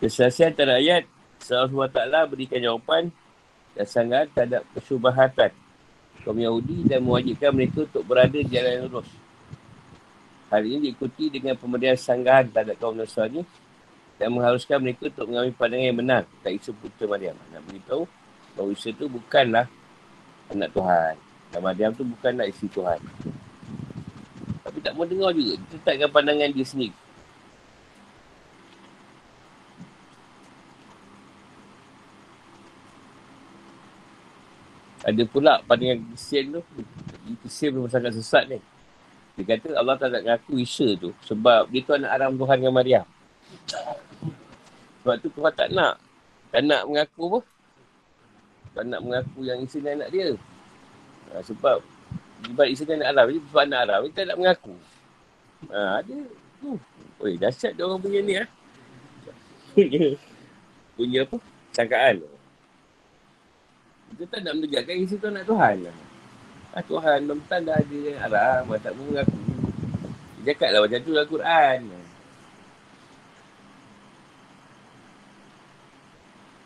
Kesaksian 0.06 0.54
antara 0.54 0.78
ayat 0.78 1.10
SWT 1.42 1.98
berikan 2.30 2.62
jawapan 2.62 3.10
dan 3.74 3.86
sangat 3.90 4.30
terhadap 4.38 4.62
kesubahatan 4.78 5.50
kaum 6.22 6.38
Yahudi 6.38 6.86
dan 6.86 7.02
mewajibkan 7.02 7.50
mereka 7.50 7.90
untuk 7.90 8.06
berada 8.06 8.38
di 8.38 8.46
jalan 8.46 8.86
lurus. 8.86 9.10
Hal 10.54 10.62
ini 10.62 10.94
diikuti 10.94 11.34
dengan 11.34 11.58
pemberian 11.58 11.98
sanggahan 11.98 12.54
terhadap 12.54 12.78
kaum 12.78 12.94
Nasrani 12.94 13.42
dan 14.22 14.30
mengharuskan 14.30 14.78
mereka 14.78 15.10
untuk 15.10 15.26
mengambil 15.26 15.58
pandangan 15.58 15.86
yang 15.90 15.98
benar 15.98 16.22
tak 16.46 16.54
isu 16.54 16.72
putera 16.78 17.10
Maryam. 17.10 17.36
Nak 17.50 17.62
beritahu 17.66 18.06
bahawa 18.54 18.70
Isa 18.78 18.94
itu 18.94 19.06
bukanlah 19.10 19.66
anak 20.54 20.70
Tuhan. 20.70 21.16
Dan 21.50 21.60
Maryam 21.66 21.90
itu 21.98 22.06
bukanlah 22.06 22.46
isi 22.46 22.70
Tuhan. 22.70 23.02
Tapi 24.62 24.78
tak 24.86 24.94
mau 24.94 25.10
dengar 25.10 25.34
juga. 25.34 25.58
Dia 25.58 25.82
tetapkan 25.82 26.10
pandangan 26.14 26.54
dia 26.54 26.62
sendiri. 26.62 27.05
Ada 35.06 35.22
pula 35.30 35.62
pandangan 35.70 36.02
Kristian 36.10 36.58
tu. 36.58 36.62
Kristian 37.46 37.78
memang 37.78 37.94
sangat 37.94 38.18
sesat 38.18 38.50
ni. 38.50 38.58
Dia 39.38 39.54
kata 39.54 39.78
Allah 39.78 39.96
tak 40.02 40.10
nak 40.10 40.22
mengaku 40.26 40.58
Isa 40.58 40.98
tu. 40.98 41.14
Sebab 41.30 41.70
dia 41.70 41.86
tu 41.86 41.94
anak 41.94 42.10
aram 42.10 42.34
Tuhan 42.34 42.58
dengan 42.58 42.74
Maryam. 42.74 43.06
Sebab 45.06 45.16
tu 45.22 45.30
Tuhan 45.30 45.54
tak 45.54 45.70
nak. 45.70 46.02
Tak 46.50 46.62
nak 46.66 46.82
mengaku 46.90 47.22
apa? 47.30 47.40
Tak 48.74 48.84
nak 48.90 49.00
mengaku 49.06 49.40
yang 49.46 49.62
Isa 49.62 49.78
ni 49.78 49.94
anak 49.94 50.10
dia. 50.10 50.34
Ha, 51.30 51.46
sebab 51.46 51.86
sebab 52.50 52.66
Isa 52.66 52.82
ni 52.90 52.98
anak 52.98 53.14
aram. 53.14 53.26
Sebab 53.30 53.62
anak 53.62 53.80
aram. 53.86 54.00
Dia 54.10 54.16
tak 54.18 54.26
nak 54.26 54.38
mengaku. 54.42 54.74
Ha, 55.70 56.02
ada. 56.02 56.16
Uh. 56.66 56.80
Oi, 57.22 57.38
dahsyat 57.38 57.78
dia 57.78 57.86
orang 57.86 58.02
punya 58.02 58.20
ni. 58.26 58.34
Ha? 58.42 58.46
punya, 60.98 61.20
apa? 61.28 61.38
Sangkaan. 61.72 62.35
Kita 64.16 64.32
tak 64.32 64.48
nak 64.48 64.54
menegakkan 64.56 64.96
isi 64.96 65.20
tu 65.20 65.28
nak 65.28 65.44
Tuhan 65.44 65.76
lah. 65.84 65.96
Ah, 66.72 66.84
Tuhan 66.88 67.28
memang 67.28 67.44
dah 67.68 67.76
ada 67.76 68.00
arah, 68.24 68.64
tak 68.80 68.96
pun 68.96 69.12
mengaku. 69.12 69.40
Dia 70.40 70.56
cakap 70.56 70.70
lah 70.72 70.80
macam 70.88 71.00
tu 71.04 71.12
lah 71.12 71.26
Quran. 71.28 71.80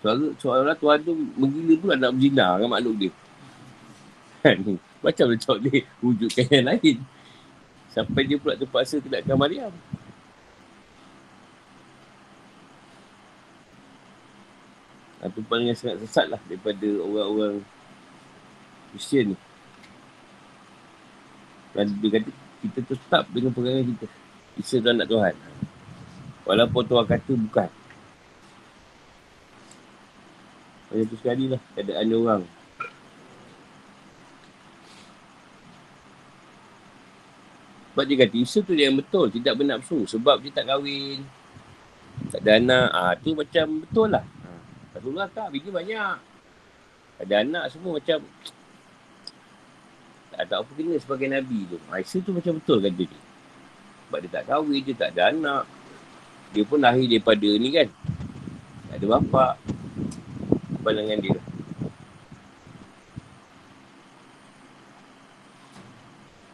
Soalnya, 0.06 0.30
soalnya 0.38 0.76
Tuhan 0.78 1.00
tu 1.02 1.14
menggila 1.36 1.74
pula 1.82 1.94
nak 1.98 2.12
berzina 2.14 2.48
dengan 2.56 2.70
makhluk 2.70 2.96
dia. 3.02 3.12
Kan? 4.46 4.58
Macam 5.04 5.26
dia 5.64 5.80
wujudkan 6.00 6.46
yang 6.54 6.66
lain. 6.70 6.98
Sampai 7.92 8.24
dia 8.30 8.38
pula 8.40 8.56
terpaksa 8.56 9.02
kenakkan 9.02 9.36
Maryam. 9.36 9.74
Paling 15.20 15.68
yang 15.68 15.76
sangat 15.76 16.00
sesat 16.08 16.32
lah 16.32 16.40
daripada 16.48 16.88
orang-orang 17.04 17.60
Kristian 18.96 19.36
ni. 19.36 19.38
Dan 21.76 21.92
dia 22.00 22.10
kata 22.16 22.32
kita 22.64 22.80
tetap 22.88 23.24
dengan 23.32 23.52
pegangan 23.52 23.84
kita. 23.84 24.08
Isa 24.56 24.80
tu 24.80 24.88
anak 24.88 25.08
Tuhan. 25.12 25.36
Walaupun 26.48 26.84
Tuhan 26.88 27.06
kata 27.06 27.34
bukan. 27.36 27.70
Macam 30.90 31.06
tu 31.06 31.18
sekali 31.20 31.46
lah 31.52 31.62
keadaan 31.76 32.06
dia 32.08 32.18
orang. 32.18 32.44
Sebab 37.92 38.04
dia 38.08 38.18
kata 38.24 38.36
Isa 38.40 38.60
tu 38.64 38.72
dia 38.72 38.88
yang 38.88 38.96
betul. 38.96 39.28
Tidak 39.28 39.54
bernafsu. 39.54 40.08
Sebab 40.08 40.40
dia 40.40 40.56
tak 40.56 40.72
kahwin. 40.72 41.28
Tak 42.32 42.40
ada 42.40 42.52
anak. 42.56 42.88
Ah, 42.96 43.14
tu 43.20 43.36
macam 43.36 43.66
betul 43.84 44.08
lah. 44.16 44.24
Rasulullah 44.94 45.30
tak, 45.30 45.54
bini 45.54 45.70
banyak. 45.70 46.18
Ada 47.20 47.34
anak 47.44 47.66
semua 47.76 48.00
macam 48.00 48.24
tak 50.40 50.56
tahu 50.56 50.64
apa 50.64 50.72
kena 50.72 50.96
sebagai 51.04 51.28
Nabi 51.28 51.68
tu. 51.68 51.78
Aisyah 51.92 52.24
tu 52.24 52.32
macam 52.32 52.56
betul 52.56 52.80
kata 52.80 53.04
dia. 53.04 53.22
Sebab 54.08 54.20
dia 54.24 54.30
tak 54.32 54.44
kahwin, 54.48 54.80
dia 54.88 54.96
tak 54.96 55.12
ada 55.12 55.36
anak. 55.36 55.64
Dia 56.56 56.64
pun 56.64 56.80
lahir 56.80 57.12
daripada 57.12 57.50
ni 57.60 57.70
kan. 57.76 57.92
Tak 58.88 58.96
ada 59.04 59.06
bapak. 59.20 59.54
Pandangan 60.80 61.20
dia. 61.20 61.40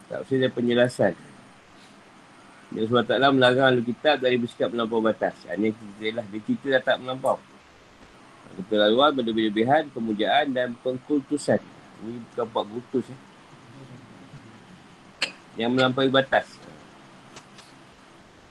Tak 0.09 0.19
usah 0.25 0.35
ada 0.41 0.49
penjelasan. 0.49 1.13
Dia 2.73 2.89
SWT 2.89 3.13
melarang 3.37 3.69
Alkitab 3.69 3.85
kitab 3.85 4.15
dari 4.25 4.41
bersikap 4.41 4.73
melampau 4.73 4.97
batas. 4.97 5.37
Ini 5.45 5.71
cerita 5.77 6.19
lah. 6.19 6.25
Dia 6.25 6.39
cerita 6.41 6.67
dah 6.73 6.81
tak 6.81 6.97
melampau. 7.05 7.37
Keterlaluan, 8.55 9.11
berlebihan, 9.11 9.91
pemujaan 9.91 10.55
dan 10.55 10.71
pengkultusan. 10.79 11.59
Ini 12.03 12.23
bukan 12.31 12.45
buat 12.51 12.65
kultus. 12.71 13.11
Eh. 13.11 13.19
Yang 15.59 15.71
melampaui 15.75 16.11
batas. 16.11 16.47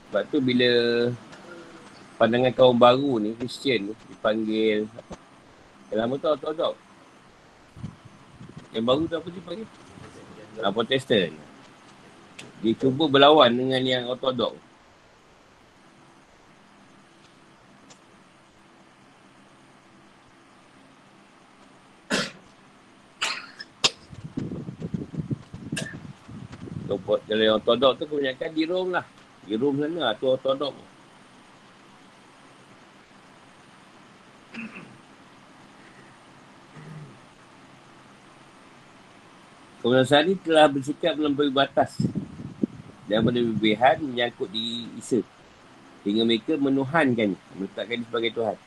Sebab 0.09 0.23
tu 0.29 0.37
bila 0.41 0.69
pandangan 2.21 2.53
kaum 2.53 2.77
baru 2.77 3.17
ni, 3.17 3.33
Kristian 3.33 3.91
tu, 3.91 3.93
dipanggil? 4.09 4.85
Yang 5.89 5.97
lama 5.97 6.13
tu, 6.17 6.29
tahu. 6.53 6.75
Yang 8.73 8.85
baru 8.85 9.01
tu 9.09 9.15
apa 9.17 9.29
dipanggil? 9.29 9.67
Ah, 10.61 10.71
Protestant. 10.71 11.33
Dia 12.63 12.73
cuba 12.79 13.05
berlawan 13.11 13.51
dengan 13.51 13.81
yang 13.83 14.03
ortodok. 14.07 14.64
Kalau 27.05 27.43
yang 27.45 27.61
ortodok 27.61 28.01
tu 28.01 28.03
kebanyakan 28.09 28.49
di 28.49 28.63
Rom 28.65 28.89
lah. 28.89 29.05
Di 29.45 29.53
Rom 29.53 29.77
sana 29.77 29.97
lah 30.09 30.13
tu 30.17 30.25
ortodok. 30.25 30.73
Kemudian 39.85 40.01
Sari 40.09 40.33
telah 40.41 40.65
bersikap 40.65 41.13
melampaui 41.13 41.53
batas 41.53 41.93
dan 43.05 43.21
berlebihan 43.21 44.01
menyangkut 44.01 44.49
di 44.49 44.89
Isa. 44.97 45.21
Sehingga 46.01 46.25
mereka 46.25 46.57
menuhankan 46.57 47.37
meletakkan 47.53 48.01
dia 48.01 48.07
sebagai 48.09 48.33
Tuhan. 48.33 48.57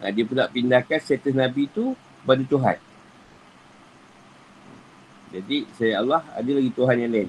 Ha, 0.00 0.08
dia 0.08 0.24
pula 0.24 0.48
pindahkan 0.48 0.96
status 0.96 1.36
Nabi 1.36 1.68
tu 1.68 1.92
kepada 2.24 2.40
Tuhan. 2.48 2.85
Jadi 5.36 5.68
saya 5.76 6.00
Allah 6.00 6.24
ada 6.32 6.48
lagi 6.48 6.72
Tuhan 6.72 6.96
yang 6.96 7.12
lain. 7.12 7.28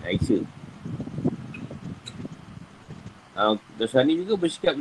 Ha, 3.35 3.53
dosa 3.75 4.01
ni 4.01 4.17
juga 4.23 4.47
bersikap 4.47 4.73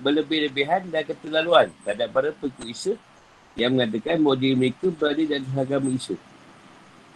berlebih-lebihan 0.00 0.88
dan 0.88 1.04
keterlaluan 1.04 1.68
terhadap 1.84 2.08
para 2.10 2.32
pengikut 2.32 2.66
Isa 2.66 2.92
yang 3.60 3.76
mengatakan 3.76 4.18
bahawa 4.24 4.40
diri 4.40 4.56
mereka 4.56 4.88
berada 4.88 5.20
dalam 5.20 5.52
agama 5.52 5.92
Isa. 5.92 6.16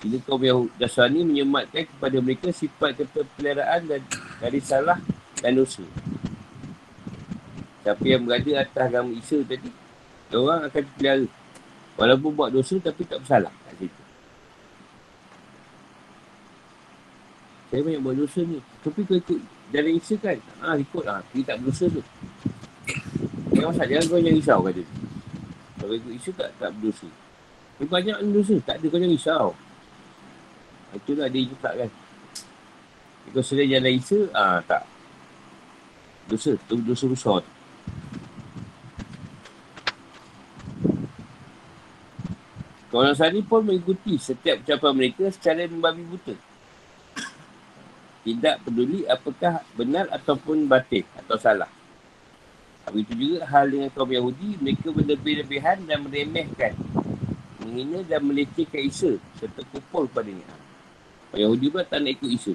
Jadi 0.04 0.20
kaum 0.28 0.44
Yahud 0.44 0.68
Dasani 0.76 1.24
menyematkan 1.24 1.88
kepada 1.88 2.16
mereka 2.20 2.52
sifat 2.52 3.00
keterpeliharaan 3.00 3.80
dan 3.88 4.00
dari 4.44 4.61
salah 4.61 5.00
dan 5.40 5.57
dosa. 5.57 5.82
Siapa 7.80 8.04
yang 8.04 8.28
berada 8.28 8.52
atas 8.61 8.82
agama 8.92 9.11
Isa 9.16 9.40
tadi, 9.40 9.72
orang 10.36 10.68
akan 10.68 10.82
terpelihara. 10.84 11.26
Walaupun 11.96 12.30
buat 12.36 12.52
dosa 12.52 12.76
tapi 12.76 13.09
tak 13.09 13.24
bersalah 13.24 13.50
kat 13.72 13.88
situ. 13.88 14.02
Saya 17.67 17.83
banyak 17.83 18.01
buat 18.03 18.14
dosa 18.14 18.41
ni. 18.47 18.62
Tapi 18.87 19.01
kau 19.03 19.19
ikut 19.19 19.39
jalan 19.75 19.99
Isa 19.99 20.14
kan? 20.23 20.39
Ha, 20.62 20.79
ikut 20.79 21.03
lah. 21.03 21.19
Dia 21.35 21.43
tak 21.43 21.57
berdosa 21.62 21.85
tu. 21.91 22.03
Jangan 23.51 23.69
masalah. 23.75 23.89
Jangan 23.91 24.07
kau 24.07 24.19
yang 24.23 24.37
risau 24.39 24.59
kata. 24.62 24.83
Kalau 25.83 25.95
ikut 25.99 26.12
Isa 26.14 26.31
tak, 26.39 26.49
tak 26.62 26.71
berdosa. 26.79 27.09
Dia 27.77 27.87
banyak 27.91 28.17
dosa. 28.31 28.55
Tak 28.62 28.75
ada 28.79 28.87
kau 28.87 29.01
yang 29.03 29.12
risau. 29.12 29.47
Itulah 30.95 31.27
dia 31.27 31.51
cakap 31.51 31.75
kan. 31.85 31.91
Kalau 33.27 33.43
sedang 33.43 33.69
jalan 33.69 33.93
Isa, 33.99 34.19
ah 34.31 34.62
tak. 34.62 34.83
Dosa. 36.31 36.55
Tu 36.71 36.75
dosa 36.87 37.07
besar 37.11 37.43
tu. 37.43 37.53
Kawan 42.87 43.12
Sani 43.12 43.43
pun 43.43 43.67
mengikuti 43.67 44.17
setiap 44.17 44.62
ucapan 44.62 44.93
mereka 44.95 45.29
secara 45.29 45.67
membabi 45.67 46.07
buta. 46.07 46.45
Tidak 48.27 48.66
peduli 48.66 49.07
apakah 49.07 49.62
benar 49.79 50.11
ataupun 50.11 50.66
batin 50.66 51.07
atau 51.14 51.39
salah. 51.39 51.70
Begitu 52.91 53.14
juga 53.14 53.47
hal 53.47 53.70
dengan 53.70 53.87
kaum 53.95 54.11
Yahudi, 54.11 54.59
mereka 54.59 54.91
berlebih-lebihan 54.91 55.87
dan 55.87 56.03
meremehkan. 56.03 56.74
Menghina 57.62 58.03
dan 58.03 58.27
melecehkan 58.27 58.83
Isa 58.83 59.18
serta 59.39 59.62
kupul 59.70 60.11
padanya. 60.11 60.43
Orang 61.31 61.43
Yahudi 61.47 61.66
pun 61.70 61.87
tak 61.87 62.03
nak 62.03 62.18
ikut 62.18 62.31
Isa. 62.31 62.55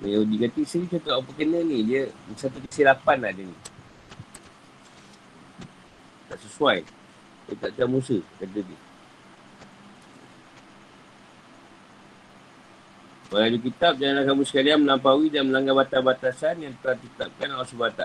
Yahudi 0.00 0.34
kata 0.48 0.58
Isa 0.64 0.76
ni 0.80 0.88
cakap 0.88 1.20
apa 1.20 1.30
kena 1.36 1.60
ni. 1.60 1.84
Dia 1.88 2.08
satu 2.36 2.56
kesilapan 2.64 3.16
lah 3.20 3.32
dia 3.36 3.44
ni. 3.44 3.75
Tak 6.36 6.44
sesuai. 6.52 6.84
Dia 7.48 7.54
tak 7.56 7.72
tahu 7.80 7.96
Musa 7.96 8.20
kata 8.36 8.60
dia. 8.60 8.78
Orang 13.32 13.56
kitab, 13.64 13.96
janganlah 13.96 14.24
kamu 14.28 14.42
sekalian 14.44 14.78
melampaui 14.84 15.32
dan 15.32 15.48
melanggar 15.48 15.80
batas-batasan 15.80 16.60
yang 16.60 16.76
telah 16.84 17.00
ditetapkan 17.00 17.48
Allah 17.56 17.68
SWT. 17.72 18.04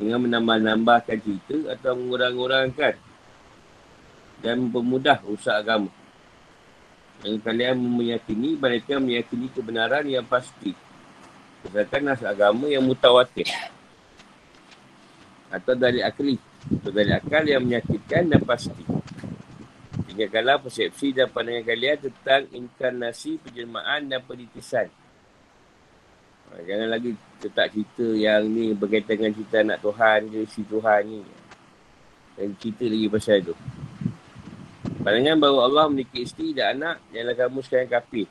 Dengan 0.00 0.18
menambah-nambahkan 0.24 1.16
cerita 1.20 1.76
atau 1.76 1.92
mengurang-urangkan 1.92 2.96
dan 4.40 4.54
mempermudah 4.64 5.20
usaha 5.28 5.60
agama. 5.60 5.92
Yang 7.20 7.44
kalian 7.44 7.76
meyakini, 7.76 8.56
mereka 8.56 8.96
meyakini 8.96 9.52
kebenaran 9.52 10.08
yang 10.08 10.24
pasti. 10.24 10.72
Berdasarkan 11.68 12.00
nas 12.00 12.24
agama 12.24 12.64
yang 12.64 12.84
mutawatir. 12.84 13.44
Atau 15.52 15.76
dari 15.76 16.00
akli. 16.00 16.55
Dari 16.66 17.12
akal 17.14 17.46
yang 17.46 17.62
menyakitkan 17.62 18.26
dan 18.26 18.42
pasti. 18.42 18.82
Tinggalkanlah 20.10 20.64
persepsi 20.64 21.12
dan 21.12 21.30
pandangan 21.30 21.62
kalian 21.62 21.96
tentang 22.00 22.42
inkarnasi, 22.50 23.38
penjelmaan 23.42 24.08
dan 24.08 24.24
penitisan. 24.24 24.88
Ha, 26.48 26.62
jangan 26.64 26.88
lagi 26.88 27.12
tetap 27.38 27.68
cerita 27.70 28.06
yang 28.16 28.48
ni 28.48 28.72
berkaitan 28.72 29.18
dengan 29.20 29.32
cerita 29.36 29.56
anak 29.60 29.78
Tuhan 29.84 30.20
ke 30.32 30.40
si 30.48 30.60
Tuhan 30.64 31.00
ni. 31.04 31.20
Dan 32.34 32.56
cerita 32.58 32.84
lagi 32.88 33.06
pasal 33.12 33.38
tu. 33.44 33.54
Pandangan 35.06 35.36
bahawa 35.38 35.60
Allah 35.70 35.84
memiliki 35.86 36.26
isteri 36.26 36.50
dan 36.50 36.82
anak, 36.82 36.96
janganlah 37.14 37.36
kamu 37.38 37.58
sekarang 37.62 37.90
kafir. 37.94 38.26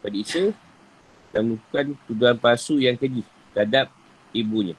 Pada 0.00 0.16
Isa, 0.16 0.44
dan 1.34 1.42
bukan 1.52 1.86
tuduhan 2.08 2.36
palsu 2.40 2.80
yang 2.80 2.96
keji 2.96 3.20
terhadap 3.52 3.92
ibunya, 4.32 4.72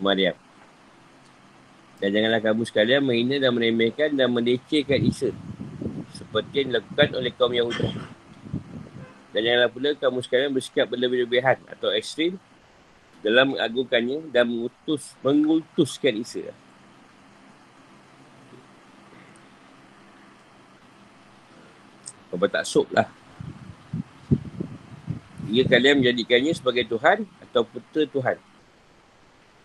Maryam. 0.00 0.32
Dan 2.02 2.10
janganlah 2.10 2.42
kamu 2.42 2.66
sekalian 2.66 2.98
menghina 3.06 3.38
dan 3.38 3.54
meremehkan 3.54 4.10
dan 4.10 4.26
mendecehkan 4.34 4.98
Isa. 5.06 5.30
Seperti 6.10 6.66
yang 6.66 6.74
dilakukan 6.74 7.14
oleh 7.14 7.30
kaum 7.30 7.54
Yahudi. 7.54 7.94
Dan 9.30 9.40
janganlah 9.46 9.70
pula 9.70 9.94
kamu 9.94 10.18
sekalian 10.18 10.50
bersikap 10.50 10.90
berlebih-lebihan 10.90 11.62
atau 11.70 11.94
ekstrim 11.94 12.42
dalam 13.22 13.54
mengagungkannya 13.54 14.34
dan 14.34 14.50
mengutus, 14.50 15.14
mengutuskan 15.22 16.18
Isa. 16.18 16.50
Kau 22.34 22.50
tak 22.50 22.66
sok 22.66 22.90
lah. 22.90 23.06
Ia 25.46 25.62
kalian 25.70 26.02
menjadikannya 26.02 26.50
sebagai 26.50 26.82
Tuhan 26.90 27.30
atau 27.46 27.62
putera 27.62 28.10
Tuhan. 28.10 28.36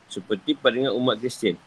Seperti 0.06 0.54
pandangan 0.54 0.94
umat 0.94 1.18
Kristian. 1.18 1.58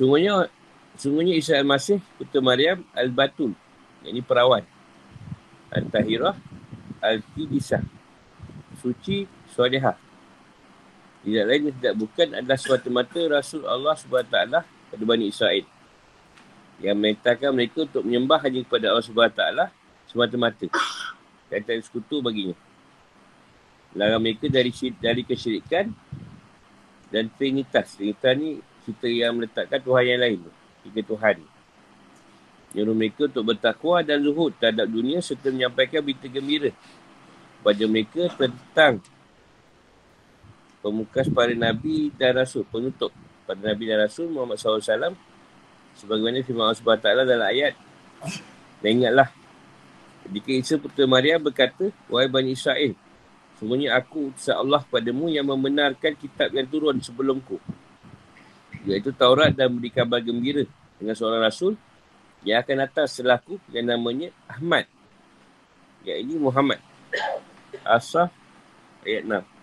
Sungguhnya, 0.00 0.48
sungguhnya 0.96 1.36
Isa 1.36 1.60
Al-Masih, 1.60 2.00
putera 2.16 2.40
Maryam 2.40 2.80
Al-Batul. 2.96 3.52
Yang 4.00 4.12
ini 4.16 4.22
perawan. 4.24 4.64
Al-Tahirah 5.68 6.40
Al-Qidisah. 7.04 7.84
Suci 8.80 9.28
Suadihah. 9.52 10.00
Tidak 11.20 11.44
lain 11.44 11.68
yang 11.68 11.76
tidak 11.76 11.94
bukan 12.00 12.28
adalah 12.32 12.56
semata-mata 12.56 13.20
Rasul 13.28 13.68
Allah 13.68 13.92
SWT 13.92 14.32
pada 14.88 15.04
Bani 15.04 15.28
Israel. 15.28 15.68
Yang 16.80 16.96
memerintahkan 16.96 17.50
mereka 17.52 17.84
untuk 17.84 18.00
menyembah 18.08 18.40
hanya 18.40 18.64
kepada 18.64 18.88
Allah 18.88 19.04
SWT 19.04 19.42
semata-mata 20.08 20.64
dan 21.52 21.60
tak 21.60 21.84
sekutu 21.84 22.24
baginya. 22.24 22.56
Larang 23.92 24.24
mereka 24.24 24.48
dari 24.48 24.72
dari 24.96 25.28
kesyirikan 25.28 25.92
dan 27.12 27.28
trinitas. 27.36 28.00
Trinitas 28.00 28.32
ni 28.40 28.64
kita 28.90 29.08
yang 29.08 29.38
meletakkan 29.38 29.80
Tuhan 29.80 30.04
yang 30.04 30.20
lain. 30.20 30.38
Tiga 30.86 31.02
Tuhan. 31.04 31.36
Nyuruh 32.70 32.94
mereka 32.94 33.26
untuk 33.26 33.44
bertakwa 33.50 33.98
dan 34.06 34.22
zuhud 34.22 34.54
terhadap 34.56 34.86
dunia 34.86 35.18
serta 35.18 35.50
menyampaikan 35.50 36.00
berita 36.02 36.30
gembira 36.30 36.70
kepada 37.58 37.84
mereka 37.90 38.22
tentang 38.38 39.02
pemukas 40.80 41.26
para 41.28 41.50
Nabi 41.52 42.14
dan 42.14 42.38
Rasul, 42.38 42.62
penutup 42.70 43.10
pada 43.44 43.58
Nabi 43.58 43.90
dan 43.90 44.06
Rasul 44.06 44.30
Muhammad 44.30 44.56
SAW 44.56 45.18
sebagaimana 45.98 46.46
firman 46.46 46.70
Allah 46.70 46.78
SWT 46.78 47.06
dalam 47.26 47.48
ayat 47.50 47.74
dan 48.80 48.90
ingatlah 49.02 49.28
Ketika 50.30 50.50
Isa 50.52 50.74
Putera 50.76 51.08
Maria 51.08 51.40
berkata, 51.40 51.88
Wahai 52.06 52.28
Bani 52.28 52.52
Israel, 52.52 52.92
semuanya 53.56 53.96
aku 53.96 54.30
utusan 54.30 54.54
Allah 54.54 54.84
padamu 54.84 55.32
yang 55.32 55.48
membenarkan 55.48 56.12
kitab 56.14 56.52
yang 56.52 56.68
turun 56.68 57.00
sebelumku. 57.00 57.56
Iaitu 58.88 59.12
Taurat 59.12 59.52
dan 59.52 59.72
beri 59.76 59.92
kabar 59.92 60.24
gembira 60.24 60.64
dengan 60.96 61.14
seorang 61.16 61.44
Rasul 61.44 61.76
yang 62.40 62.64
akan 62.64 62.76
datang 62.88 63.04
setelahku 63.04 63.60
yang 63.68 63.84
namanya 63.84 64.32
Ahmad. 64.48 64.88
Ya 66.00 66.16
ini 66.16 66.40
Muhammad. 66.40 66.80
Asaf 67.84 68.32
ayat 69.04 69.24
6. 69.28 69.60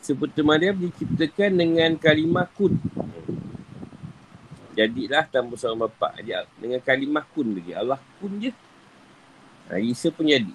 Isa 0.00 0.16
Putera 0.16 0.46
Maria 0.46 0.72
diciptakan 0.72 1.50
dengan 1.60 1.92
kalimah 2.00 2.48
kun 2.56 2.78
jadilah 4.72 5.26
tanpa 5.28 5.58
seorang 5.58 5.84
bapa 5.84 6.14
dia 6.22 6.46
dengan 6.56 6.80
kalimah 6.80 7.26
kun 7.34 7.52
lagi 7.52 7.74
Allah 7.76 8.00
kun 8.22 8.38
je 8.40 8.54
ha, 9.68 9.76
Isa 9.76 10.08
pun 10.08 10.24
jadi 10.24 10.54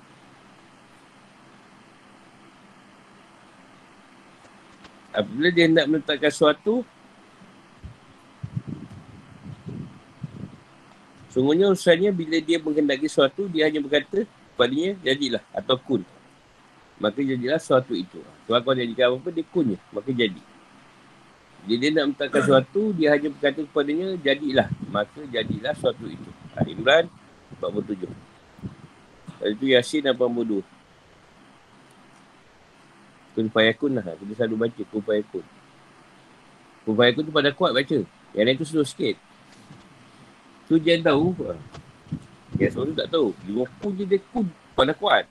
Apabila 5.16 5.48
dia 5.48 5.66
hendak 5.72 5.88
menetapkan 5.88 6.28
sesuatu, 6.28 6.84
sungguhnya 11.32 11.72
urusannya 11.72 12.12
bila 12.12 12.38
dia 12.44 12.60
menghendaki 12.60 13.08
sesuatu, 13.08 13.48
dia 13.48 13.72
hanya 13.72 13.80
berkata 13.80 14.28
kepadanya, 14.28 15.00
jadilah 15.00 15.44
atau 15.56 15.80
kun. 15.80 16.04
Maka 17.00 17.24
jadilah 17.24 17.60
sesuatu 17.60 17.96
itu. 17.96 18.20
Tuhan 18.48 18.60
kau 18.60 18.76
jadikan 18.76 19.16
apa-apa, 19.16 19.30
dia 19.32 19.46
kunnya. 19.48 19.80
Maka 19.96 20.12
jadi. 20.12 20.42
Jadi 21.66 21.80
dia 21.80 21.90
nak 21.96 22.06
menetapkan 22.12 22.42
sesuatu, 22.44 22.82
dia 22.92 23.08
hanya 23.16 23.28
berkata 23.32 23.60
kepadanya, 23.64 24.08
jadilah. 24.20 24.68
Maka 24.92 25.20
jadilah 25.32 25.74
sesuatu 25.76 26.06
itu. 26.12 26.30
Ali 26.56 26.76
Imran 26.76 27.08
47. 27.60 28.08
Lepas 29.46 29.50
itu 29.56 29.66
Yasin 29.72 30.04
82. 30.12 30.75
Kun 33.36 33.52
Fayakun 33.52 34.00
lah. 34.00 34.16
Kita 34.16 34.34
selalu 34.40 34.56
baca 34.64 34.82
Kun 34.88 35.04
Fayakun. 35.04 35.46
Kun 36.88 37.24
tu 37.28 37.34
pada 37.36 37.52
kuat 37.52 37.76
baca. 37.76 38.00
Yang 38.32 38.46
lain 38.48 38.56
tu 38.56 38.66
slow 38.66 38.88
sikit. 38.88 39.20
Tu 40.72 40.80
dia 40.80 40.96
tahu. 41.04 41.36
Yang 42.56 42.72
seorang 42.72 42.96
tu 42.96 43.00
tak 43.04 43.12
tahu. 43.12 43.28
Lima 43.44 43.68
kun 43.84 43.92
je 44.00 44.08
dia 44.08 44.24
kun. 44.32 44.48
Pada 44.72 44.96
kuat. 44.96 45.28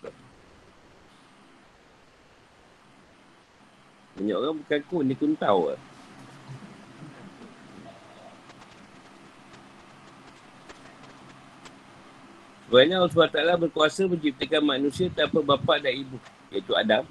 Banyak 4.20 4.36
orang 4.36 4.60
bukan 4.60 4.80
kun. 4.84 5.04
Dia 5.08 5.16
kun 5.16 5.32
tahu 5.40 5.72
lah. 5.72 5.80
Sebenarnya 12.68 12.98
Allah 12.98 13.12
SWT 13.14 13.62
berkuasa 13.62 14.02
menciptakan 14.10 14.62
manusia 14.66 15.06
tanpa 15.06 15.38
bapa 15.40 15.78
dan 15.78 15.94
ibu. 15.94 16.18
Iaitu 16.50 16.74
Adam 16.74 17.06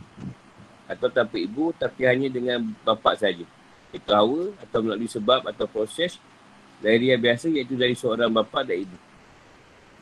atau 0.87 1.07
tanpa 1.07 1.39
ibu 1.39 1.71
tapi 1.75 2.03
hanya 2.03 2.27
dengan 2.27 2.59
bapa 2.83 3.15
saja. 3.15 3.45
Itu 3.93 4.09
Hawa 4.09 4.51
atau 4.59 4.79
melalui 4.83 5.07
sebab 5.07 5.45
atau 5.47 5.69
proses 5.69 6.17
dari 6.83 7.13
yang 7.13 7.21
biasa 7.21 7.47
iaitu 7.47 7.79
dari 7.79 7.95
seorang 7.95 8.33
bapa 8.33 8.65
dan 8.65 8.83
ibu. 8.83 8.97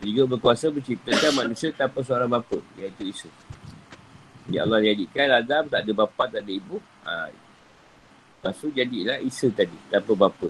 Juga 0.02 0.34
berkuasa 0.34 0.74
menciptakan 0.74 1.46
manusia 1.46 1.70
tanpa 1.70 2.02
seorang 2.02 2.32
bapa 2.32 2.58
iaitu 2.82 3.14
Isa. 3.14 3.30
Ya 4.50 4.66
Allah 4.66 4.82
jadikan 4.82 5.30
Adam 5.30 5.70
tak 5.70 5.86
ada 5.86 5.92
bapa 5.94 6.24
tak 6.26 6.42
ada 6.42 6.52
ibu. 6.52 6.82
Ha. 7.06 7.30
Lepas 8.42 8.58
tu 8.58 8.74
jadilah 8.74 9.22
Isa 9.22 9.54
tadi 9.54 9.78
tanpa 9.94 10.18
bapa. 10.18 10.50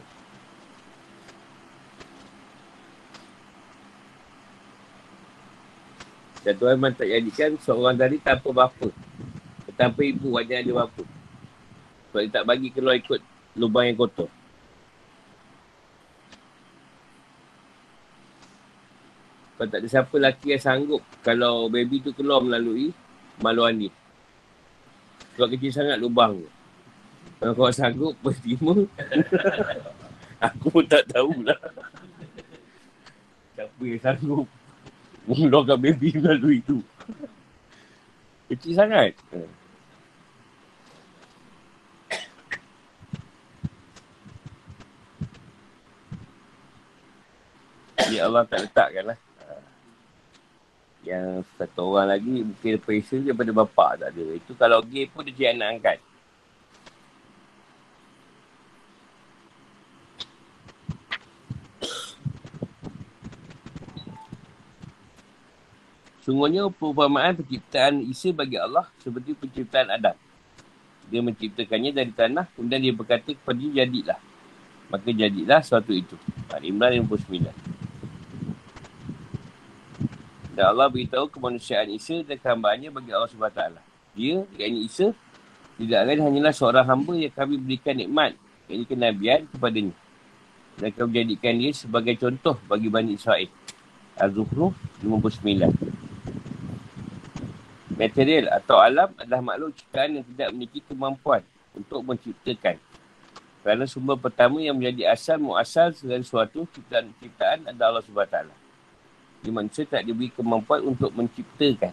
Dan 6.41 6.57
Tuhan 6.57 6.73
memang 6.79 6.95
tak 6.97 7.05
jadikan 7.05 7.53
seorang 7.61 7.99
dari 7.99 8.17
tanpa 8.17 8.49
bapa. 8.49 8.89
Tanpa 9.81 10.05
ibu 10.05 10.37
wajah 10.37 10.61
ada 10.61 10.85
bapa. 10.85 11.03
Sebab 12.13 12.21
dia 12.21 12.29
tak 12.29 12.45
bagi 12.45 12.69
keluar 12.69 12.93
ikut 13.01 13.17
lubang 13.57 13.89
yang 13.89 13.97
kotor. 13.97 14.29
Kalau 19.57 19.69
tak 19.73 19.81
ada 19.81 19.89
siapa 19.89 20.13
lelaki 20.21 20.53
yang 20.53 20.61
sanggup 20.61 21.01
kalau 21.25 21.65
baby 21.65 21.97
tu 21.97 22.13
keluar 22.13 22.45
melalui 22.45 22.93
maluan 23.41 23.73
ni. 23.73 23.89
Sebab 25.33 25.49
kecil 25.57 25.73
sangat 25.73 25.97
lubang 25.97 26.37
tu. 26.37 26.49
Kalau 27.41 27.57
kau 27.57 27.73
sanggup 27.73 28.13
berterima, 28.21 28.85
aku 30.37 30.65
pun 30.69 30.85
tak 30.85 31.09
tahulah. 31.09 31.57
Siapa 33.57 33.81
yang 33.81 33.97
sanggup 33.97 34.45
mengeluarkan 35.25 35.77
baby 35.81 36.13
melalui 36.21 36.61
tu. 36.61 36.85
Kecil 38.45 38.77
sangat. 38.77 39.17
Ya 48.11 48.27
Allah 48.27 48.43
tak 48.43 48.67
letakkan 48.67 49.15
lah. 49.15 49.19
Yang 51.01 51.47
satu 51.55 51.95
orang 51.95 52.13
lagi 52.13 52.43
mungkin 52.43 52.75
perisa 52.83 53.15
daripada 53.17 53.55
bapak 53.55 54.03
tak 54.03 54.09
ada. 54.11 54.23
Itu 54.35 54.51
kalau 54.59 54.83
gay 54.83 55.07
pun 55.07 55.23
dia 55.23 55.31
cik 55.31 55.49
anak 55.55 55.67
angkat. 55.79 55.97
Sungguhnya 66.21 66.69
perumpamaan 66.69 67.33
penciptaan 67.33 68.05
Isa 68.05 68.29
bagi 68.29 68.59
Allah 68.59 68.85
seperti 69.01 69.33
penciptaan 69.33 69.89
Adam. 69.89 70.13
Dia 71.09 71.19
menciptakannya 71.19 71.91
dari 71.91 72.13
tanah, 72.13 72.45
kemudian 72.53 72.79
dia 72.79 72.93
berkata 72.93 73.33
kepada 73.33 73.57
dia, 73.57 73.83
jadilah. 73.83 74.19
Maka 74.93 75.09
jadilah 75.09 75.59
suatu 75.65 75.91
itu. 75.91 76.13
Al-Imran 76.53 77.03
59. 77.09 77.80
Dan 80.61 80.77
Allah 80.77 80.93
beritahu 80.93 81.25
kemanusiaan 81.25 81.89
Isa 81.89 82.21
dan 82.21 82.37
kehambaannya 82.37 82.93
bagi 82.93 83.09
Allah 83.09 83.25
SWT. 83.25 83.81
Dia, 84.13 84.45
yang 84.61 84.77
Isa, 84.77 85.09
tidak 85.81 86.05
lain 86.05 86.21
hanyalah 86.21 86.53
seorang 86.53 86.85
hamba 86.85 87.17
yang 87.17 87.33
kami 87.33 87.57
berikan 87.57 87.97
nikmat, 87.97 88.37
yang 88.69 88.85
kenabian 88.85 89.49
kepadanya. 89.49 89.97
Dan 90.77 90.93
kami 90.93 91.17
jadikan 91.17 91.57
dia 91.57 91.73
sebagai 91.73 92.13
contoh 92.13 92.61
bagi 92.69 92.93
Bani 92.93 93.17
Israel. 93.17 93.49
Az-Zuhruf 94.13 94.77
59. 95.01 95.73
Material 97.97 98.53
atau 98.53 98.77
alam 98.77 99.09
adalah 99.17 99.41
makhluk 99.41 99.73
ciptaan 99.81 100.21
yang 100.21 100.25
tidak 100.29 100.53
memiliki 100.53 100.85
kemampuan 100.85 101.41
untuk 101.73 102.05
menciptakan. 102.05 102.77
Kerana 103.65 103.89
sumber 103.89 104.13
pertama 104.13 104.61
yang 104.61 104.77
menjadi 104.77 105.09
asal 105.09 105.41
muasal 105.41 105.89
segala 105.97 106.21
sesuatu 106.21 106.69
ciptaan-ciptaan 106.69 107.65
adalah 107.65 107.97
Allah 107.97 108.05
SWT. 108.05 108.60
Jadi 109.41 109.49
manusia 109.49 109.89
tak 109.89 110.05
diberi 110.05 110.29
kemampuan 110.29 110.85
untuk 110.85 111.09
menciptakan. 111.17 111.89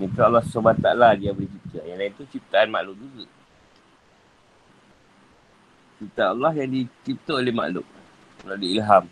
Ini 0.00 0.08
tu 0.16 0.20
Allah 0.24 0.40
SWT 0.40 0.88
dia 1.20 1.30
boleh 1.36 1.44
cipta. 1.44 1.80
Yang 1.84 1.98
lain 2.00 2.12
tu 2.16 2.24
ciptaan 2.32 2.68
makhluk 2.72 2.96
juga. 2.96 3.24
Cipta 6.00 6.32
Allah 6.32 6.52
yang 6.56 6.72
dicipta 6.72 7.36
oleh 7.36 7.52
makhluk. 7.52 7.84
Melalui 8.40 8.80
ilham. 8.80 9.04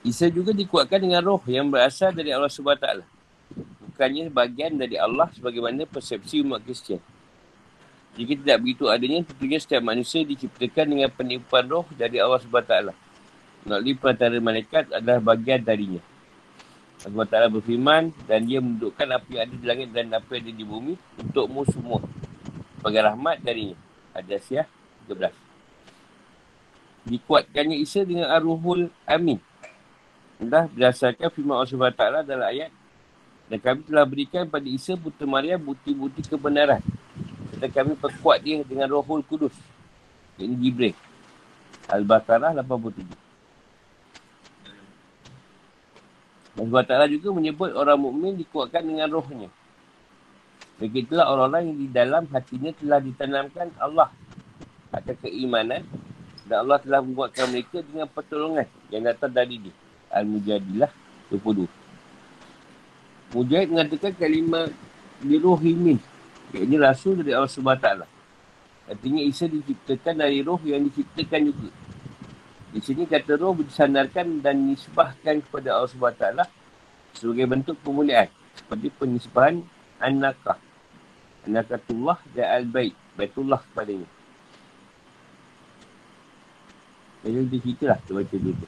Isa 0.00 0.32
juga 0.32 0.56
dikuatkan 0.56 0.96
dengan 0.96 1.20
roh 1.20 1.44
yang 1.44 1.68
berasal 1.68 2.16
dari 2.16 2.32
Allah 2.32 2.48
SWT. 2.48 3.04
Bukannya 3.92 4.32
bagian 4.32 4.72
dari 4.80 4.96
Allah 4.96 5.28
sebagaimana 5.36 5.84
persepsi 5.84 6.40
umat 6.40 6.64
Kristian. 6.64 7.04
Jika 8.16 8.40
tidak 8.40 8.56
begitu 8.64 8.88
adanya, 8.88 9.20
tentunya 9.20 9.60
setiap 9.60 9.84
manusia 9.84 10.24
diciptakan 10.24 10.96
dengan 10.96 11.12
penipuan 11.12 11.68
roh 11.68 11.84
dari 11.92 12.16
Allah 12.16 12.40
SWT 12.40 13.09
melalui 13.64 13.94
perantara 13.96 14.36
malaikat 14.40 14.92
adalah 14.92 15.20
bagian 15.20 15.60
darinya. 15.60 16.02
Allah 17.00 17.24
Ta'ala 17.24 17.48
berfirman 17.48 18.12
dan 18.28 18.44
dia 18.44 18.60
mendudukkan 18.60 19.08
apa 19.08 19.24
yang 19.32 19.42
ada 19.48 19.54
di 19.56 19.64
langit 19.64 19.88
dan 19.88 20.12
apa 20.12 20.28
yang 20.36 20.42
ada 20.44 20.52
di 20.52 20.64
bumi 20.68 20.94
untukmu 21.16 21.64
semua. 21.72 22.04
Sebagai 22.76 23.00
rahmat 23.08 23.40
darinya. 23.40 23.76
Hadasiyah 24.12 24.68
13. 25.08 25.32
Dikuatkannya 27.08 27.76
Isa 27.80 28.04
dengan 28.04 28.28
Ar-Ruhul 28.28 28.92
Amin. 29.08 29.40
Dah 30.40 30.68
berdasarkan 30.68 31.32
firman 31.32 31.56
Allah 31.56 31.68
SWT 31.68 32.28
dalam 32.28 32.48
ayat 32.48 32.70
dan 33.50 33.58
kami 33.58 33.80
telah 33.82 34.06
berikan 34.06 34.46
pada 34.46 34.68
Isa 34.70 34.94
Putera 34.94 35.26
Maria 35.26 35.58
bukti-bukti 35.58 36.22
kebenaran. 36.22 36.78
Dan 37.58 37.68
kami 37.68 37.98
perkuat 37.98 38.46
dia 38.46 38.62
dengan 38.62 38.86
Rohul 38.86 39.26
Kudus. 39.26 39.52
Ini 40.38 40.54
Jibril. 40.54 40.94
Al-Baqarah 41.90 42.54
87. 42.54 43.29
Allah 46.60 46.84
Ta'ala 46.84 47.06
juga 47.08 47.32
menyebut 47.32 47.72
orang 47.72 47.96
mukmin 47.96 48.36
dikuatkan 48.36 48.84
dengan 48.84 49.08
rohnya. 49.08 49.48
Begitulah 50.76 51.28
orang-orang 51.32 51.72
yang 51.72 51.78
di 51.80 51.88
dalam 51.88 52.22
hatinya 52.28 52.72
telah 52.76 53.00
ditanamkan 53.00 53.72
Allah 53.80 54.12
akan 54.92 55.16
keimanan 55.24 55.84
dan 56.44 56.56
Allah 56.66 56.76
telah 56.84 57.00
membuatkan 57.00 57.48
mereka 57.48 57.80
dengan 57.80 58.08
pertolongan 58.12 58.68
yang 58.92 59.08
datang 59.08 59.32
dari 59.32 59.56
dia. 59.56 59.74
Al-Mujadilah 60.12 60.90
22. 61.32 61.64
Mujahid 63.30 63.68
mengatakan 63.70 64.12
kalimah 64.18 64.66
liruhimin. 65.22 66.02
Iaitu 66.50 66.76
rasul 66.82 67.22
dari 67.22 67.30
Allah 67.30 67.46
SWT. 67.46 67.88
Artinya 68.90 69.22
Isa 69.22 69.46
diciptakan 69.46 70.18
dari 70.18 70.42
roh 70.42 70.58
yang 70.66 70.82
diciptakan 70.90 71.40
juga. 71.46 71.70
Di 72.70 72.78
sini 72.78 73.02
kata 73.02 73.34
roh 73.34 73.58
disandarkan 73.58 74.38
dan 74.38 74.70
nisbahkan 74.70 75.42
kepada 75.42 75.74
Allah 75.74 75.90
SWT 75.90 76.46
sebagai 77.18 77.46
bentuk 77.50 77.76
pemuliaan. 77.82 78.30
Seperti 78.54 78.94
penisbahan 78.94 79.58
anakah. 79.98 80.58
Anakatullah 81.50 82.22
dan 82.30 82.46
al-bait. 82.62 82.94
Baitullah 83.18 83.58
kepadanya. 83.58 84.06
Jadi 87.26 87.46
dia 87.50 87.58
cerita 87.58 87.84
lah. 87.90 87.98
Kita 88.06 88.12
baca 88.14 88.36
dulu. 88.38 88.66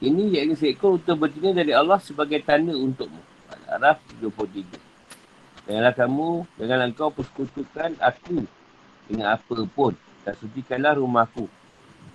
Ini 0.00 0.22
yakni 0.32 0.54
seekor 0.56 0.96
untuk 0.96 1.16
bertina 1.24 1.52
dari 1.52 1.72
Allah 1.76 2.00
sebagai 2.00 2.40
tanda 2.44 2.72
untukmu. 2.72 3.20
Araf 3.68 4.00
23. 4.20 4.64
Janganlah 5.68 5.94
kamu, 5.94 6.28
janganlah 6.56 6.86
engkau 6.88 7.08
persekutukan 7.12 7.94
aku 8.00 8.42
dengan 9.06 9.36
apa 9.36 9.56
pun. 9.70 9.92
Dan 10.24 10.34
sucikanlah 10.36 11.00
rumahku 11.00 11.48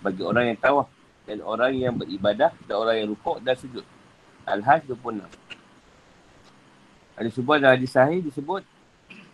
bagi 0.05 0.21
orang 0.21 0.53
yang 0.53 0.59
tawaf 0.61 0.89
dan 1.25 1.41
orang 1.41 1.73
yang 1.73 1.93
beribadah 1.97 2.53
dan 2.69 2.75
orang 2.77 2.95
yang 3.01 3.07
rukuk 3.13 3.41
dan 3.41 3.55
sujud. 3.57 3.85
Al-Hajj 4.45 4.93
26. 4.93 5.25
Ada 7.15 7.29
sebuah 7.33 7.57
dalam 7.57 7.73
hadis 7.79 7.91
sahih 7.95 8.21
disebut 8.21 8.61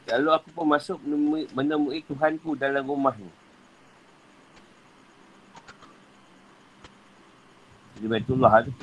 Lalu 0.09 0.29
aku 0.33 0.47
pun 0.51 0.65
masuk 0.65 0.97
menemui, 1.05 1.45
menemui 1.53 1.99
Tuhanku 2.03 2.57
dalam 2.57 2.83
rumah 2.83 3.13
ni. 3.15 3.29
Di 8.01 8.07
Baitullah 8.09 8.65
tu. 8.65 8.73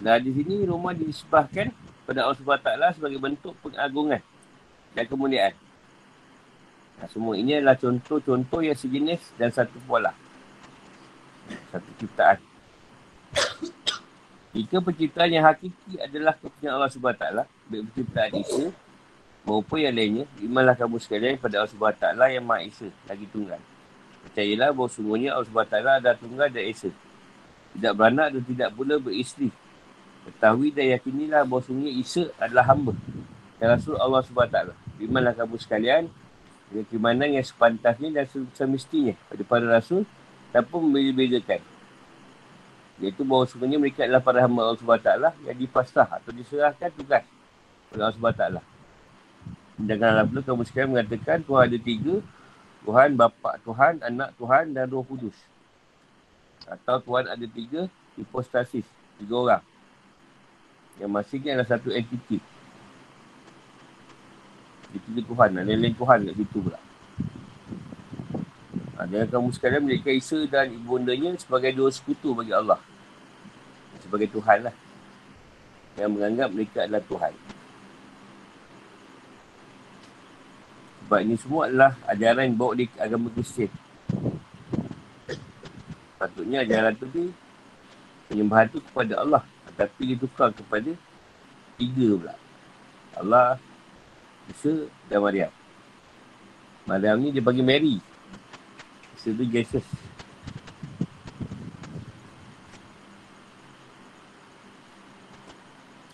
Nah 0.00 0.16
di 0.16 0.32
sini 0.32 0.64
rumah 0.64 0.96
disebahkan 0.96 1.70
pada 2.08 2.24
Allah 2.24 2.34
SWT 2.34 2.98
sebagai 2.98 3.20
bentuk 3.20 3.54
pengagungan 3.60 4.18
dan 4.96 5.04
kemuliaan. 5.04 5.52
Nah, 6.96 7.08
semua 7.12 7.36
ini 7.36 7.60
adalah 7.60 7.76
contoh-contoh 7.76 8.64
yang 8.64 8.76
sejenis 8.76 9.36
dan 9.36 9.52
satu 9.52 9.76
pola. 9.84 10.16
Satu 11.68 11.90
ciptaan. 12.00 12.40
Jika 14.56 14.80
penciptaan 14.80 15.28
yang 15.28 15.44
hakiki 15.44 16.00
adalah 16.00 16.32
kepunyaan 16.40 16.80
Allah 16.80 16.88
SWT, 16.88 17.24
baik 17.68 17.82
penciptaan 17.92 18.32
Isa 18.40 18.72
maupun 19.44 19.78
yang 19.84 19.94
lainnya, 19.94 20.24
imanlah 20.40 20.74
kamu 20.74 20.96
sekalian 20.98 21.36
pada 21.36 21.62
Allah 21.62 21.70
SWT 21.70 22.04
yang 22.32 22.44
Maha 22.44 22.64
Esa, 22.64 22.88
lagi 23.06 23.28
tunggal. 23.30 23.60
Percayalah 24.26 24.74
bahawa 24.74 24.90
sungguhnya 24.90 25.30
Allah 25.36 25.46
SWT 25.46 25.76
adalah 25.76 26.16
tunggal 26.18 26.48
dan 26.50 26.64
Esa. 26.66 26.90
Tidak 27.76 27.92
beranak 27.92 28.34
dan 28.34 28.42
tidak 28.42 28.68
pula 28.72 28.96
beristeri. 28.96 29.52
Ketahui 30.26 30.74
dan 30.74 30.98
yakinilah 30.98 31.46
bahawa 31.46 31.62
sungguhnya 31.62 31.92
Isa 31.94 32.32
adalah 32.40 32.64
hamba. 32.66 32.96
Dan 33.60 33.66
Rasul 33.76 33.94
Allah 34.00 34.24
SWT. 34.24 34.58
Imanlah 34.98 35.36
kamu 35.36 35.60
sekalian 35.60 36.10
dengan 36.70 36.84
keimanan 36.90 37.28
yang 37.38 37.46
sepantasnya 37.46 38.08
dan 38.10 38.24
semestinya 38.54 39.14
pada 39.30 39.42
para 39.46 39.66
Rasul 39.66 40.02
tanpa 40.50 40.76
membeza-bezakan. 40.82 41.60
Iaitu 42.96 43.22
bahawa 43.28 43.44
sebenarnya 43.44 43.78
mereka 43.78 44.08
adalah 44.08 44.24
para 44.24 44.40
hamba 44.40 44.60
Allah 44.64 44.80
SWT 44.80 45.10
yang 45.44 45.56
dipasrah 45.60 46.08
atau 46.08 46.30
diserahkan 46.32 46.88
tugas 46.96 47.24
oleh 47.92 48.02
Allah 48.02 48.16
SWT. 48.16 48.44
Janganlah 49.76 50.24
pula 50.24 50.40
kamu 50.40 50.62
sekalian 50.64 50.90
mengatakan 50.96 51.44
Tuhan 51.44 51.62
ada 51.68 51.78
tiga. 51.78 52.14
Tuhan, 52.86 53.18
Bapa, 53.18 53.58
Tuhan, 53.66 53.98
Anak, 54.00 54.32
Tuhan 54.40 54.72
dan 54.72 54.86
Roh 54.88 55.04
Kudus. 55.04 55.36
Atau 56.64 57.02
Tuhan 57.02 57.28
ada 57.28 57.46
tiga 57.50 57.90
hipostasis. 58.16 58.86
Tiga 59.20 59.34
orang. 59.36 59.62
Yang 60.96 61.10
masing 61.12 61.42
adalah 61.52 61.68
satu 61.68 61.92
entiti. 61.92 62.40
Dia 64.92 65.00
tiga 65.10 65.20
Tuhan. 65.26 65.48
Lain-lain 65.56 65.94
Tuhan 65.94 66.18
kat 66.26 66.34
situ 66.36 66.58
pula. 66.62 66.80
Ha, 68.96 69.04
jangan 69.04 69.28
kamu 69.28 69.48
sekalian 69.52 69.82
menjadikan 69.84 70.14
Isa 70.16 70.38
dan 70.48 70.72
ibu 70.72 70.96
bundanya 70.96 71.36
sebagai 71.36 71.70
dua 71.76 71.92
sekutu 71.92 72.32
bagi 72.32 72.56
Allah. 72.56 72.80
Sebagai 74.00 74.32
Tuhan 74.32 74.64
lah. 74.64 74.74
Yang 76.00 76.10
menganggap 76.16 76.48
mereka 76.52 76.78
adalah 76.84 77.04
Tuhan. 77.04 77.32
Sebab 81.06 81.18
ini 81.22 81.36
semua 81.38 81.70
adalah 81.70 81.92
ajaran 82.08 82.50
yang 82.50 82.56
bawa 82.58 82.72
di 82.74 82.84
agama 82.98 83.30
Kristian. 83.30 83.70
Patutnya 86.16 86.64
ajaran 86.64 86.96
tu 86.96 87.06
ni 87.12 87.30
penyembahan 88.26 88.66
tu 88.72 88.80
kepada 88.80 89.22
Allah. 89.22 89.42
Tapi 89.76 90.16
ditukar 90.16 90.56
kepada 90.56 90.90
tiga 91.76 92.08
pula. 92.16 92.34
Allah, 93.12 93.60
Isa 94.50 94.86
dan 95.10 95.20
Maryam. 95.22 95.52
Maryam 96.86 97.18
ni 97.18 97.34
dia 97.34 97.42
bagi 97.42 97.62
Mary. 97.66 97.98
Isa 99.18 99.34
tu 99.34 99.42
Jesus. 99.42 99.86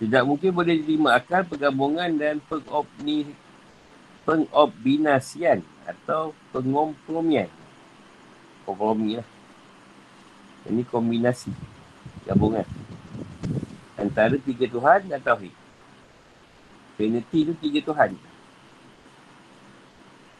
Tidak 0.03 0.27
mungkin 0.27 0.51
boleh 0.51 0.83
diterima 0.83 1.15
akal 1.15 1.47
pergabungan 1.47 2.11
dan 2.19 2.43
pengopni, 2.51 3.23
pengobinasian 4.27 5.63
atau 5.87 6.35
pengompromian. 6.51 7.47
Kompromi 8.67 9.23
lah. 9.23 9.29
Ini 10.67 10.83
kombinasi. 10.91 11.55
Gabungan. 12.27 12.67
Antara 13.95 14.35
tiga 14.43 14.67
Tuhan 14.67 15.07
dan 15.07 15.23
Tauhid. 15.23 15.62
Trinity 16.97 17.39
tu 17.49 17.55
tiga 17.59 17.81
Tuhan. 17.83 18.11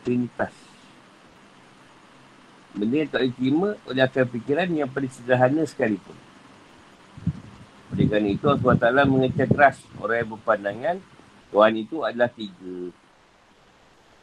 Trinitas. 0.03 0.55
Benda 2.73 2.97
yang 3.05 3.11
tak 3.13 3.23
diterima 3.29 3.77
oleh 3.85 4.03
akal 4.03 4.25
fikiran 4.25 4.69
yang 4.73 4.89
paling 4.89 5.13
sederhana 5.13 5.63
sekalipun. 5.69 6.17
Oleh 7.93 8.09
kerana 8.09 8.29
itu 8.33 8.49
Allah 8.49 9.05
SWT 9.05 9.05
mengecek 9.05 9.49
keras 9.53 9.77
orang 10.01 10.25
yang 10.25 10.31
berpandangan 10.33 10.97
Tuhan 11.53 11.73
itu 11.77 12.01
adalah 12.01 12.33
tiga. 12.33 12.89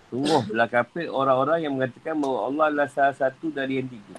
Sungguh 0.10 0.42
belah 0.50 0.66
orang-orang 1.14 1.60
yang 1.62 1.78
mengatakan 1.78 2.18
bahawa 2.18 2.50
Allah 2.50 2.66
adalah 2.74 2.90
salah 2.90 3.14
satu 3.14 3.54
dari 3.54 3.78
yang 3.78 3.86
tiga. 3.86 4.18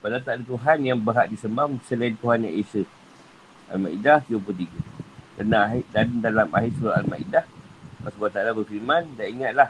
Padahal 0.00 0.24
tak 0.24 0.40
ada 0.40 0.44
Tuhan 0.48 0.78
yang 0.88 0.98
berhak 0.98 1.28
disembah 1.28 1.68
selain 1.84 2.16
Tuhan 2.16 2.48
yang 2.48 2.54
Esa. 2.56 2.82
Al-Ma'idah 3.68 4.24
33. 4.24 5.01
Dan 5.36 6.20
dalam 6.20 6.48
akhir 6.52 6.72
surah 6.76 7.00
Al-Ma'idah 7.00 7.44
Allah 8.02 8.12
SWT 8.12 8.58
berfirman 8.58 9.14
dan 9.14 9.26
ingatlah 9.30 9.68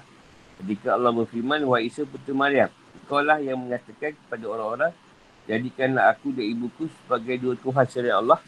ketika 0.56 0.96
Allah 0.96 1.12
berfirman 1.12 1.60
Wahai 1.68 1.92
Isa 1.92 2.08
Putera 2.08 2.32
Maryam 2.32 2.70
Engkaulah 3.02 3.42
yang 3.42 3.58
mengatakan 3.60 4.14
kepada 4.14 4.44
orang-orang, 4.46 4.92
jadikanlah 5.50 6.14
aku 6.14 6.30
dan 6.32 6.46
ibuku 6.48 6.86
sebagai 6.86 7.34
dua 7.40 7.54
Tuhan 7.58 7.84
selain 7.90 8.14
Allah. 8.14 8.40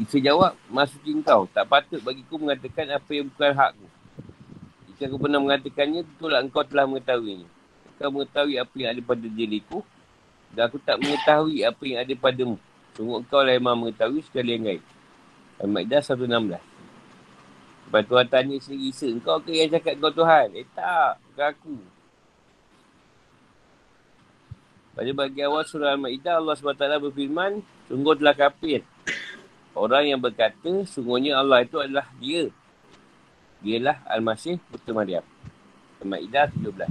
Isa 0.00 0.16
jawab, 0.16 0.56
maksud 0.72 1.04
engkau, 1.04 1.44
tak 1.52 1.68
patut 1.68 2.00
bagiku 2.00 2.40
mengatakan 2.40 2.88
apa 2.88 3.10
yang 3.12 3.28
bukan 3.28 3.52
hakku. 3.52 3.86
Jika 4.90 5.12
aku 5.12 5.18
pernah 5.20 5.38
mengatakannya, 5.44 6.08
itulah 6.08 6.40
engkau 6.40 6.64
telah 6.64 6.88
mengetahuinya. 6.88 7.46
Engkau 7.94 8.08
mengetahui 8.16 8.56
apa 8.56 8.74
yang 8.80 8.90
ada 8.96 9.02
pada 9.04 9.26
diriku, 9.28 9.78
dan 10.56 10.62
aku 10.66 10.76
tak 10.80 10.96
mengetahui 10.98 11.62
apa 11.62 11.82
yang 11.84 11.98
ada 12.00 12.14
padamu. 12.16 12.56
Sungguh 12.96 13.16
engkau 13.20 13.40
lah 13.44 13.52
yang 13.54 13.66
mengetahui 13.70 14.24
sekali 14.24 14.56
yang 14.56 14.62
gaib. 14.66 14.82
Al-Ma'idah 15.60 16.00
116. 16.00 16.56
Lepas 17.90 18.02
Tuhan 18.06 18.26
tanya 18.30 18.56
sendiri 18.62 18.88
Isa, 18.88 19.06
engkau 19.10 19.42
ke 19.42 19.52
yang 19.52 19.68
cakap 19.68 19.98
kau 20.00 20.14
Tuhan? 20.14 20.54
Eh 20.56 20.64
tak, 20.72 21.20
bukan 21.30 21.48
aku. 21.52 21.74
Pada 24.96 25.10
bagian 25.14 25.48
awal 25.52 25.64
surah 25.66 25.94
Al-Ma'idah, 25.94 26.38
Allah 26.40 26.54
SWT 26.56 26.84
berfirman, 27.02 27.60
sungguh 27.90 28.14
telah 28.18 28.34
kafir. 28.34 28.86
Orang 29.76 30.06
yang 30.06 30.20
berkata, 30.22 30.84
sungguhnya 30.88 31.38
Allah 31.38 31.62
itu 31.62 31.78
adalah 31.78 32.08
dia. 32.18 32.48
Dialah 33.60 34.00
Al-Masih 34.08 34.56
Putera 34.72 34.96
Maryam. 34.96 35.24
Al-Ma'idah 36.00 36.48
17. 36.56 36.88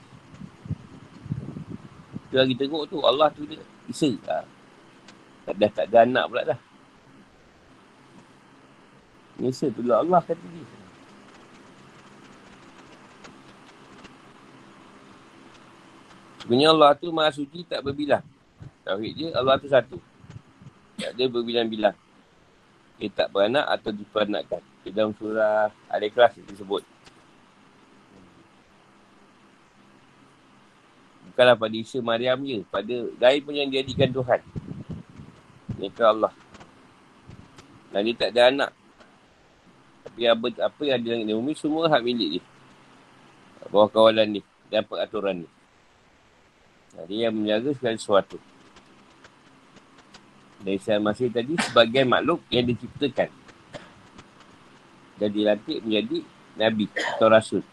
Itu 2.30 2.36
lagi 2.38 2.53
tengok 2.53 2.84
tu, 2.86 3.01
Allah 3.01 3.34
tu 3.34 3.41
dia. 3.49 3.63
Isa. 3.89 4.13
Ha. 4.30 4.45
Tak, 5.49 5.55
dah 5.57 5.72
tak 5.74 5.86
ada 5.89 6.05
anak 6.05 6.26
pula 6.30 6.43
dah. 6.45 6.59
Isa 9.40 9.72
tu 9.72 9.80
lah 9.88 10.04
Allah 10.04 10.20
kata 10.20 10.44
dia. 10.44 10.68
Sebenarnya 16.44 16.70
Allah 16.74 16.92
tu 16.98 17.08
maha 17.14 17.32
suci 17.32 17.62
tak 17.64 17.86
berbilang. 17.86 18.26
Tauhid 18.82 19.14
dia 19.16 19.28
Allah 19.38 19.56
tu 19.62 19.70
satu. 19.70 20.02
Tak 20.98 21.16
ada 21.16 21.24
berbilang-bilang. 21.30 21.96
Dia 23.00 23.08
tak 23.14 23.32
beranak 23.32 23.70
atau 23.70 23.94
diperanakkan. 23.94 24.60
Di 24.84 24.90
dalam 24.92 25.16
surah 25.16 25.72
Al-Ikhlas 25.88 26.36
disebut. 26.44 26.84
Bukanlah 31.32 31.56
pada 31.56 31.76
Isa 31.78 32.04
Maryam 32.04 32.44
je. 32.44 32.66
Pada 32.68 32.96
gaib 33.22 33.48
pun 33.48 33.56
yang 33.56 33.72
dijadikan 33.72 34.12
Tuhan. 34.12 34.42
Ini 35.80 35.88
Allah. 36.04 36.34
Dan 37.96 38.02
dia 38.04 38.16
tak 38.20 38.36
ada 38.36 38.42
anak. 38.52 38.79
Tapi 40.20 40.28
apa, 40.28 40.47
apa 40.67 40.82
yang 40.84 40.99
ada 40.99 41.15
dalam 41.15 41.39
bumi 41.39 41.55
semua 41.55 41.88
hak 41.88 42.03
milik 42.03 42.30
dia. 42.36 42.43
Bawah 43.72 43.88
kawalan 43.88 44.28
ni. 44.36 44.41
Dan 44.67 44.84
peraturan 44.84 45.47
ni. 45.47 45.49
Dia 47.07 47.32
yang 47.32 47.39
menjaga 47.39 47.72
segala 47.72 47.95
sesuatu. 47.95 48.36
Dan 50.59 50.76
Isa 50.76 50.99
Masih 50.99 51.32
tadi 51.32 51.55
sebagai 51.63 52.03
makhluk 52.03 52.43
yang 52.51 52.67
diciptakan. 52.67 53.32
Dan 55.24 55.30
dilantik 55.32 55.88
menjadi 55.88 56.20
Nabi 56.59 56.91
atau 56.91 57.28
Rasul. 57.32 57.63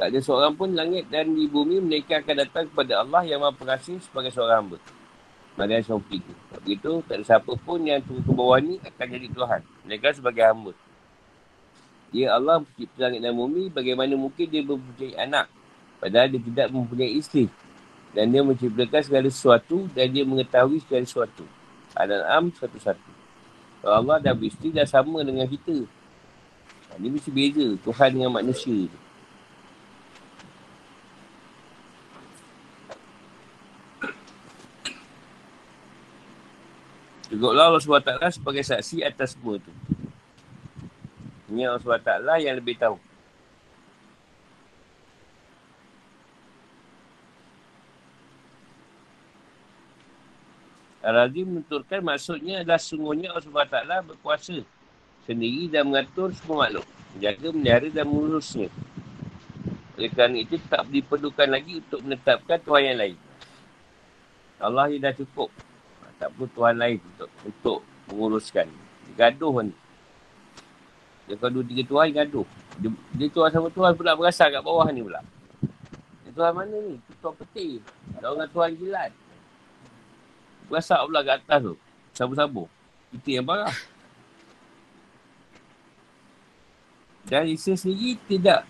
Tak 0.00 0.08
ada 0.08 0.18
seorang 0.24 0.56
pun 0.56 0.72
langit 0.72 1.12
dan 1.12 1.28
di 1.28 1.44
bumi 1.44 1.84
mereka 1.84 2.24
akan 2.24 2.40
datang 2.40 2.64
kepada 2.72 3.04
Allah 3.04 3.20
yang 3.28 3.44
maha 3.44 3.52
pengasih 3.52 4.00
sebagai 4.00 4.32
seorang 4.32 4.64
hamba. 4.64 4.80
Bagai 5.56 5.80
Sofi 5.80 6.20
tu. 6.20 6.32
Begitu, 6.60 7.00
tak 7.08 7.20
ada 7.20 7.24
siapa 7.24 7.52
pun 7.56 7.80
yang 7.80 8.04
turun 8.04 8.20
ke 8.20 8.32
bawah 8.32 8.60
ni 8.60 8.76
akan 8.84 9.06
jadi 9.08 9.28
Tuhan. 9.32 9.60
Mereka 9.88 10.08
sebagai 10.20 10.44
hamba. 10.44 10.72
Dia 12.12 12.36
Allah 12.36 12.60
mencipta 12.60 13.08
langit 13.08 13.20
dan 13.24 13.32
bumi, 13.32 13.72
bagaimana 13.72 14.12
mungkin 14.14 14.46
dia 14.46 14.60
mempunyai 14.60 15.16
anak. 15.16 15.48
Padahal 15.96 16.28
dia 16.28 16.40
tidak 16.44 16.68
mempunyai 16.68 17.12
isteri. 17.16 17.48
Dan 18.12 18.32
dia 18.32 18.44
menciptakan 18.44 19.00
segala 19.00 19.28
sesuatu 19.32 19.88
dan 19.96 20.12
dia 20.12 20.24
mengetahui 20.28 20.80
segala 20.84 21.04
sesuatu. 21.08 21.44
Al-An'am 21.96 22.52
satu-satu. 22.52 23.10
Kalau 23.80 23.94
Allah 24.04 24.16
dah 24.20 24.34
beristeri, 24.36 24.76
dah 24.76 24.84
sama 24.84 25.24
dengan 25.24 25.48
kita. 25.48 25.88
Ini 26.96 27.08
mesti 27.12 27.28
beza 27.32 27.76
Tuhan 27.80 28.08
dengan 28.16 28.32
manusia 28.32 28.88
tu. 28.88 28.98
Cukuplah 37.36 37.68
Allah 37.68 37.84
SWT 37.84 38.40
sebagai 38.40 38.64
saksi 38.64 39.04
atas 39.04 39.36
semua 39.36 39.60
tu. 39.60 39.68
Ini 41.52 41.68
Allah 41.68 41.84
SWT 41.84 42.08
yang 42.40 42.56
lebih 42.56 42.80
tahu. 42.80 42.96
Al-Azim 51.04 51.44
menuturkan 51.44 52.00
maksudnya 52.00 52.64
adalah 52.64 52.80
sungguhnya 52.80 53.28
Allah 53.28 53.44
SWT 53.44 53.76
berkuasa 54.16 54.56
sendiri 55.28 55.68
dan 55.68 55.92
mengatur 55.92 56.32
semua 56.32 56.64
makhluk. 56.64 56.88
Menjaga, 57.12 57.48
melihara 57.52 57.88
dan 57.92 58.04
mengurusnya. 58.08 58.72
Oleh 60.00 60.08
kerana 60.08 60.40
itu 60.40 60.56
tak 60.72 60.88
diperlukan 60.88 61.52
lagi 61.52 61.84
untuk 61.84 62.00
menetapkan 62.00 62.56
Tuhan 62.64 62.82
yang 62.96 62.96
lain. 62.96 63.16
Allah 64.56 64.88
ini 64.88 65.04
dah 65.04 65.12
cukup 65.12 65.52
tak 66.16 66.28
perlu 66.32 66.48
Tuhan 66.52 66.74
lain 66.80 66.98
untuk, 67.00 67.30
untuk 67.44 67.78
menguruskan. 68.08 68.66
Gaduh 69.16 69.64
ni. 69.64 69.74
Dia 71.26 71.34
kalau 71.36 71.58
dua 71.58 71.64
tiga 71.66 71.82
Tuhan, 71.84 72.06
gaduh. 72.14 72.46
Dia, 72.78 72.88
dia 73.18 73.28
Tuhan 73.32 73.50
sama 73.50 73.68
Tuhan 73.72 73.92
pula 73.98 74.14
berasal 74.14 74.48
kat 74.48 74.62
bawah 74.62 74.86
ni 74.94 75.02
pula. 75.02 75.20
Dia 76.22 76.30
Tuhan 76.32 76.52
mana 76.54 76.76
ni? 76.76 76.96
Tuhan 77.18 77.34
peti. 77.34 77.82
Ada 78.16 78.26
orang 78.30 78.50
Tuhan 78.52 78.70
jilat. 78.78 79.10
Berasal 80.70 81.04
pula 81.10 81.20
kat 81.26 81.36
atas 81.42 81.58
tu. 81.66 81.74
Sabu-sabu. 82.14 82.64
Kita 83.12 83.42
yang 83.42 83.46
parah. 83.46 83.74
Dan 87.26 87.50
Isa 87.50 87.74
sendiri 87.74 88.14
tidak 88.30 88.62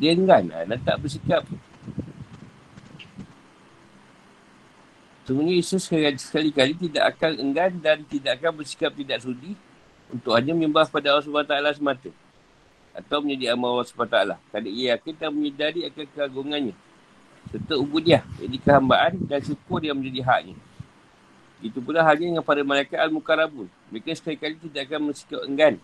dia 0.00 0.16
enggan 0.16 0.48
dan 0.48 0.80
tak 0.80 0.96
bersikap 0.96 1.44
Sebenarnya 5.30 5.62
Yesus 5.62 5.86
sekali-kali 6.26 6.74
tidak 6.74 7.14
akan 7.14 7.38
enggan 7.38 7.70
dan 7.78 8.02
tidak 8.02 8.42
akan 8.42 8.50
bersikap 8.50 8.90
tidak 8.98 9.22
sudi 9.22 9.54
untuk 10.10 10.34
hanya 10.34 10.50
menyembah 10.58 10.90
pada 10.90 11.14
Allah 11.14 11.22
SWT 11.22 11.78
semata. 11.78 12.10
Atau 12.90 13.22
menjadi 13.22 13.54
amal 13.54 13.78
Allah 13.78 13.86
SWT. 13.86 14.18
Kerana 14.50 14.66
ia 14.66 14.98
yakin 14.98 15.14
dan 15.14 15.30
menyedari 15.30 15.86
akan 15.86 16.06
keagungannya. 16.10 16.74
Serta 17.46 17.78
ubudiah, 17.78 18.26
jadi 18.42 18.58
kehambaan 18.58 19.22
dan 19.30 19.38
syukur 19.46 19.78
yang 19.78 20.02
menjadi 20.02 20.26
haknya. 20.26 20.58
Itu 21.62 21.78
pula 21.78 22.02
halnya 22.02 22.26
dengan 22.34 22.42
para 22.42 22.66
malaikat 22.66 22.98
Al-Mukarabun. 22.98 23.70
Mereka 23.94 24.10
sekali-kali 24.18 24.58
tidak 24.66 24.90
akan 24.90 25.14
bersikap 25.14 25.46
enggan 25.46 25.78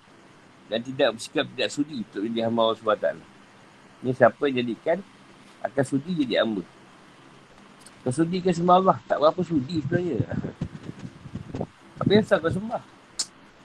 dan 0.67 0.83
tidak 0.83 1.15
bersikap 1.15 1.47
tidak 1.55 1.71
sudi 1.71 2.03
untuk 2.03 2.27
menjadi 2.27 2.51
hamba 2.51 2.61
Allah 2.67 2.79
SWT. 2.83 3.07
Ini 4.03 4.11
siapa 4.11 4.43
yang 4.51 4.57
jadikan 4.67 4.99
akan 5.63 5.85
sudi 5.87 6.27
jadi 6.27 6.43
hamba. 6.43 6.67
Kau 8.07 8.15
sudi 8.15 8.39
ke 8.39 8.55
sembah 8.55 8.79
Allah? 8.79 9.03
Tak 9.11 9.19
berapa 9.19 9.41
sudi 9.43 9.83
sebenarnya. 9.83 10.23
Apa 11.99 12.07
yang 12.07 12.23
kau 12.23 12.55
sembah? 12.55 12.83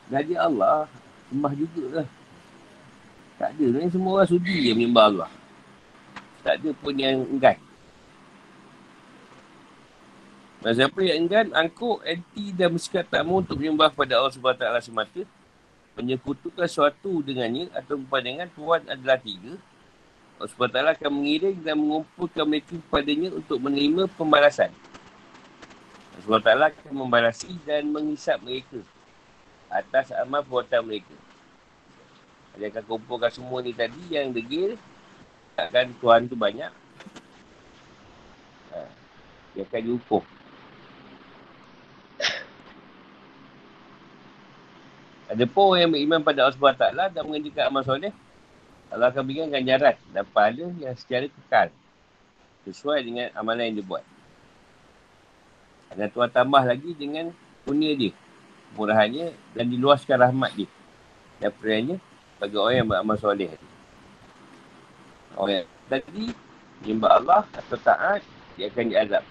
Gaji 0.09 0.33
Allah, 0.33 0.89
sembah 1.29 1.53
juga 1.53 1.83
lah. 2.01 2.07
Tak 3.37 3.53
ada. 3.53 3.63
Sebenarnya 3.69 3.93
semua 3.93 4.11
orang 4.17 4.29
sudi 4.33 4.65
je 4.65 4.73
menyembah 4.73 5.05
Allah. 5.13 5.29
Tak 6.41 6.57
ada 6.57 6.69
pun 6.73 6.97
yang 6.97 7.21
enggan. 7.29 7.53
Dan 10.65 10.73
siapa 10.73 10.99
yang 11.05 11.17
enggan, 11.29 11.53
angkuk, 11.53 12.01
anti 12.01 12.49
dan 12.57 12.73
bersikap 12.73 13.05
tak 13.13 13.21
mahu 13.21 13.45
untuk 13.45 13.61
menyembah 13.61 13.93
kepada 13.93 14.17
Allah 14.17 14.33
SWT 14.33 14.89
semata, 14.89 15.21
menyekutukan 15.93 16.65
sesuatu 16.65 17.21
dengannya 17.21 17.69
atau 17.77 17.93
dengan 18.01 18.49
Tuhan 18.57 18.89
adalah 18.89 19.21
tiga, 19.21 19.53
Allah 20.41 20.49
SWT 20.57 20.97
akan 20.97 21.11
mengiring 21.21 21.57
dan 21.61 21.77
mengumpulkan 21.77 22.45
mereka 22.49 22.73
kepadanya 22.73 23.29
untuk 23.29 23.61
menerima 23.61 24.09
pembalasan. 24.17 24.73
Allah 26.17 26.41
SWT 26.41 26.49
akan 26.49 26.93
membalasi 26.97 27.53
dan 27.61 27.85
menghisap 27.93 28.41
mereka 28.41 28.81
atas 29.69 30.09
amal 30.17 30.41
perbuatan 30.41 30.81
mereka. 30.81 31.13
Dia 32.57 32.73
akan 32.73 32.83
kumpulkan 32.89 33.29
semua 33.29 33.61
ni 33.61 33.71
tadi 33.71 34.01
yang 34.09 34.33
degil. 34.33 34.75
Takkan 35.53 35.93
Tuhan 36.01 36.25
tu 36.25 36.33
banyak. 36.33 36.73
Ha. 38.73 38.77
Dia 39.53 39.61
akan 39.61 39.81
dihukum. 39.85 40.23
Ada 45.31 45.45
pun 45.47 45.79
yang 45.79 45.93
beriman 45.93 46.19
pada 46.25 46.49
Allah 46.49 46.57
SWT 46.57 47.15
dan 47.15 47.23
mengerjakan 47.23 47.63
amal 47.71 47.85
soleh. 47.87 48.11
Allah 48.91 49.07
akan 49.07 49.23
berikan 49.23 49.47
ganjaran 49.47 49.95
dan 50.11 50.23
pahala 50.27 50.67
yang 50.75 50.95
secara 50.99 51.31
kekal. 51.31 51.67
Sesuai 52.67 52.99
dengan 53.07 53.27
amalan 53.39 53.71
yang 53.71 53.75
dia 53.79 53.87
buat. 53.87 54.03
Dan 55.95 56.11
Tuhan 56.11 56.29
tambah 56.31 56.63
lagi 56.67 56.91
dengan 56.99 57.31
punya 57.63 57.95
dia. 57.95 58.11
Murahannya 58.75 59.31
dan 59.55 59.65
diluaskan 59.71 60.19
rahmat 60.19 60.51
dia. 60.59 60.69
Dan 61.39 61.51
periannya 61.55 61.97
bagi 62.39 62.55
orang 62.59 62.75
yang 62.83 62.87
beramal 62.91 63.15
soleh. 63.15 63.55
Orang 65.39 65.63
yang 65.63 65.67
tadi 65.87 66.25
menyembah 66.83 67.11
Allah 67.23 67.41
atau 67.55 67.77
taat, 67.79 68.21
dia 68.59 68.67
akan 68.67 68.85
diazab. 68.91 69.23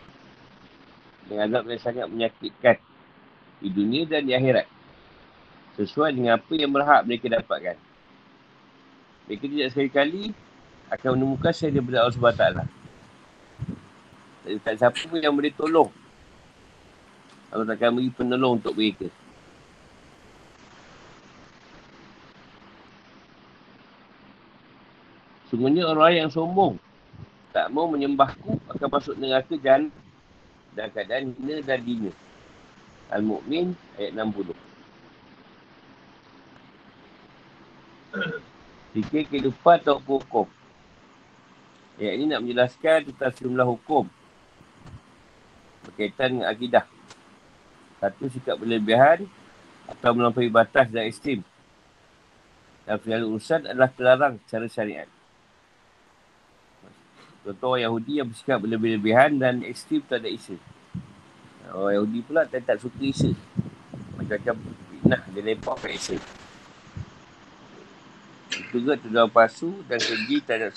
Dengan 1.29 1.53
azab 1.53 1.63
yang 1.69 1.83
sangat 1.85 2.07
menyakitkan 2.09 2.77
di 3.61 3.69
dunia 3.69 4.09
dan 4.09 4.25
di 4.25 4.33
akhirat. 4.33 4.67
Sesuai 5.77 6.17
dengan 6.17 6.41
apa 6.41 6.53
yang 6.57 6.73
berhak 6.73 7.05
mereka 7.05 7.29
dapatkan. 7.29 7.90
Mereka 9.31 9.47
tidak 9.47 9.71
sekali-kali 9.71 10.35
akan 10.91 11.15
menemukan 11.15 11.55
saya 11.55 11.71
daripada 11.71 12.03
Allah 12.03 12.19
SWT. 12.19 12.67
Tak, 14.43 14.59
tak 14.67 14.75
siapa 14.75 14.99
pun 15.07 15.23
yang 15.23 15.39
boleh 15.39 15.55
tolong. 15.55 15.87
Allah 17.55 17.63
takkan 17.71 17.95
beri 17.95 18.11
penolong 18.11 18.59
untuk 18.59 18.75
mereka. 18.75 19.07
Sungguhnya 25.47 25.87
orang 25.87 26.27
yang 26.27 26.31
sombong 26.31 26.75
tak 27.55 27.71
mau 27.71 27.87
menyembahku 27.87 28.59
akan 28.67 28.89
masuk 28.91 29.15
neraka 29.15 29.55
jahan 29.63 29.95
dan 30.75 30.91
keadaan 30.91 31.39
hina 31.39 31.63
dan 31.63 31.79
dina. 31.87 32.11
Al-Mu'min 33.15 33.79
ayat 33.95 34.11
60. 34.19 34.59
Fikir 38.91 39.31
kehidupan 39.31 39.87
atau 39.87 40.03
hukum. 40.03 40.51
Ayat 41.95 42.13
ini 42.19 42.25
nak 42.27 42.43
menjelaskan 42.43 43.13
tentang 43.13 43.31
sejumlah 43.39 43.67
hukum. 43.77 44.11
Berkaitan 45.87 46.39
dengan 46.39 46.49
akidah. 46.51 46.85
Satu 48.03 48.27
sikap 48.27 48.59
berlebihan 48.59 49.31
atau 49.87 50.11
melampaui 50.17 50.51
batas 50.51 50.91
dan 50.91 51.07
ekstrim. 51.07 51.47
Dan 52.83 52.99
segala 52.99 53.23
urusan 53.31 53.61
adalah 53.71 53.91
terlarang 53.95 54.35
secara 54.43 54.67
syariat. 54.67 55.09
Contoh 57.47 57.79
orang 57.79 57.87
Yahudi 57.87 58.13
yang 58.19 58.29
bersikap 58.29 58.59
berlebih-lebihan 58.59 59.31
dan 59.39 59.63
ekstrim 59.63 60.03
tak 60.03 60.27
ada 60.27 60.31
isa. 60.33 60.59
Orang 61.71 61.95
Yahudi 61.95 62.21
pula 62.27 62.43
tak, 62.49 62.67
tak 62.67 62.83
suka 62.83 62.99
isa. 63.07 63.31
Macam-macam 64.19 64.57
fitnah 64.91 65.23
dia 65.31 65.43
lepak 65.47 65.77
kat 65.79 65.95
isa 65.95 66.40
juga 68.71 68.95
tuduhan 68.95 69.27
palsu 69.27 69.75
dan 69.91 69.99
keji 69.99 70.39
terhadap 70.47 70.73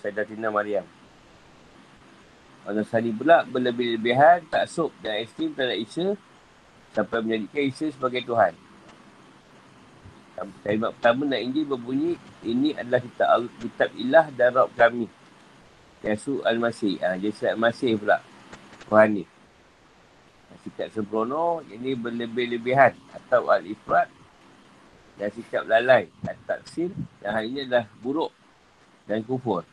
Sayyidatina 0.00 0.48
Maryam. 0.48 0.84
Orang 2.64 2.84
Nasrani 2.84 3.12
pula 3.12 3.44
berlebih-lebihan, 3.48 4.44
taksub 4.48 4.92
dan 5.00 5.24
ekstrim 5.24 5.52
terhadap 5.56 5.80
Isa 5.80 6.06
sampai 6.92 7.18
menjadikan 7.24 7.62
Isa 7.64 7.86
sebagai 7.88 8.20
Tuhan. 8.24 8.52
Kalimat 10.64 10.96
pertama 10.96 11.28
dan 11.28 11.40
Injil 11.44 11.68
berbunyi, 11.68 12.16
ini 12.40 12.72
adalah 12.72 13.00
kitab, 13.04 13.44
kitab 13.60 13.88
ilah 13.96 14.26
dan 14.32 14.56
Rabb 14.56 14.72
kami. 14.72 15.04
Yesus 16.00 16.40
Al-Masih. 16.48 16.96
Ha, 17.04 17.20
Yesus 17.20 17.44
Al-Masih 17.44 18.00
pula. 18.00 18.24
Tuhan 18.88 19.20
ni. 19.20 19.24
Sikap 20.64 20.92
sempurna, 20.92 21.64
ini 21.72 21.96
berlebih-lebihan 21.96 22.92
atau 23.16 23.48
Al-Ifrat 23.48 24.08
dan 25.20 25.28
sikap 25.36 25.68
lalai 25.68 26.08
dan 26.24 26.36
taksil 26.48 26.88
yang 27.20 27.32
hal 27.36 27.44
ini 27.44 27.68
adalah 27.68 27.84
buruk 28.00 28.32
dan 29.04 29.20
kufur. 29.20 29.68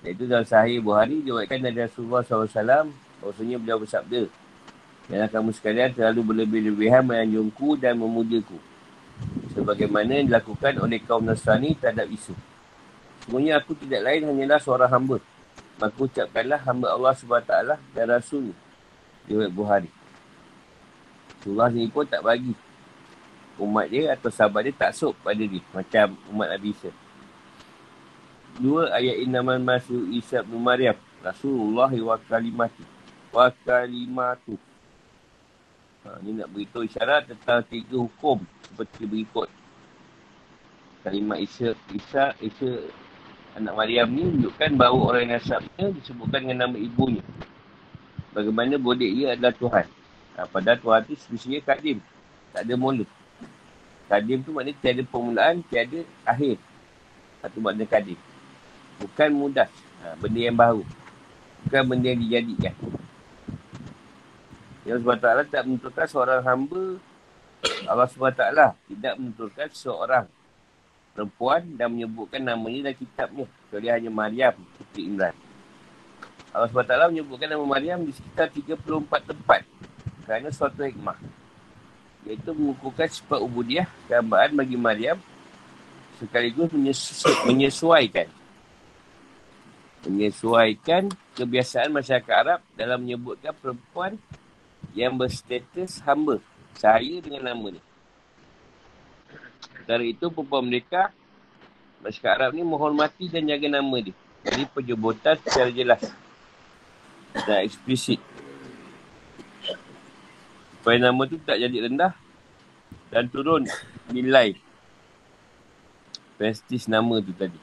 Iaitu 0.00 0.24
dalam 0.24 0.48
sahih 0.48 0.80
Buhari 0.80 1.20
diwakilkan 1.20 1.60
dari 1.60 1.84
Rasulullah 1.84 2.24
SAW 2.24 2.90
Maksudnya 3.22 3.54
beliau 3.54 3.78
bersabda. 3.78 4.26
Jangan 5.06 5.28
kamu 5.30 5.50
sekalian 5.54 5.90
terlalu 5.94 6.20
berlebih-lebihan 6.26 7.06
menyanjungku 7.06 7.78
dan 7.78 7.94
memujaku. 7.94 8.58
Sebagaimana 9.54 10.18
yang 10.18 10.26
dilakukan 10.26 10.82
oleh 10.82 10.98
kaum 10.98 11.22
Nasrani 11.22 11.78
terhadap 11.78 12.10
isu. 12.10 12.34
Semuanya 13.22 13.62
aku 13.62 13.78
tidak 13.78 14.02
lain 14.02 14.26
hanyalah 14.26 14.58
seorang 14.58 14.90
hamba. 14.90 15.22
Maka 15.78 15.94
ucapkanlah 15.94 16.58
hamba 16.66 16.90
Allah 16.90 17.14
SWT 17.14 17.54
dan 17.94 18.04
Rasul 18.10 18.50
Riwayat 19.30 19.54
Buhari. 19.54 19.90
Allah 21.46 21.70
ni 21.70 21.86
pun 21.86 22.02
tak 22.02 22.26
bagi 22.26 22.54
umat 23.62 23.86
dia 23.88 24.12
atau 24.12 24.28
sahabat 24.28 24.66
dia 24.66 24.74
tak 24.74 24.92
sok 24.92 25.14
pada 25.22 25.40
dia. 25.40 25.62
Macam 25.70 26.18
umat 26.34 26.50
Nabi 26.50 26.74
Isa. 26.74 26.90
Dua 28.60 28.92
ayat 28.92 29.22
inaman 29.24 29.64
masuk 29.64 30.12
Isa 30.12 30.44
bin 30.44 30.60
Maryam. 30.60 30.98
Rasulullah 31.24 31.88
wa 31.88 32.16
kalimati. 32.20 32.84
Wa 33.32 33.48
kalimatu. 33.64 34.58
Ha, 36.02 36.18
ni 36.20 36.34
nak 36.34 36.50
beritahu 36.50 36.82
isyarat 36.82 37.30
tentang 37.30 37.62
tiga 37.70 37.94
hukum 37.94 38.42
seperti 38.66 39.06
berikut. 39.06 39.46
Kalimat 41.06 41.38
Isa, 41.38 41.78
Isa, 41.94 42.34
Isa 42.42 42.90
anak 43.54 43.74
Maryam 43.78 44.10
ni 44.10 44.26
menunjukkan 44.26 44.70
bahawa 44.74 45.00
orang 45.14 45.38
nasabnya 45.38 45.94
disebutkan 45.94 46.42
dengan 46.42 46.66
nama 46.66 46.76
ibunya. 46.76 47.22
Bagaimana 48.34 48.74
boleh 48.80 49.08
ia 49.08 49.38
adalah 49.38 49.54
Tuhan. 49.54 49.86
Ha, 50.36 50.48
padahal 50.48 50.78
Tuhan 50.80 51.00
tu 51.06 51.14
sebenarnya 51.16 51.60
kadim. 51.62 51.98
Tak 52.52 52.62
ada 52.66 52.74
mula. 52.76 53.04
Kadim 54.10 54.40
tu 54.44 54.50
maknanya 54.52 54.78
tiada 54.82 55.02
permulaan, 55.06 55.62
tiada 55.66 56.00
akhir. 56.26 56.56
Satu 57.42 57.58
makna 57.58 57.84
kadim. 57.86 58.18
Bukan 59.02 59.30
mudah. 59.34 59.68
Ha, 60.02 60.14
benda 60.18 60.40
yang 60.40 60.58
baru. 60.58 60.82
Bukan 61.66 61.82
benda 61.86 62.06
yang 62.10 62.20
dijadikan. 62.22 62.74
Yang 64.82 64.98
SWT 65.06 65.26
tak 65.50 65.62
menentukan 65.62 66.06
seorang 66.10 66.42
hamba 66.42 66.98
Allah 67.86 68.10
SWT 68.10 68.42
tidak 68.90 69.14
menentukan 69.14 69.68
seorang 69.70 70.26
perempuan 71.14 71.62
dan 71.78 71.94
menyebutkan 71.94 72.42
namanya 72.42 72.90
dalam 72.90 72.98
kitabnya. 72.98 73.46
Kecuali 73.46 73.88
hanya 73.90 74.10
Maryam, 74.10 74.54
Putri 74.74 75.06
Imran. 75.06 75.34
Allah 76.50 76.68
SWT 76.68 77.14
menyebutkan 77.14 77.48
nama 77.48 77.64
Maryam 77.64 78.02
di 78.02 78.12
sekitar 78.12 78.50
34 78.50 79.30
tempat 79.30 79.62
kerana 80.26 80.48
suatu 80.50 80.82
hikmah. 80.82 81.16
Iaitu 82.22 82.54
mengukuhkan 82.54 83.10
sifat 83.10 83.42
ubudiah 83.42 83.86
keambaan 84.06 84.54
bagi 84.54 84.78
Maryam 84.78 85.18
sekaligus 86.22 86.70
menyesuaikan 87.42 88.30
menyesuaikan 90.02 91.10
kebiasaan 91.38 91.94
masyarakat 91.94 92.34
Arab 92.34 92.60
dalam 92.74 93.02
menyebutkan 93.02 93.54
perempuan 93.54 94.18
yang 94.98 95.14
berstatus 95.14 96.02
hamba 96.02 96.42
saya 96.74 97.22
dengan 97.22 97.54
nama 97.54 97.78
ni. 97.78 97.80
Dari 99.86 100.14
itu 100.14 100.26
perempuan 100.30 100.66
mereka 100.66 101.14
masyarakat 102.02 102.34
Arab 102.34 102.50
ni 102.54 102.62
menghormati 102.66 103.30
dan 103.30 103.46
jaga 103.46 103.66
nama 103.70 103.96
dia. 104.02 104.14
Jadi 104.42 104.62
penyebutan 104.74 105.38
secara 105.46 105.70
jelas 105.70 106.02
dan 107.46 107.62
eksplisit. 107.62 108.18
Supaya 110.82 110.98
nama 110.98 111.22
tu 111.30 111.38
tak 111.38 111.62
jadi 111.62 111.86
rendah 111.86 112.10
dan 113.14 113.30
turun 113.30 113.70
nilai 114.10 114.58
prestis 116.34 116.90
nama 116.90 117.22
tu 117.22 117.30
tadi. 117.30 117.54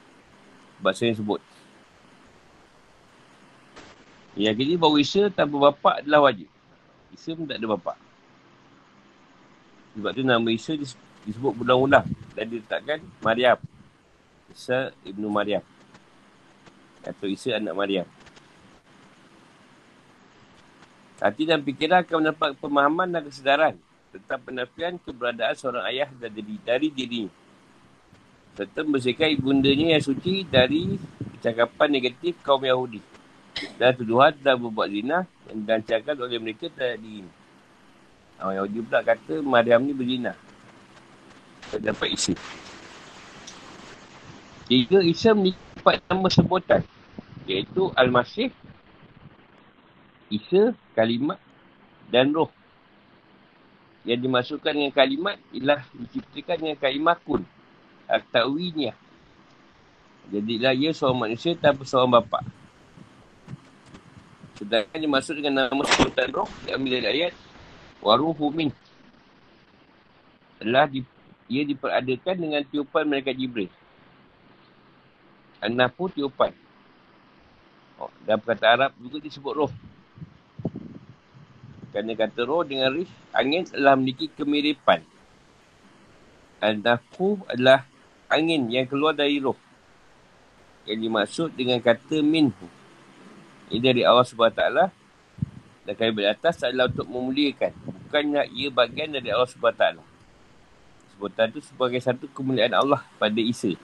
Sebab 0.80 0.94
saya 0.96 1.12
sebut. 1.12 1.44
Yang 4.40 4.56
kini 4.56 4.80
bahawa 4.80 5.04
Isa 5.04 5.28
tanpa 5.28 5.68
bapak 5.68 6.00
adalah 6.00 6.32
wajib. 6.32 6.48
Isa 7.12 7.36
pun 7.36 7.44
tak 7.44 7.60
ada 7.60 7.68
bapak. 7.76 8.00
Sebab 10.00 10.12
tu 10.16 10.24
nama 10.24 10.48
Isa 10.48 10.80
disebut 11.28 11.52
berulang-ulang 11.60 12.08
dan 12.40 12.48
diletakkan 12.48 13.04
Maryam. 13.20 13.60
Isa 14.48 14.96
ibnu 15.04 15.28
Maryam. 15.28 15.60
Atau 17.04 17.28
Isa 17.28 17.60
anak 17.60 17.76
Maryam. 17.76 18.08
Hati 21.20 21.44
dan 21.44 21.60
fikiran 21.60 22.00
akan 22.00 22.16
mendapat 22.24 22.50
pemahaman 22.64 23.08
dan 23.12 23.22
kesedaran 23.28 23.76
tentang 24.16 24.40
penafian 24.40 24.96
keberadaan 25.04 25.52
seorang 25.52 25.84
ayah 25.92 26.10
dan 26.16 26.32
diri, 26.32 26.56
dari 26.64 26.88
diri. 26.88 27.24
Serta 28.56 28.88
membersihkan 28.88 29.28
ibundanya 29.36 30.00
yang 30.00 30.04
suci 30.04 30.48
dari 30.48 30.96
percakapan 31.36 31.88
negatif 31.92 32.40
kaum 32.40 32.64
Yahudi. 32.64 33.04
Dan 33.76 33.92
tuduhan 34.00 34.32
telah 34.40 34.56
berbuat 34.56 34.88
zina 34.88 35.28
yang 35.52 35.58
dilancarkan 35.68 36.16
oleh 36.24 36.40
mereka 36.40 36.72
terhadap 36.72 37.04
diri. 37.04 37.28
Orang 38.40 38.56
Yahudi 38.64 38.80
pula 38.88 39.00
kata 39.04 39.34
Maryam 39.44 39.84
ni 39.84 39.92
berzina. 39.92 40.32
Tak 41.68 41.84
dapat 41.84 42.08
isi. 42.16 42.34
Tiga 44.72 45.04
Isa 45.04 45.36
memiliki 45.36 45.60
nama 46.08 46.30
sebutan. 46.32 46.82
Iaitu 47.50 47.92
Al-Masih, 47.98 48.54
Isa, 50.30 50.78
kalimat 50.94 51.42
dan 52.14 52.30
roh. 52.34 52.50
Yang 54.06 54.20
dimasukkan 54.26 54.72
dengan 54.72 54.94
kalimat 54.94 55.36
ialah 55.52 55.82
diciptakan 55.94 56.58
dengan 56.62 56.78
kalimat 56.78 57.18
kun. 57.26 57.44
Al-Ta'wiyah. 58.10 58.96
Jadilah 60.30 60.74
ia 60.78 60.94
seorang 60.94 61.30
manusia 61.30 61.58
tanpa 61.58 61.86
seorang 61.86 62.22
bapa. 62.22 62.46
Sedangkan 64.58 65.00
dimasuk 65.02 65.38
dengan 65.42 65.70
nama 65.70 65.84
sebutan 65.88 66.30
roh 66.30 66.50
yang 66.70 66.78
ambil 66.82 67.02
dari 67.02 67.08
ayat 67.10 67.34
Waruhu 68.00 68.54
min. 68.54 68.70
Telah 70.60 70.88
di, 70.88 71.04
ia 71.48 71.64
diperadakan 71.64 72.36
dengan 72.36 72.62
tiupan 72.68 73.08
mereka 73.08 73.32
Jibril. 73.32 73.72
Anafu 75.60 76.08
tiupan. 76.12 76.56
Oh, 78.00 78.12
dalam 78.24 78.40
kata 78.40 78.66
Arab 78.68 78.92
juga 78.96 79.20
disebut 79.20 79.54
roh. 79.56 79.72
Kerana 82.00 82.16
kata 82.16 82.48
roh 82.48 82.64
dengan 82.64 82.96
rih, 82.96 83.12
angin 83.36 83.68
adalah 83.76 84.00
memiliki 84.00 84.32
kemiripan. 84.32 85.04
An-nafu 86.64 87.44
adalah 87.44 87.84
angin 88.32 88.72
yang 88.72 88.88
keluar 88.88 89.12
dari 89.12 89.36
roh. 89.44 89.60
Yang 90.88 91.00
dimaksud 91.04 91.50
dengan 91.60 91.84
kata 91.84 92.24
minhu. 92.24 92.72
Ini 93.68 93.84
dari 93.84 94.08
Allah 94.08 94.24
SWT. 94.24 94.64
Dan 95.84 95.92
kami 96.00 96.12
beri 96.16 96.32
atas 96.32 96.64
adalah 96.64 96.88
untuk 96.88 97.04
memuliakan. 97.04 97.76
Bukannya 97.84 98.48
ia 98.56 98.72
bagian 98.72 99.12
dari 99.12 99.36
Allah 99.36 99.52
SWT. 99.52 100.00
Sebutan 101.12 101.52
itu 101.52 101.60
sebagai 101.68 102.00
satu 102.00 102.32
kemuliaan 102.32 102.80
Allah 102.80 103.04
pada 103.20 103.44
Isa. 103.44 103.76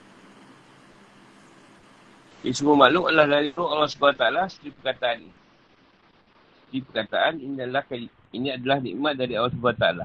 Ini 2.40 2.56
semua 2.56 2.80
makhluk 2.80 3.12
adalah 3.12 3.28
dari 3.28 3.52
roh 3.52 3.76
Allah 3.76 3.92
SWT 3.92 4.56
seperti 4.56 4.72
perkataan 4.72 5.20
ini 5.20 5.44
di 6.76 6.84
perkataan 6.84 7.40
ini 7.40 7.56
adalah 7.64 7.88
ini 8.36 8.48
adalah 8.52 8.78
nikmat 8.84 9.16
dari 9.16 9.32
Allah 9.32 9.48
Subhanahu 9.48 9.80
taala. 9.80 10.04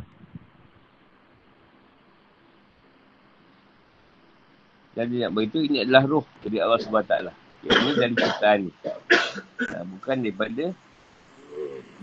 Jadi 4.95 5.23
nak 5.23 5.31
beritahu 5.35 5.63
ini 5.67 5.83
adalah 5.83 6.03
roh 6.07 6.25
dari 6.39 6.57
Allah. 6.63 7.35
Yang 7.63 7.77
ini 7.79 7.91
dari 7.95 8.13
ciptaan 8.15 8.59
ni. 8.67 8.71
Nah, 9.71 9.83
bukan 9.87 10.15
daripada 10.23 10.65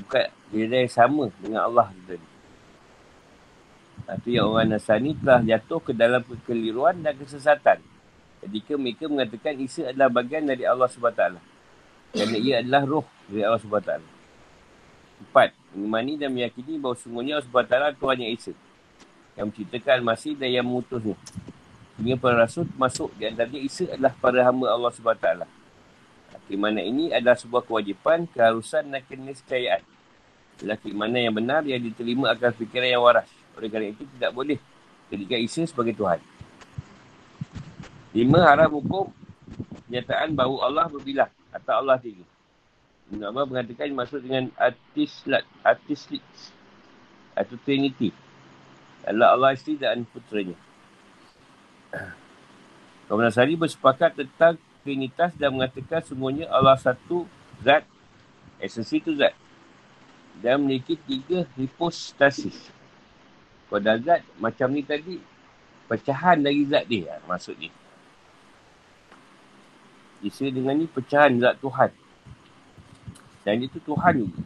bukan 0.04 0.24
dia 0.52 0.64
yang 0.68 0.92
sama 0.92 1.24
dengan 1.40 1.60
Allah 1.68 1.88
tadi. 2.04 2.28
Itu 4.08 4.28
yang 4.32 4.48
orang 4.52 4.72
Nasrani 4.72 5.12
telah 5.20 5.44
jatuh 5.44 5.80
ke 5.84 5.92
dalam 5.92 6.24
kekeliruan 6.24 7.04
dan 7.04 7.12
kesesatan. 7.16 7.80
Ketika 8.40 8.72
mereka 8.80 9.04
mengatakan 9.04 9.60
Isa 9.60 9.92
adalah 9.92 10.08
bagian 10.08 10.48
dari 10.48 10.64
Allah 10.64 10.88
SWT. 10.88 11.36
Kerana 12.16 12.36
ia 12.40 12.64
adalah 12.64 12.88
roh 12.88 13.04
dari 13.28 13.44
Allah 13.44 13.60
SWT. 13.60 14.17
Empat, 15.18 15.50
mengimani 15.74 16.14
dan 16.14 16.30
meyakini 16.30 16.78
bahawa 16.78 16.96
sungguhnya 16.98 17.42
Allah 17.42 17.48
SWT 17.50 17.98
Tuhan 17.98 18.18
yang 18.22 18.32
Isa. 18.34 18.52
Yang 19.34 19.46
menciptakan 19.50 19.98
masih 20.02 20.32
dan 20.38 20.48
yang 20.50 20.66
mengutusnya. 20.66 21.16
Sehingga 21.98 22.14
para 22.14 22.46
rasul 22.46 22.66
masuk 22.78 23.10
di 23.18 23.26
antaranya 23.26 23.58
Isa 23.58 23.90
adalah 23.90 24.14
para 24.14 24.38
hamba 24.46 24.70
Allah 24.70 24.90
SWT. 24.94 25.28
Keimanan 26.48 26.80
ini 26.80 27.04
adalah 27.12 27.36
sebuah 27.36 27.66
kewajipan, 27.66 28.24
keharusan 28.30 28.88
dan 28.88 29.02
keniscayaan. 29.04 29.82
Adalah 30.62 30.78
keimanan 30.80 31.20
yang 31.20 31.34
benar 31.34 31.62
yang 31.66 31.82
diterima 31.82 32.32
akan 32.32 32.50
fikiran 32.54 32.88
yang 32.88 33.02
waras. 33.02 33.28
Oleh 33.58 33.68
kerana 33.68 33.90
itu 33.90 34.06
tidak 34.16 34.30
boleh 34.32 34.58
ketika 35.10 35.36
Isa 35.36 35.66
sebagai 35.66 35.92
Tuhan. 35.98 36.22
Lima, 38.14 38.40
haram 38.46 38.70
hukum 38.78 39.12
kenyataan 39.90 40.32
bahawa 40.32 40.56
Allah 40.70 40.86
berbilang 40.88 41.30
atau 41.52 41.74
Allah 41.82 41.98
tiga. 41.98 42.24
Ibn 43.08 43.24
Abbas 43.24 43.48
mengatakan 43.48 43.96
maksud 43.96 44.20
dengan 44.20 44.52
artislat, 44.60 45.48
artislit 45.64 46.24
atau 47.32 47.56
trinity. 47.64 48.12
Adalah 49.08 49.32
Allah 49.32 49.50
isteri 49.56 49.80
dan 49.80 50.04
putranya. 50.04 50.52
Kaum 53.08 53.24
Nasari 53.24 53.56
bersepakat 53.56 54.12
tentang 54.12 54.60
trinitas 54.84 55.32
dan 55.40 55.56
mengatakan 55.56 56.04
semuanya 56.04 56.52
Allah 56.52 56.76
satu 56.76 57.24
zat, 57.64 57.88
esensi 58.60 59.00
itu 59.00 59.16
zat. 59.16 59.32
dan 60.38 60.62
memiliki 60.62 60.94
tiga 60.94 61.48
hipostasis. 61.58 62.70
Pada 63.66 63.98
zat 63.98 64.22
macam 64.38 64.70
ni 64.70 64.86
tadi, 64.86 65.18
pecahan 65.90 66.38
dari 66.38 66.62
zat 66.68 66.84
dia 66.86 67.18
maksud 67.26 67.56
dia. 67.58 67.74
Isa 70.22 70.46
dengan 70.46 70.76
ni 70.78 70.86
pecahan 70.86 71.40
zat 71.40 71.58
Tuhan. 71.58 71.90
Dan 73.48 73.64
itu 73.64 73.80
Tuhan 73.80 74.28
juga. 74.28 74.44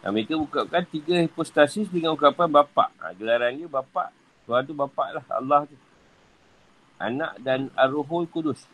Dan 0.00 0.16
mereka 0.16 0.32
bukakan 0.40 0.80
tiga 0.88 1.20
hipostasis 1.20 1.92
dengan 1.92 2.16
ukapan 2.16 2.48
bapak. 2.48 2.88
Ha, 3.04 3.12
gelaran 3.12 3.52
dia 3.52 3.68
bapak. 3.68 4.16
Tuhan 4.48 4.64
tu 4.64 4.72
bapak 4.72 5.20
lah. 5.20 5.24
Allah 5.28 5.68
tu. 5.68 5.76
Anak 6.96 7.36
dan 7.44 7.68
Ar-Ruhul 7.76 8.24
Kudus. 8.32 8.64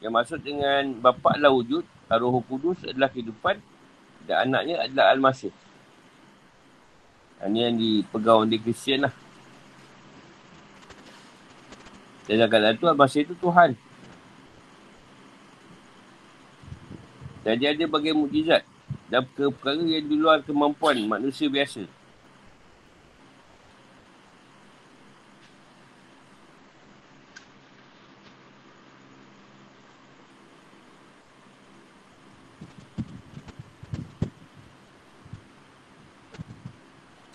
Yang 0.00 0.12
maksud 0.16 0.40
dengan 0.48 0.96
bapak 0.96 1.36
lah 1.36 1.52
wujud. 1.52 1.84
Ar-Ruhul 2.08 2.48
Kudus 2.48 2.80
adalah 2.88 3.12
kehidupan. 3.12 3.60
Dan 4.24 4.48
anaknya 4.48 4.88
adalah 4.88 5.12
Al-Masih. 5.12 5.52
Ini 7.44 7.68
yang 7.68 7.76
dipegang 7.76 8.48
oleh 8.48 8.56
Kristian 8.64 9.04
lah. 9.04 9.12
Dan 12.24 12.48
dalam 12.48 12.80
tu 12.80 12.88
Al-Masih 12.88 13.28
tu 13.28 13.36
Tuhan. 13.36 13.89
Jadi 17.40 17.64
ada 17.64 17.84
bagian 17.88 18.20
mukjizat 18.20 18.62
dan 19.08 19.24
perkara 19.32 19.80
yang 19.80 20.04
di 20.04 20.16
luar 20.16 20.44
kemampuan 20.44 21.00
manusia 21.08 21.48
biasa. 21.48 21.88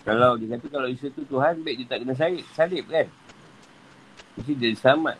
Kalau 0.05 0.37
dia 0.37 0.53
kata 0.53 0.69
kalau 0.69 0.85
Isa 0.85 1.09
tu 1.09 1.25
Tuhan, 1.25 1.65
baik 1.65 1.81
dia 1.81 1.87
tak 1.89 2.05
kena 2.05 2.13
salib, 2.13 2.45
salib 2.53 2.85
kan? 2.85 3.09
Mesti 4.37 4.53
dia 4.53 4.69
selamat. 4.77 5.17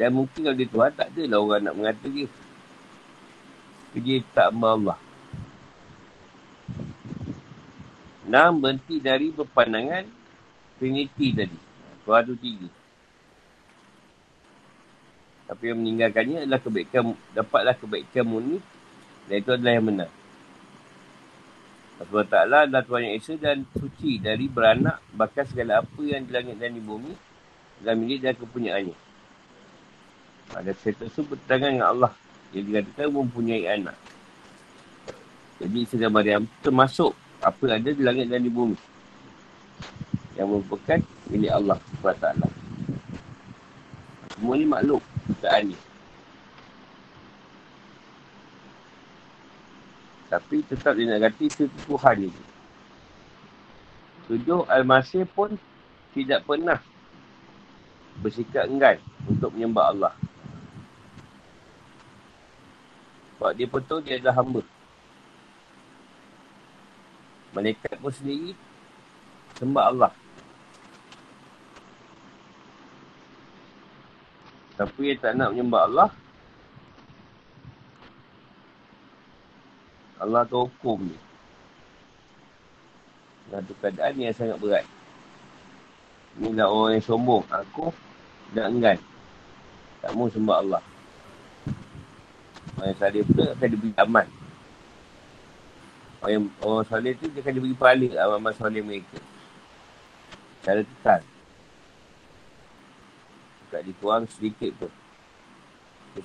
Dan 0.00 0.16
mungkin 0.16 0.40
kalau 0.40 0.56
dia 0.56 0.68
Tuhan, 0.72 0.90
tak 0.96 1.12
adalah 1.12 1.38
orang 1.44 1.62
nak 1.68 1.76
mengata 1.76 2.06
dia. 2.08 2.24
Dia 3.92 4.24
tak 4.32 4.48
Allah. 4.56 4.96
Enam 8.24 8.64
berhenti 8.64 8.96
dari 8.96 9.28
berpandangan 9.28 10.08
Trinity 10.80 11.36
tadi. 11.36 11.58
Tuhan 12.02 12.22
tu 12.24 12.34
tiga. 12.40 12.68
Tapi 15.52 15.62
yang 15.68 15.78
meninggalkannya 15.84 16.48
adalah 16.48 16.60
kebaikan, 16.64 17.12
dapatlah 17.36 17.76
kebaikan 17.76 18.24
murni 18.24 18.58
dan 19.28 19.36
itu 19.36 19.50
adalah 19.52 19.72
yang 19.76 19.86
benar. 19.86 20.10
Allah 22.02 22.24
Ta'ala 22.26 22.56
adalah 22.66 22.82
Tuhan 22.82 23.02
yang 23.04 23.14
Esa 23.20 23.34
dan 23.36 23.68
suci 23.76 24.16
dari 24.16 24.48
beranak 24.48 25.04
bahkan 25.12 25.44
segala 25.44 25.84
apa 25.84 26.00
yang 26.00 26.24
di 26.24 26.32
langit 26.32 26.56
dan 26.56 26.72
di 26.72 26.80
bumi 26.80 27.12
dalam 27.84 28.00
milik 28.00 28.24
dan 28.24 28.34
kepunyaannya. 28.40 28.96
Ada 30.56 30.72
saya 30.72 30.94
tersebut 31.04 31.36
bertangan 31.36 31.68
dengan 31.68 31.88
Allah 31.92 32.12
yang 32.52 32.64
dikatakan 32.68 33.08
mempunyai 33.08 33.64
anak. 33.68 33.96
Jadi 35.60 35.78
Isa 35.84 36.08
Maryam 36.08 36.44
termasuk 36.60 37.16
apa 37.42 37.64
ada 37.78 37.90
di 37.90 38.02
langit 38.02 38.28
dan 38.28 38.44
di 38.44 38.52
bumi. 38.52 38.76
Yang 40.36 40.48
merupakan 40.48 40.98
milik 41.28 41.52
Allah 41.52 41.78
SWT. 42.00 42.26
Semua 44.36 44.54
ni 44.58 44.66
makhluk 44.66 45.02
keadaan 45.42 45.72
ni. 45.72 45.76
Tapi 50.32 50.64
tetap 50.64 50.96
dia 50.96 51.12
nak 51.12 51.28
kata 51.28 51.42
itu 51.44 51.64
Tuhan 51.84 52.16
ni. 52.24 52.30
Tujuh 54.32 54.64
Al-Masih 54.64 55.28
pun 55.28 55.60
tidak 56.16 56.40
pernah 56.48 56.80
bersikap 58.24 58.64
enggan 58.64 58.96
untuk 59.28 59.52
menyembah 59.52 59.92
Allah. 59.92 60.12
Sebab 63.42 63.58
dia 63.58 63.66
tahu 63.66 63.98
dia 64.06 64.22
adalah 64.22 64.38
hamba. 64.38 64.62
Malaikat 67.50 67.98
pun 67.98 68.14
sendiri 68.14 68.54
sembah 69.58 69.90
Allah. 69.90 70.14
Tapi 74.78 75.10
yang 75.10 75.18
tak 75.18 75.34
nak 75.34 75.50
menyembah 75.50 75.82
Allah, 75.90 76.10
Allah 80.22 80.46
akan 80.46 80.70
hukum 80.70 81.10
dia. 81.10 81.20
Satu 83.50 83.74
keadaan 83.82 84.22
yang 84.22 84.38
sangat 84.38 84.58
berat. 84.62 84.86
Inilah 86.38 86.70
orang 86.70 86.94
yang 86.94 87.02
sombong. 87.10 87.42
Aku 87.50 87.90
dah 88.54 88.70
enggan. 88.70 89.02
Tak 89.98 90.14
mau 90.14 90.30
sembah 90.30 90.62
Allah. 90.62 90.91
Orang 92.82 92.90
yang 92.90 92.98
sadar 92.98 93.22
pula 93.30 93.44
akan 93.54 93.68
diberi 93.70 93.92
aman. 93.94 94.26
Orang, 96.18 96.50
orang 96.66 96.86
soleh 96.90 97.14
tu 97.14 97.30
dia 97.30 97.38
akan 97.38 97.54
diberi 97.54 97.78
pahala 97.78 98.06
amal-amal 98.26 98.54
soleh 98.58 98.82
mereka. 98.82 99.22
Cara 100.66 100.82
tekan. 100.82 101.22
Tak 103.70 103.82
dikuang 103.86 104.26
sedikit 104.34 104.74
pun. 104.82 104.90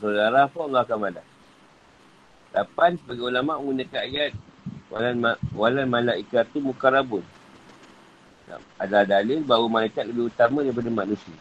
Saudara 0.02 0.50
pun 0.50 0.66
Allah 0.66 0.82
akan 0.82 0.98
balas. 0.98 1.28
Lapan, 2.58 2.98
sebagai 2.98 3.30
ulama 3.30 3.62
menggunakan 3.62 4.02
ayat 4.02 4.34
Walan, 4.88 5.16
ma- 5.20 5.42
walan 5.52 5.86
malaikat 5.86 6.48
tu 6.56 6.64
mukarabun. 6.64 7.22
Ada 8.80 9.04
dalil 9.04 9.44
bahawa 9.44 9.68
malaikat 9.68 10.08
lebih 10.10 10.32
utama 10.32 10.64
daripada 10.66 10.88
manusia. 10.88 11.38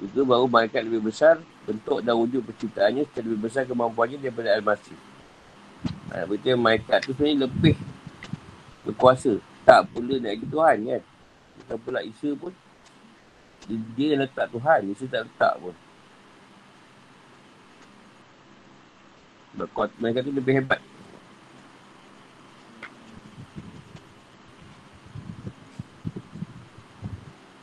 Itu 0.00 0.22
bahawa 0.22 0.48
malaikat 0.48 0.86
lebih 0.86 1.12
besar 1.12 1.42
bentuk 1.68 2.00
dan 2.00 2.16
wujud 2.16 2.40
penciptaannya 2.48 3.04
secara 3.04 3.28
lebih 3.28 3.44
besar 3.44 3.68
kemampuannya 3.68 4.16
daripada 4.16 4.56
Al-Masih. 4.56 4.96
Ha, 6.08 6.24
berarti 6.24 6.56
malaikat 6.56 7.04
tu 7.04 7.12
sebenarnya 7.12 7.44
lebih 7.44 7.76
berkuasa. 8.88 9.36
Tak 9.68 9.92
pula 9.92 10.16
nak 10.16 10.32
jadi 10.32 10.48
Tuhan 10.48 10.76
kan. 10.88 11.02
Bukan 11.60 11.76
pula 11.84 12.00
Isa 12.00 12.32
pun. 12.32 12.56
Dia, 13.68 13.76
dia 13.92 14.16
letak 14.16 14.48
Tuhan. 14.48 14.80
Isa 14.88 15.04
tak 15.12 15.28
letak 15.28 15.54
pun. 15.60 15.76
Berkuat, 19.60 19.92
mereka 20.00 20.24
tu 20.24 20.32
lebih 20.32 20.56
hebat. 20.56 20.80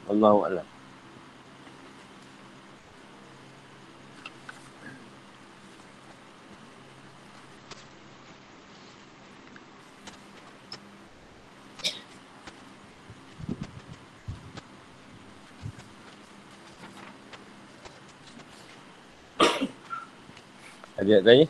Allahu. 0.05 0.74
Ada 21.05 21.21
tanya? 21.21 21.45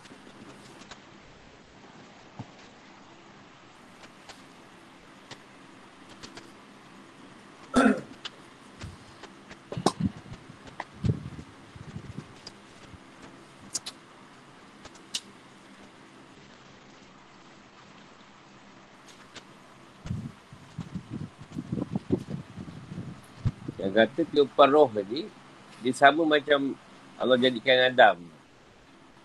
Yang 23.80 23.92
kata 23.96 24.22
tiupan 24.28 24.68
roh 24.68 24.92
tadi, 24.92 25.32
dia 25.80 25.96
sama 25.96 26.28
macam 26.28 26.76
Allah 27.16 27.40
jadikan 27.40 27.88
Adam. 27.88 28.35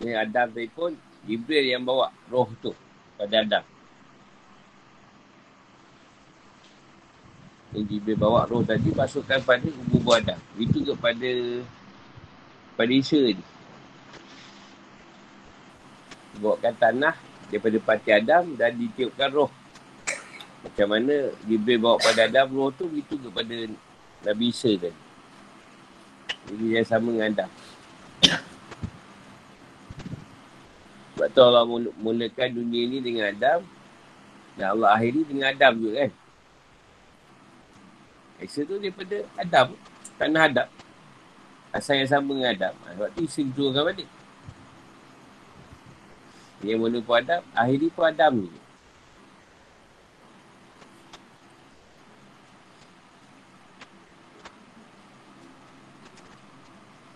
Yang 0.00 0.16
Adam 0.16 0.46
tadi 0.56 0.68
pun, 0.72 0.92
Jibril 1.28 1.64
yang 1.76 1.84
bawa 1.84 2.08
roh 2.32 2.48
tu 2.64 2.72
pada 3.20 3.44
Adam. 3.44 3.64
Yang 7.76 7.84
Jibril 7.92 8.16
bawa 8.16 8.48
roh 8.48 8.64
tadi 8.64 8.88
masukkan 8.96 9.44
pada 9.44 9.68
kubu 9.68 10.10
Adam. 10.16 10.40
Itu 10.56 10.80
kepada 10.88 11.30
pada 12.80 12.92
Isa 12.96 13.20
ni. 13.20 13.44
Bawakan 16.40 16.74
tanah 16.80 17.14
daripada 17.52 17.76
parti 17.84 18.10
Adam 18.16 18.56
dan 18.56 18.72
ditiupkan 18.80 19.28
roh. 19.28 19.52
Macam 20.64 20.96
mana 20.96 21.28
Jibril 21.44 21.76
bawa 21.76 22.00
pada 22.00 22.24
Adam 22.24 22.48
roh 22.56 22.72
tu, 22.72 22.88
itu 22.96 23.20
kepada 23.20 23.68
Nabi 24.24 24.48
Isa 24.48 24.72
tadi. 24.80 24.96
Jadi 26.48 26.64
dia 26.72 26.82
sama 26.88 27.12
dengan 27.12 27.28
Adam. 27.36 27.50
Sebab 31.20 31.36
tu 31.36 31.44
Allah 31.44 31.68
mulakan 32.00 32.48
dunia 32.48 32.88
ni 32.88 32.96
dengan 33.04 33.28
Adam. 33.28 33.60
Dan 34.56 34.72
Allah 34.72 34.96
akhiri 34.96 35.20
dengan 35.28 35.52
Adam 35.52 35.76
juga 35.76 36.08
kan. 36.08 36.12
Isa 38.40 38.64
tu 38.64 38.80
daripada 38.80 39.20
Adam. 39.36 39.76
Tanah 40.16 40.48
Adam. 40.48 40.68
Asal 41.76 42.00
yang 42.00 42.08
sama 42.08 42.32
dengan 42.32 42.56
Adam. 42.56 42.72
Ha, 42.72 42.96
sebab 42.96 43.08
tu 43.12 43.20
Isa 43.28 43.44
diturunkan 43.44 43.84
balik. 43.84 44.08
Yang 46.64 46.78
mula 46.88 46.98
pun 47.04 47.14
Adam. 47.20 47.40
Akhiri 47.52 47.86
pun 47.92 48.04
Adam 48.08 48.32
ni. 48.40 48.50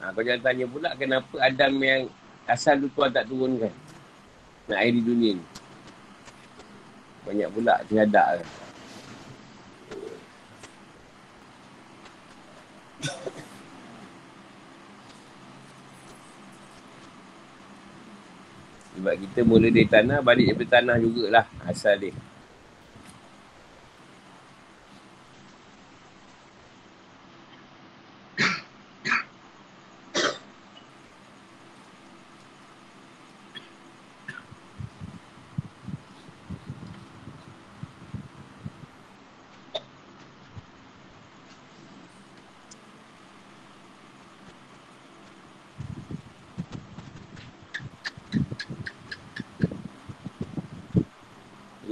Ha, 0.05 0.13
kau 0.13 0.21
jangan 0.21 0.45
tanya 0.45 0.65
pula 0.69 0.93
kenapa 0.93 1.35
Adam 1.41 1.73
yang 1.81 2.13
asal 2.45 2.77
tu 2.77 2.93
tak 2.93 3.25
turunkan. 3.25 3.73
Nak 4.65 4.81
air 4.81 4.93
di 4.97 5.03
dunia 5.05 5.37
ni. 5.37 5.45
Banyak 7.29 7.49
pula 7.53 7.85
tiada 7.85 8.41
kan. 8.41 8.49
Sebab 18.95 19.15
kita 19.21 19.43
mula 19.45 19.69
dari 19.69 19.91
tanah, 19.91 20.23
balik 20.23 20.55
daripada 20.55 20.81
tanah 20.81 20.97
jugalah 21.03 21.45
asal 21.67 21.99
dia. 22.01 22.15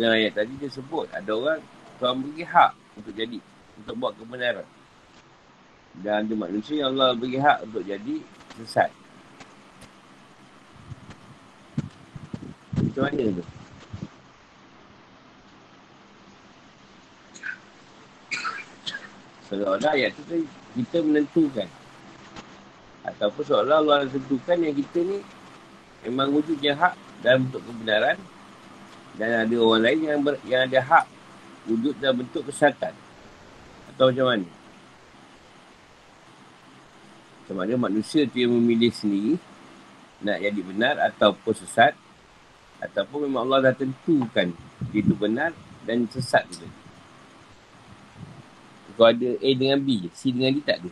Dalam 0.02 0.18
ayat 0.18 0.34
tadi 0.34 0.58
dia 0.58 0.66
sebut 0.66 1.06
ada 1.14 1.30
orang 1.30 1.62
Tuhan 2.02 2.26
beri 2.26 2.42
hak 2.42 2.98
untuk 2.98 3.14
jadi 3.14 3.38
untuk 3.78 3.94
buat 4.02 4.18
kebenaran. 4.18 4.66
Dan 6.02 6.26
ada 6.26 6.34
manusia 6.34 6.82
yang 6.82 6.98
Allah 6.98 7.14
beri 7.14 7.38
hak 7.38 7.70
untuk 7.70 7.86
jadi 7.86 8.18
sesat. 8.58 8.90
Macam 12.82 13.02
mana 13.06 13.30
tu? 13.30 13.44
Seolah-olah 19.46 19.92
ayat 19.94 20.18
tu 20.18 20.22
kita 20.82 20.98
menentukan. 20.98 21.70
Ataupun 23.06 23.42
seolah 23.46 23.78
Allah 23.78 24.10
tentukan 24.10 24.58
yang 24.66 24.74
kita 24.74 24.98
ni 25.06 25.22
memang 26.02 26.34
wujudnya 26.34 26.74
hak 26.74 26.98
dalam 27.22 27.46
bentuk 27.46 27.62
kebenaran 27.70 28.18
dan 29.16 29.44
ada 29.44 29.56
orang 29.60 29.82
lain 29.84 29.98
yang 30.04 30.20
ber, 30.24 30.34
yang 30.48 30.64
ada 30.64 30.78
hak 30.80 31.06
wujud 31.68 31.94
dalam 32.00 32.24
bentuk 32.24 32.48
kesatan. 32.48 32.94
Atau 33.92 34.08
macam 34.08 34.26
mana? 34.32 34.48
Macam 37.42 37.54
mana 37.58 37.72
manusia 37.76 38.24
tu 38.24 38.40
yang 38.40 38.54
memilih 38.54 38.94
sendiri 38.94 39.36
nak 40.22 40.38
jadi 40.38 40.60
benar 40.62 40.94
ataupun 41.12 41.52
sesat 41.52 41.92
ataupun 42.78 43.26
memang 43.26 43.46
Allah 43.50 43.70
dah 43.70 43.74
tentukan 43.74 44.54
dia 44.90 44.98
itu 45.02 45.14
benar 45.14 45.50
dan 45.82 46.06
sesat 46.10 46.46
juga. 46.50 46.70
Kalau 48.92 49.08
ada 49.08 49.30
A 49.40 49.50
dengan 49.56 49.82
B, 49.82 50.06
C 50.14 50.30
dengan 50.30 50.54
D 50.54 50.62
tak 50.62 50.78
ada. 50.84 50.90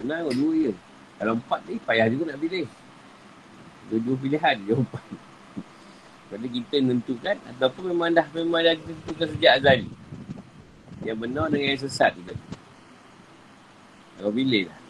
Senang 0.00 0.28
dua 0.32 0.52
je. 0.54 0.72
Kalau 1.16 1.32
empat 1.36 1.60
ni 1.68 1.80
payah 1.80 2.06
juga 2.12 2.32
nak 2.32 2.38
pilih. 2.40 2.68
Dua-dua 3.88 4.16
pilihan 4.20 4.56
jawapan. 4.68 5.04
Pada 6.26 6.42
kita 6.50 6.82
menentukan 6.82 7.38
ataupun 7.54 7.94
memang 7.94 8.10
dah 8.10 8.26
memang 8.34 8.58
dah 8.66 8.74
tentukan 8.74 9.30
sejak 9.30 9.62
azali. 9.62 9.86
Yang 11.06 11.18
benar 11.22 11.46
dengan 11.54 11.70
yang 11.70 11.82
sesat 11.86 12.18
juga. 12.18 12.34
Kau 14.18 14.34
pilih 14.34 14.66
lah. 14.66 14.80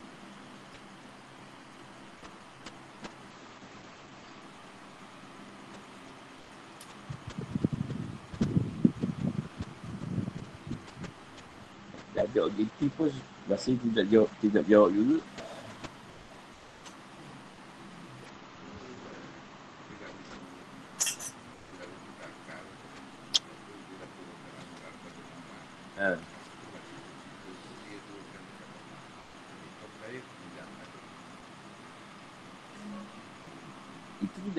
Dah 12.16 12.24
ada 12.24 12.41
objektif 12.49 12.89
pun 12.97 13.12
masih 13.45 13.76
tidak 13.84 14.09
jawab, 14.09 14.30
tidak 14.41 14.64
jawab 14.64 14.89
juga. 14.97 15.36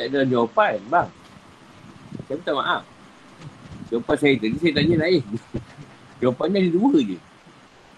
Ada 0.07 0.23
jawapan, 0.23 0.79
bang. 0.87 1.09
Saya 2.27 2.35
minta 2.39 2.51
maaf. 2.55 2.83
Jawapan 3.87 4.15
saya 4.19 4.33
tadi, 4.35 4.55
saya 4.59 4.73
tanya 4.75 4.95
lain. 5.07 5.23
Jawapannya 6.23 6.57
ada 6.65 6.69
dua 6.73 6.93
je. 7.03 7.17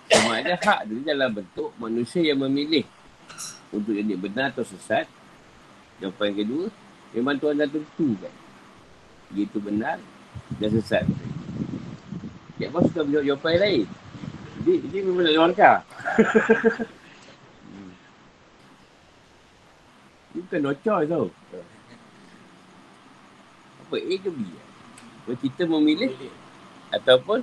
Sama 0.09 0.41
ada 0.41 0.53
hak 0.57 0.79
tu 0.89 0.93
dalam 1.05 1.29
bentuk 1.33 1.69
manusia 1.77 2.21
yang 2.25 2.41
memilih 2.41 2.85
untuk 3.69 3.93
jadi 3.93 4.13
benar 4.17 4.53
atau 4.53 4.65
sesat. 4.65 5.05
Jawapan 6.01 6.33
kedua, 6.33 6.65
memang 7.13 7.37
Tuhan 7.37 7.57
dah 7.61 7.69
tentukan. 7.69 8.33
Dia 9.29 9.43
itu 9.45 9.59
benar 9.61 9.97
dan 10.57 10.69
sesat. 10.73 11.05
Ya, 12.59 12.67
apa 12.73 12.83
suka 12.85 13.05
menjawab 13.05 13.25
jawapan 13.25 13.51
yang 13.55 13.63
lain? 13.63 13.85
Jadi, 14.59 14.73
jadi 14.89 14.97
memang 15.05 15.23
nak 15.23 15.35
langkah. 15.37 15.77
hmm. 17.69 17.91
Ini 20.35 20.39
bukan 20.43 20.59
no 20.59 20.73
choice 20.75 21.07
tau 21.07 21.38
apa 23.89 23.97
A 23.97 24.15
ke 24.21 24.29
B? 24.29 24.45
Kalau 25.25 25.37
kita 25.41 25.65
memilih? 25.65 26.13
Ataupun? 26.93 27.41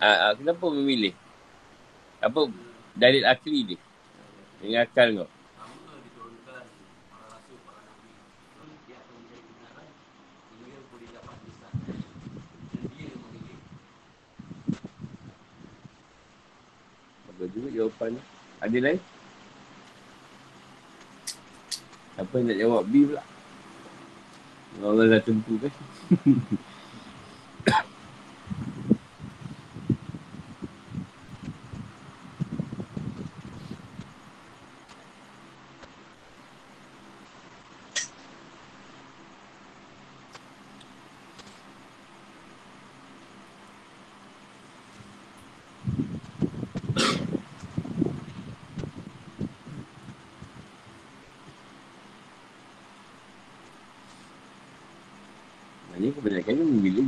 Aa, 0.00 0.32
Kenapa 0.32 0.64
memilih? 0.72 1.12
Apa 2.24 2.48
Dalil 2.96 3.28
akli 3.28 3.76
dia? 3.76 3.80
Dengan 4.64 4.88
akal 4.88 5.08
kau. 5.12 5.30
Juga 17.50 17.66
jawapan 17.72 18.14
Ada 18.62 18.78
lain? 18.78 19.00
Apa 22.20 22.32
yang 22.36 22.46
nak 22.46 22.58
jawab 22.60 22.82
B 22.88 23.10
pula 23.10 23.24
Allah 24.78 25.18
dah 25.18 25.22
tentu 25.26 25.58
kan. 25.58 25.72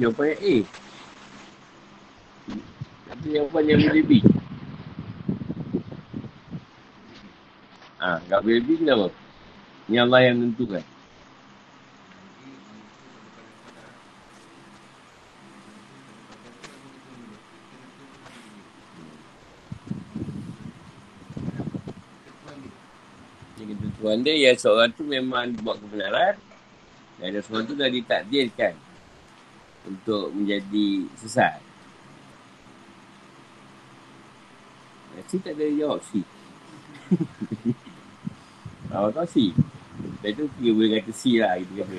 jawapan 0.02 0.34
yang 0.34 0.40
A. 0.42 0.56
Tapi 3.06 3.26
jawapan 3.30 3.62
yang 3.70 3.80
boleh 3.86 4.04
B. 4.04 4.12
Ha, 8.02 8.18
tak 8.42 8.50
boleh 8.50 8.66
B 8.66 8.74
kenapa? 8.74 9.06
Ni 9.86 9.96
Allah 10.02 10.20
yang 10.26 10.42
tentukan. 10.42 10.82
Dia 23.54 23.62
kena 23.62 23.78
tentu 23.78 23.94
Tuan 24.02 24.26
dia 24.26 24.34
yang 24.34 24.58
seorang 24.58 24.90
tu 24.90 25.06
memang 25.06 25.54
buat 25.62 25.78
kebenaran. 25.78 26.34
Dan 27.22 27.30
ada 27.30 27.38
seorang 27.46 27.70
tu 27.70 27.78
dah 27.78 27.86
ditakdirkan 27.86 28.74
untuk 29.86 30.34
menjadi 30.34 31.06
sesat. 31.14 31.62
Si 35.30 35.38
tak 35.38 35.54
ada 35.54 35.64
jawab 35.78 36.02
si. 36.10 36.26
Awak 38.92 39.10
tahu 39.16 39.26
si. 39.28 39.44
Dan 40.20 40.30
tu 40.36 40.44
dia 40.60 40.72
boleh 40.76 41.00
kata 41.00 41.12
si 41.16 41.40
lah. 41.40 41.56
Gitu 41.56 41.72
kata. 41.80 41.96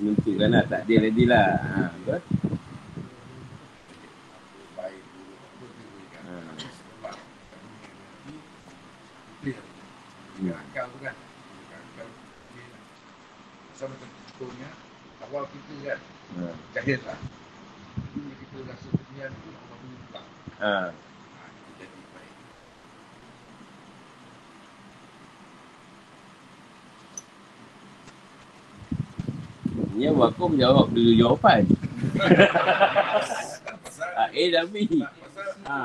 Menentukan 0.00 0.48
lah. 0.50 0.64
Tak 0.66 0.80
dia 0.88 0.98
ready 1.04 1.24
lah. 1.28 1.48
Ha, 1.60 1.80
betul? 2.02 2.20
Akal 10.74 10.90
tu 10.90 10.98
kan 10.98 11.14
Akal 11.14 12.08
Sama 13.78 13.94
tentunya 14.02 14.70
Awal 15.22 15.46
kita 15.54 15.74
kan 15.86 16.00
Ha. 16.34 16.50
Jahil 16.74 16.98
lah 17.06 17.18
Bila 18.10 18.34
kita 18.42 18.56
rasa 18.66 18.88
kenyang 18.90 19.30
tu 19.38 19.54
Allah 19.54 19.76
boleh 19.78 19.98
buka 20.02 20.22
Ha. 20.58 20.74
ha, 20.90 20.90
Kita 21.54 21.70
jadi 21.86 22.00
baik 22.10 22.34
Aku 30.16 30.42
menjawab 30.46 30.86
dulu 30.90 31.12
jawapan. 31.14 31.62
Pasal 32.14 34.10
Ha, 34.18 34.22
A 34.30 34.42
dan 34.50 34.66
B. 34.70 34.74
Pasal 34.86 35.48
Ha. 35.64 35.78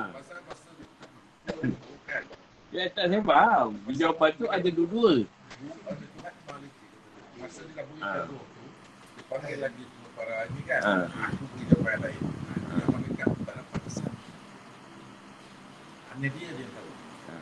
Ya 2.70 2.86
tak 2.90 3.10
saya 3.10 3.22
faham. 3.26 3.70
Jawapan 3.90 4.30
tu 4.36 4.46
ada 4.46 4.70
dua-dua. 4.70 5.26
Masa 7.40 7.62
dia 7.66 7.74
dah 7.76 7.86
Ha. 8.00 8.10
jatuh 8.20 8.38
tu 8.38 8.64
Dia 9.10 9.24
panggil 9.26 9.58
lagi 9.60 9.84
para 10.14 10.36
ni 10.52 10.62
kan 10.68 10.82
Ha. 10.84 10.94
Aku 11.32 11.44
beri 11.50 11.64
jawapan 11.68 11.98
lain 12.04 12.22
Ha, 12.70 12.74
Dia 12.84 13.26
tak 13.26 13.54
dapat 13.56 13.80
kesan 13.88 14.12
Hanya 16.14 16.28
dia 16.30 16.48
dia 16.52 16.60
yang 16.60 16.72
tahu 16.76 16.90
Ha. 17.28 17.34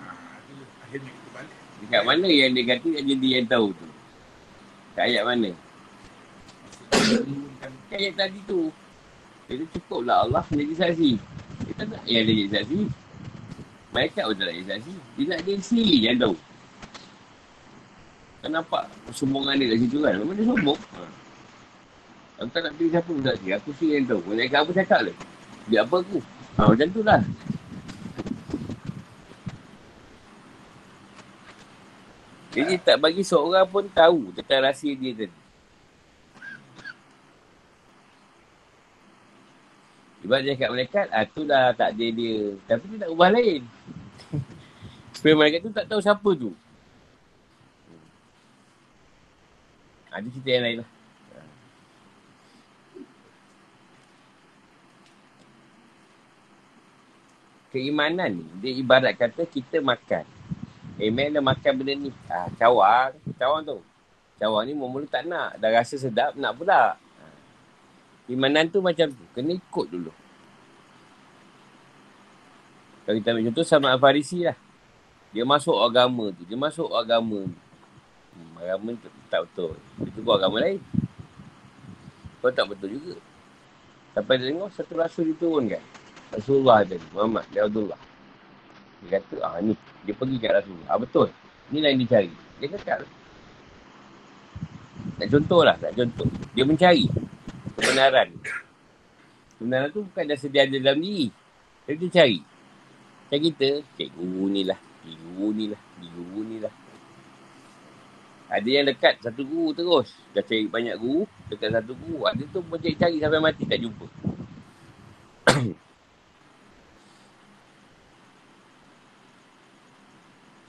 Akhirnya 0.85 1.11
kita 1.11 1.29
balik 1.33 1.53
Dekat 1.77 2.01
mana 2.05 2.27
yang 2.29 2.51
dia 2.53 2.65
kata 2.67 2.87
hanya 2.93 3.15
dia 3.17 3.31
yang 3.37 3.47
tahu 3.47 3.67
tu? 3.73 3.87
Kat 4.93 5.03
ayat 5.09 5.23
mana? 5.25 5.49
Ayat 7.97 8.13
tadi 8.13 8.39
tu. 8.45 8.69
Dia 9.49 9.57
tu 9.57 9.67
cukup 9.73 10.05
lah 10.05 10.21
Allah 10.21 10.45
menjadi 10.53 10.85
saksi. 10.85 11.17
Dia 11.65 11.73
tak 11.81 11.85
nak 11.89 12.01
yang 12.05 12.29
dia 12.29 12.33
jadi 12.45 12.51
saksi. 12.61 12.79
Malaikat 13.89 14.23
pun 14.29 14.35
tak 14.37 14.45
nak 14.45 14.53
jadi 14.53 14.67
saksi. 14.69 14.93
Dia 15.17 15.23
nak 15.25 15.39
dia 15.41 15.53
sendiri 15.57 15.97
yang 16.05 16.17
tahu. 16.21 16.35
Kan 18.45 18.49
nampak 18.53 18.83
sombongan 19.09 19.57
dia 19.57 19.73
kat 19.73 19.77
situ 19.81 19.97
kan? 20.05 20.13
Memang 20.21 20.35
dia 20.37 20.45
sombong. 20.45 20.79
Ha. 20.93 21.01
Aku 22.37 22.49
tak 22.53 22.61
nak 22.69 22.73
pilih 22.77 22.91
siapa 22.93 23.09
pun 23.09 23.23
saksi. 23.25 23.47
Aku 23.57 23.69
sendiri 23.73 23.93
yang 23.97 24.05
tahu. 24.05 24.21
Malaikat 24.29 24.59
apa 24.61 24.71
cakap 24.77 24.99
lah. 25.09 25.15
Dia 25.65 25.79
apa 25.81 25.95
aku? 25.97 26.19
Ha, 26.53 26.61
macam 26.69 26.87
tu 26.93 27.01
lah. 27.01 27.21
Jadi 32.53 32.73
tak 32.81 32.97
bagi 33.01 33.25
seorang 33.25 33.65
pun 33.65 33.89
tahu 33.89 34.29
tentang 34.37 34.69
rahsia 34.69 34.93
dia 34.93 35.13
tadi. 35.17 35.46
Sebab 40.27 40.43
dia 40.43 40.59
cakap 40.59 40.69
malaikat, 40.75 41.07
ah, 41.15 41.23
tu 41.23 41.47
dah 41.47 41.71
tak 41.71 41.95
ada 41.95 42.07
dia. 42.11 42.51
Tapi 42.67 42.83
dia 42.91 42.97
nak 42.99 43.15
ubah 43.15 43.31
lain. 43.31 43.63
Supaya 45.15 45.33
malaikat 45.39 45.63
tu 45.63 45.71
tak 45.71 45.87
tahu 45.87 46.03
siapa 46.03 46.29
tu. 46.35 46.51
Ada 50.11 50.27
cerita 50.27 50.49
yang 50.51 50.63
lain 50.67 50.77
lah. 50.83 50.89
Keimanan 57.71 58.31
ni, 58.35 58.45
dia 58.59 58.71
ibarat 58.83 59.15
kata 59.15 59.47
kita 59.47 59.79
makan. 59.79 60.27
Eh, 60.99 61.07
mana 61.07 61.39
makan 61.39 61.71
benda 61.71 61.95
ni? 61.95 62.11
Ah, 62.27 62.51
cawang. 62.59 63.15
Cawang 63.39 63.63
tu. 63.63 63.79
Cawang 64.35 64.67
ni 64.67 64.75
mula-mula 64.75 65.07
tak 65.07 65.23
nak. 65.23 65.55
Dah 65.55 65.71
rasa 65.71 65.95
sedap, 65.95 66.35
nak 66.35 66.51
pula. 66.51 66.99
Keimanan 68.27 68.67
tu 68.67 68.83
macam 68.83 69.07
tu. 69.07 69.23
Kena 69.31 69.55
ikut 69.55 69.87
dulu. 69.87 70.11
Kalau 73.07 73.15
kita 73.23 73.31
ambil 73.31 73.47
contoh 73.47 73.63
sama 73.63 73.95
Al-Farisi 73.95 74.43
lah. 74.43 74.59
Dia 75.31 75.47
masuk 75.47 75.79
agama 75.79 76.27
tu. 76.35 76.43
Dia 76.43 76.59
masuk 76.59 76.91
agama 76.91 77.47
ni. 77.47 77.55
Hmm, 78.35 78.53
agama 78.59 78.87
ni 78.91 78.99
tak, 79.31 79.47
betul. 79.47 79.79
Itu 80.03 80.19
pun 80.19 80.35
agama 80.35 80.59
lain. 80.59 80.83
Kau 82.43 82.51
tak 82.51 82.67
betul 82.67 82.99
juga. 82.99 83.15
Sampai 84.11 84.43
dia 84.43 84.51
tengok 84.51 84.69
satu 84.75 84.93
rasul 84.99 85.31
diturunkan. 85.31 85.79
Rasulullah 86.35 86.83
tadi. 86.83 87.07
Muhammad. 87.15 87.47
Dia 87.55 87.63
Abdullah. 87.63 88.01
Dia 89.07 89.23
kata, 89.23 89.35
ah 89.39 89.55
ni. 89.63 89.71
Dia 90.03 90.11
pergi 90.11 90.35
kat 90.43 90.51
Rasulullah. 90.51 90.89
Ah 90.91 90.99
betul. 90.99 91.31
Ni 91.71 91.79
yang 91.79 91.95
dia 92.03 92.11
cari. 92.11 92.31
Dia 92.59 92.67
kekal. 92.75 93.01
Tak 95.15 95.27
contoh 95.31 95.61
lah. 95.63 95.79
Tak 95.79 95.95
contoh. 95.95 96.27
Dia 96.51 96.67
mencari 96.67 97.07
kebenaran. 97.77 98.33
Kebenaran 99.57 99.89
tu 99.93 100.01
bukan 100.09 100.25
dah 100.25 100.37
sedia 100.37 100.65
ada 100.65 100.73
dalam 100.81 100.97
diri. 100.97 101.29
Tapi 101.85 101.95
dia 102.01 102.09
cari. 102.09 102.41
Macam 103.27 103.39
kita, 103.45 103.69
cikgu 103.95 104.43
ni 104.49 104.65
lah. 104.65 104.79
Cikgu 105.05 105.47
ni 105.53 105.65
lah. 105.69 105.79
Cikgu 106.01 106.41
ni 106.43 106.57
lah. 106.59 106.73
Ada 108.47 108.69
yang 108.71 108.87
dekat 108.89 109.19
satu 109.21 109.43
guru 109.45 109.75
terus. 109.77 110.09
Dah 110.33 110.41
cari 110.41 110.65
banyak 110.65 110.95
guru, 110.97 111.27
dekat 111.51 111.69
satu 111.71 111.93
guru. 111.93 112.25
Ada 112.25 112.43
tu 112.49 112.63
pun 112.65 112.79
cari-cari 112.79 113.19
sampai 113.21 113.39
mati 113.43 113.63
tak 113.67 113.79
jumpa. 113.83 114.07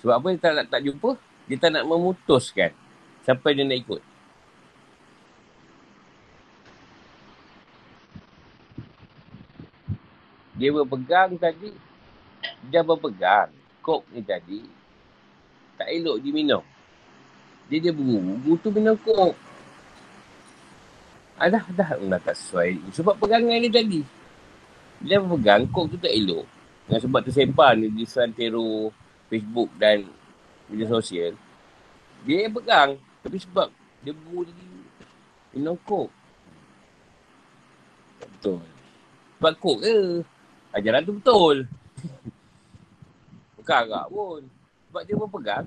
Sebab 0.03 0.15
apa 0.15 0.27
dia 0.31 0.39
tak 0.39 0.53
nak 0.55 0.67
tak 0.71 0.83
jumpa? 0.87 1.11
Dia 1.51 1.57
tak 1.59 1.71
nak 1.75 1.87
memutuskan 1.87 2.71
siapa 3.29 3.53
dia 3.53 3.61
nak 3.61 3.77
ikut. 3.77 4.01
Dia 10.59 10.75
berpegang 10.75 11.39
tadi, 11.39 11.71
dia 12.67 12.83
berpegang. 12.83 13.55
Kok 13.79 14.11
ni 14.11 14.21
tadi, 14.27 14.61
tak 15.79 15.87
elok. 15.87 16.19
Dia 17.71 17.79
dia 17.79 17.93
berburu, 17.95 18.35
guru 18.43 18.59
tu 18.59 18.69
minum 18.75 18.99
kok. 18.99 19.39
Ah, 21.39 21.47
dah, 21.47 21.63
dah 21.71 22.19
tak 22.19 22.35
sesuai. 22.35 22.91
Sebab 22.91 23.15
pegangan 23.23 23.63
dia 23.63 23.71
tadi. 23.71 24.03
Dia 24.99 25.23
berpegang, 25.23 25.71
kok 25.71 25.95
tu 25.95 25.97
tak 26.03 26.11
elok. 26.11 26.43
Dengan 26.91 27.01
sebab 27.07 27.21
tersempan 27.23 27.79
di 27.79 28.05
santero 28.09 28.91
Facebook 29.31 29.71
dan 29.79 30.03
media 30.67 30.91
sosial. 30.91 31.39
Dia 32.27 32.51
yang 32.51 32.55
pegang. 32.59 32.99
Tapi 33.23 33.39
sebab 33.39 33.71
dia 34.03 34.11
berburu 34.11 34.51
tadi, 34.51 34.67
minum 35.55 35.79
kok. 35.87 36.11
Betul. 38.19 38.59
Sebab 39.39 39.53
kok 39.63 39.79
ke? 39.87 39.99
Ajaran 40.79 41.03
tu 41.03 41.11
betul. 41.19 41.67
Bukan 43.59 43.77
agak 43.83 44.07
pun. 44.15 44.47
Sebab 44.87 45.03
dia 45.03 45.17
berpegang. 45.19 45.67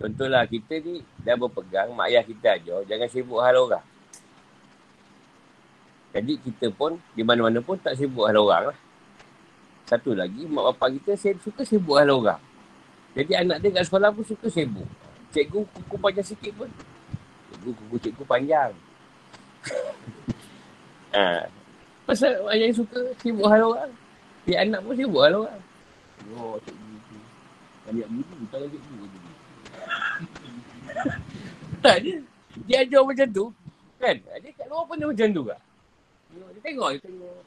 Contohlah 0.00 0.48
kita 0.48 0.80
ni 0.80 1.04
dah 1.20 1.36
berpegang, 1.36 1.92
mak 1.92 2.08
ayah 2.08 2.24
kita 2.24 2.56
ajar, 2.56 2.88
jangan 2.88 3.04
sibuk 3.12 3.36
hal 3.44 3.52
orang. 3.52 3.84
Jadi 6.10 6.34
kita 6.42 6.66
pun 6.74 6.98
di 7.14 7.22
mana-mana 7.22 7.62
pun 7.62 7.78
tak 7.78 7.94
sibuk 7.94 8.26
hal 8.26 8.42
orang 8.42 8.74
lah. 8.74 8.78
Satu 9.86 10.14
lagi, 10.14 10.46
mak 10.46 10.74
bapak 10.74 10.98
kita 10.98 11.14
saya 11.14 11.34
suka 11.38 11.62
sibuk 11.62 11.94
hal 11.94 12.10
orang. 12.10 12.42
Jadi 13.14 13.32
anak 13.34 13.62
dia 13.62 13.70
kat 13.78 13.84
sekolah 13.86 14.10
pun 14.10 14.24
suka 14.26 14.46
sibuk. 14.50 14.86
Cikgu 15.30 15.62
kuku 15.62 15.96
panjang 15.98 16.26
sikit 16.26 16.52
pun. 16.58 16.70
Cikgu 17.54 17.70
kuku 17.74 17.96
cikgu 18.02 18.24
panjang. 18.26 18.72
ha. 21.14 21.46
Pasal 22.06 22.42
ayah 22.54 22.74
suka 22.74 22.98
sibuk 23.22 23.46
hal 23.46 23.62
orang. 23.62 23.90
Dia 24.46 24.66
anak 24.66 24.82
pun 24.82 24.94
sibuk 24.98 25.22
hal 25.22 25.34
orang. 25.46 25.60
Oh, 26.34 26.58
cikgu 26.66 26.94
tu. 27.06 27.18
Banyak 27.86 28.06
guru, 28.10 28.38
tak 28.50 28.58
ada 28.58 28.66
cikgu. 28.66 29.06
Tak 31.80 31.96
dia. 32.04 32.20
Dia 32.68 32.84
ajar 32.84 33.00
macam 33.00 33.28
tu. 33.32 33.44
Kan? 33.96 34.20
Dia 34.20 34.52
kat 34.52 34.68
luar 34.68 34.84
pun 34.84 35.00
dia 35.00 35.08
macam 35.08 35.28
tu 35.32 35.42
kak. 35.48 35.60
Dia 36.30 36.60
tengok, 36.62 36.88
dia 36.94 37.00
tengok. 37.02 37.40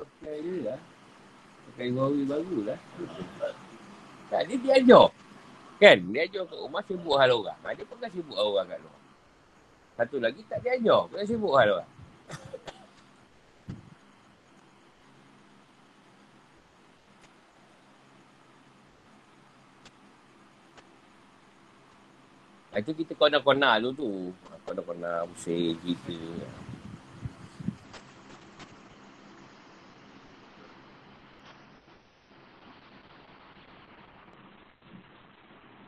Pakai 0.00 0.36
ni 0.40 0.64
lah. 0.64 0.80
Pakai 1.68 1.92
Huawei 1.92 2.24
baru 2.24 2.58
lah. 2.64 2.78
Tak, 4.32 4.48
dia 4.48 4.56
dia. 4.80 5.02
Kan? 5.80 5.96
Dia 6.12 6.28
ajar 6.28 6.44
kat 6.44 6.58
rumah 6.60 6.84
sibuk 6.84 7.16
hal 7.16 7.32
orang. 7.32 7.56
Ha, 7.64 7.72
dia 7.72 7.88
pun 7.88 7.96
kan 7.96 8.12
sibuk 8.12 8.36
hal 8.36 8.52
orang 8.52 8.68
kat 8.68 8.80
luar. 8.84 8.98
Satu 9.96 10.16
lagi 10.20 10.40
tak 10.44 10.60
dia 10.60 10.76
ajar. 10.76 11.08
Bukan 11.08 11.24
sibuk 11.24 11.56
hal 11.56 11.80
orang. 11.80 11.90
Itu 22.76 22.92
kita 22.96 23.12
kona-kona 23.16 23.76
dulu 23.80 23.92
tu. 23.96 24.10
Kona-kona 24.68 25.24
pusing 25.32 25.76
kita. 25.80 26.16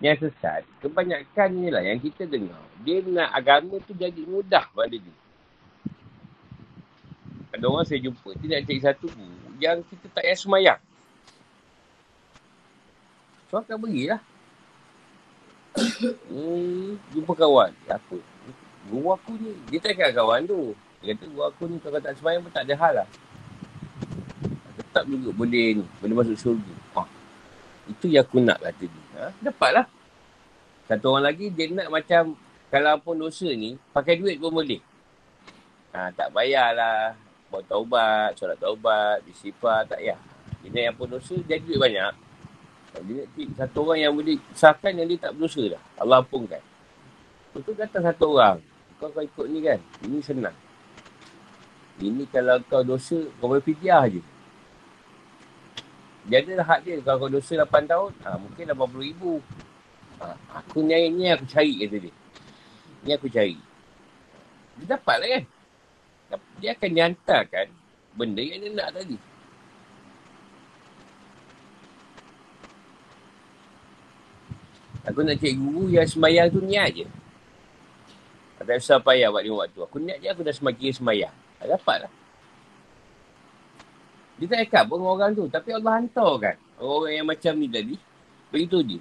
Yang 0.02 0.26
sesat, 0.26 0.66
kebanyakan 0.82 1.48
ni 1.54 1.70
lah 1.70 1.78
yang 1.78 2.02
kita 2.02 2.26
dengar. 2.26 2.58
Dia 2.82 2.98
nak 3.06 3.30
agama 3.38 3.78
tu 3.86 3.94
jadi 3.94 4.26
mudah 4.26 4.66
pada 4.74 4.90
dia. 4.98 5.14
Ada 7.54 7.64
orang 7.70 7.86
saya 7.86 8.02
jumpa, 8.02 8.34
dia 8.42 8.58
nak 8.58 8.66
cari 8.66 8.80
satu 8.82 9.06
guru 9.06 9.54
yang 9.62 9.78
kita 9.86 10.10
tak 10.10 10.26
payah 10.26 10.34
semayang. 10.34 10.80
So 13.46 13.62
akan 13.62 13.78
berilah 13.78 14.18
hmm, 16.32 16.98
jumpa 17.14 17.32
kawan. 17.38 17.70
Apa? 17.86 18.18
Guru 18.90 19.08
aku 19.14 19.38
ni. 19.38 19.54
Dia 19.70 19.78
tak 19.78 19.94
kira 19.94 20.10
kawan 20.10 20.42
tu. 20.50 20.74
Dia 20.98 21.14
kata 21.14 21.30
guru 21.30 21.46
aku 21.46 21.62
ni 21.70 21.78
kalau 21.78 22.02
tak 22.02 22.18
semayang 22.18 22.42
pun 22.42 22.50
tak 22.50 22.66
ada 22.66 22.74
hal 22.74 22.92
lah. 23.04 23.08
Tetap 24.82 25.06
juga 25.06 25.30
boleh 25.30 25.78
ni. 25.78 25.84
Boleh 26.02 26.14
masuk 26.18 26.34
syurga. 26.34 26.74
Ha. 26.98 27.21
Itu 27.92 28.08
yang 28.08 28.24
aku 28.24 28.40
nak 28.40 28.58
kata 28.64 28.84
dia. 28.88 29.04
Ha? 29.20 29.24
Dapatlah. 29.44 29.86
Satu 30.88 31.12
orang 31.12 31.28
lagi 31.28 31.52
dia 31.52 31.68
nak 31.68 31.92
macam 31.92 32.34
kalau 32.72 32.96
pun 33.04 33.20
dosa 33.20 33.52
ni 33.52 33.76
pakai 33.92 34.16
duit 34.16 34.40
pun 34.40 34.48
boleh. 34.48 34.80
Ha, 35.92 36.08
tak 36.16 36.32
payahlah 36.32 37.12
buat 37.52 37.68
taubat, 37.68 38.32
solat 38.40 38.56
taubat, 38.56 39.20
disifat, 39.28 39.84
tak 39.84 40.00
payah. 40.00 40.16
Dia 40.64 40.68
nak 40.72 40.82
yang 40.88 40.96
pun 40.96 41.08
dosa, 41.12 41.36
dia 41.44 41.60
duit 41.60 41.76
banyak. 41.76 42.12
Dia 43.00 43.44
satu 43.56 43.88
orang 43.88 44.08
yang 44.08 44.12
boleh 44.16 44.40
sahkan 44.56 44.92
yang 44.96 45.08
dia 45.08 45.28
tak 45.28 45.32
berdosa 45.36 45.76
dah. 45.76 45.82
Allah 46.00 46.24
ampunkan. 46.24 46.60
Itu 47.52 47.72
kata 47.76 48.00
satu 48.00 48.36
orang. 48.36 48.60
Kau 48.96 49.12
kau 49.12 49.24
ikut 49.24 49.46
ni 49.48 49.60
kan. 49.64 49.80
Ini 50.04 50.18
senang. 50.24 50.56
Ini 52.00 52.24
kalau 52.32 52.56
kau 52.68 52.80
dosa, 52.80 53.20
kau 53.36 53.52
boleh 53.52 53.64
fidyah 53.64 54.08
je. 54.08 54.20
Dia 56.26 56.38
ada 56.38 56.62
hak 56.62 56.80
dia. 56.86 57.02
Kalau 57.02 57.26
kau 57.26 57.30
dosa 57.30 57.66
8 57.66 57.90
tahun, 57.90 58.10
ha, 58.22 58.38
mungkin 58.38 58.64
80 58.70 59.08
ribu. 59.10 59.32
Ha, 60.22 60.34
aku 60.62 60.86
ni, 60.86 60.94
ni 61.10 61.26
aku 61.26 61.46
cari 61.50 61.82
kata 61.82 61.96
dia. 61.98 62.14
Ni 63.02 63.10
aku 63.10 63.26
cari. 63.26 63.58
Dia 64.78 64.86
dapat 64.94 65.16
lah 65.18 65.28
kan. 65.28 65.44
Dia 66.62 66.70
akan 66.78 66.90
dihantarkan 66.94 67.66
benda 68.14 68.40
yang 68.40 68.62
dia 68.62 68.70
nak 68.70 68.90
tadi. 68.94 69.18
Aku 75.10 75.26
nak 75.26 75.36
cari 75.42 75.54
guru 75.58 75.90
yang 75.90 76.06
semayang 76.06 76.46
tu 76.54 76.62
niat 76.62 76.88
je. 76.94 77.06
Tak 78.62 78.78
usah 78.78 79.02
payah 79.02 79.34
buat 79.34 79.42
lima 79.42 79.66
waktu. 79.66 79.82
Aku 79.82 79.98
niat 79.98 80.22
je 80.22 80.30
aku 80.30 80.46
dah 80.46 80.54
semakin 80.54 80.94
semayang. 80.94 81.34
Tak 81.58 81.66
dapat 81.66 82.06
lah. 82.06 82.12
Dia 84.42 84.66
tak 84.66 84.90
pun 84.90 84.98
orang 85.06 85.38
tu. 85.38 85.46
Tapi 85.46 85.70
Allah 85.70 86.02
hantar 86.02 86.34
kan. 86.42 86.58
Orang 86.82 87.14
yang 87.14 87.30
macam 87.30 87.54
ni 87.54 87.70
tadi. 87.70 87.94
Begitu 88.50 88.82
je. 88.82 88.98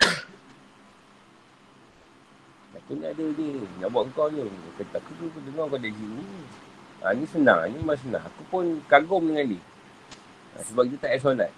aku 2.80 2.96
ni 2.96 3.04
ada 3.04 3.20
ni. 3.20 3.60
Nak 3.84 3.92
buat 3.92 4.08
kau 4.16 4.32
ni. 4.32 4.40
Kata 4.80 4.96
aku 4.96 5.12
tu 5.20 5.28
dengar 5.44 5.68
kau 5.68 5.76
dari 5.76 5.92
sini. 5.92 6.24
Ha, 7.04 7.12
ni 7.12 7.28
senang. 7.28 7.68
Ni 7.68 7.84
memang 7.84 8.00
senang. 8.00 8.24
Aku 8.24 8.40
pun 8.48 8.80
kagum 8.88 9.28
dengan 9.28 9.52
dia. 9.52 9.60
Ha, 10.56 10.64
sebab 10.64 10.88
dia 10.88 10.96
tak 10.96 11.12
ada 11.12 11.20
solat. 11.20 11.52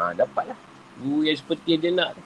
Ha, 0.00 0.16
dapatlah. 0.16 0.56
Guru 1.04 1.28
yang 1.28 1.36
seperti 1.36 1.76
yang 1.76 1.84
dia 1.84 1.92
nak. 1.92 2.16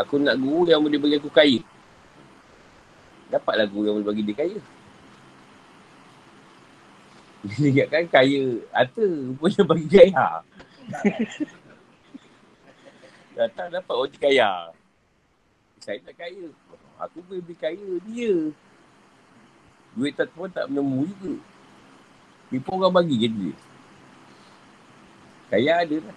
Aku 0.00 0.16
nak 0.16 0.40
guru 0.40 0.72
yang 0.72 0.80
boleh 0.80 0.96
bagi 0.96 1.20
aku 1.20 1.28
kaya. 1.28 1.60
Dapatlah 3.34 3.66
guru 3.66 3.90
yang 3.90 3.98
boleh 3.98 4.08
bagi 4.14 4.22
dia 4.22 4.38
kaya. 4.38 4.60
Dia 7.50 7.66
ingatkan 7.66 8.06
kaya 8.06 8.62
harta 8.70 9.06
punya 9.34 9.62
bagi 9.66 9.86
kaya. 9.90 10.26
Datang 13.34 13.74
dapat 13.74 13.90
orang 13.90 14.22
kaya. 14.22 14.70
Saya 15.82 15.98
tak 16.06 16.14
kaya. 16.14 16.46
Aku 17.02 17.18
boleh 17.26 17.42
beli 17.42 17.58
kaya 17.58 17.90
dia. 18.06 18.54
Duit 19.98 20.14
tak 20.14 20.30
pun 20.30 20.46
tak 20.46 20.70
menemu 20.70 21.10
juga. 21.10 21.34
Dia 22.54 22.62
pun 22.62 22.78
orang 22.78 23.02
bagi 23.02 23.18
je 23.18 23.28
dia. 23.28 23.52
Kaya 25.50 25.82
ada 25.82 25.96
lah. 26.06 26.16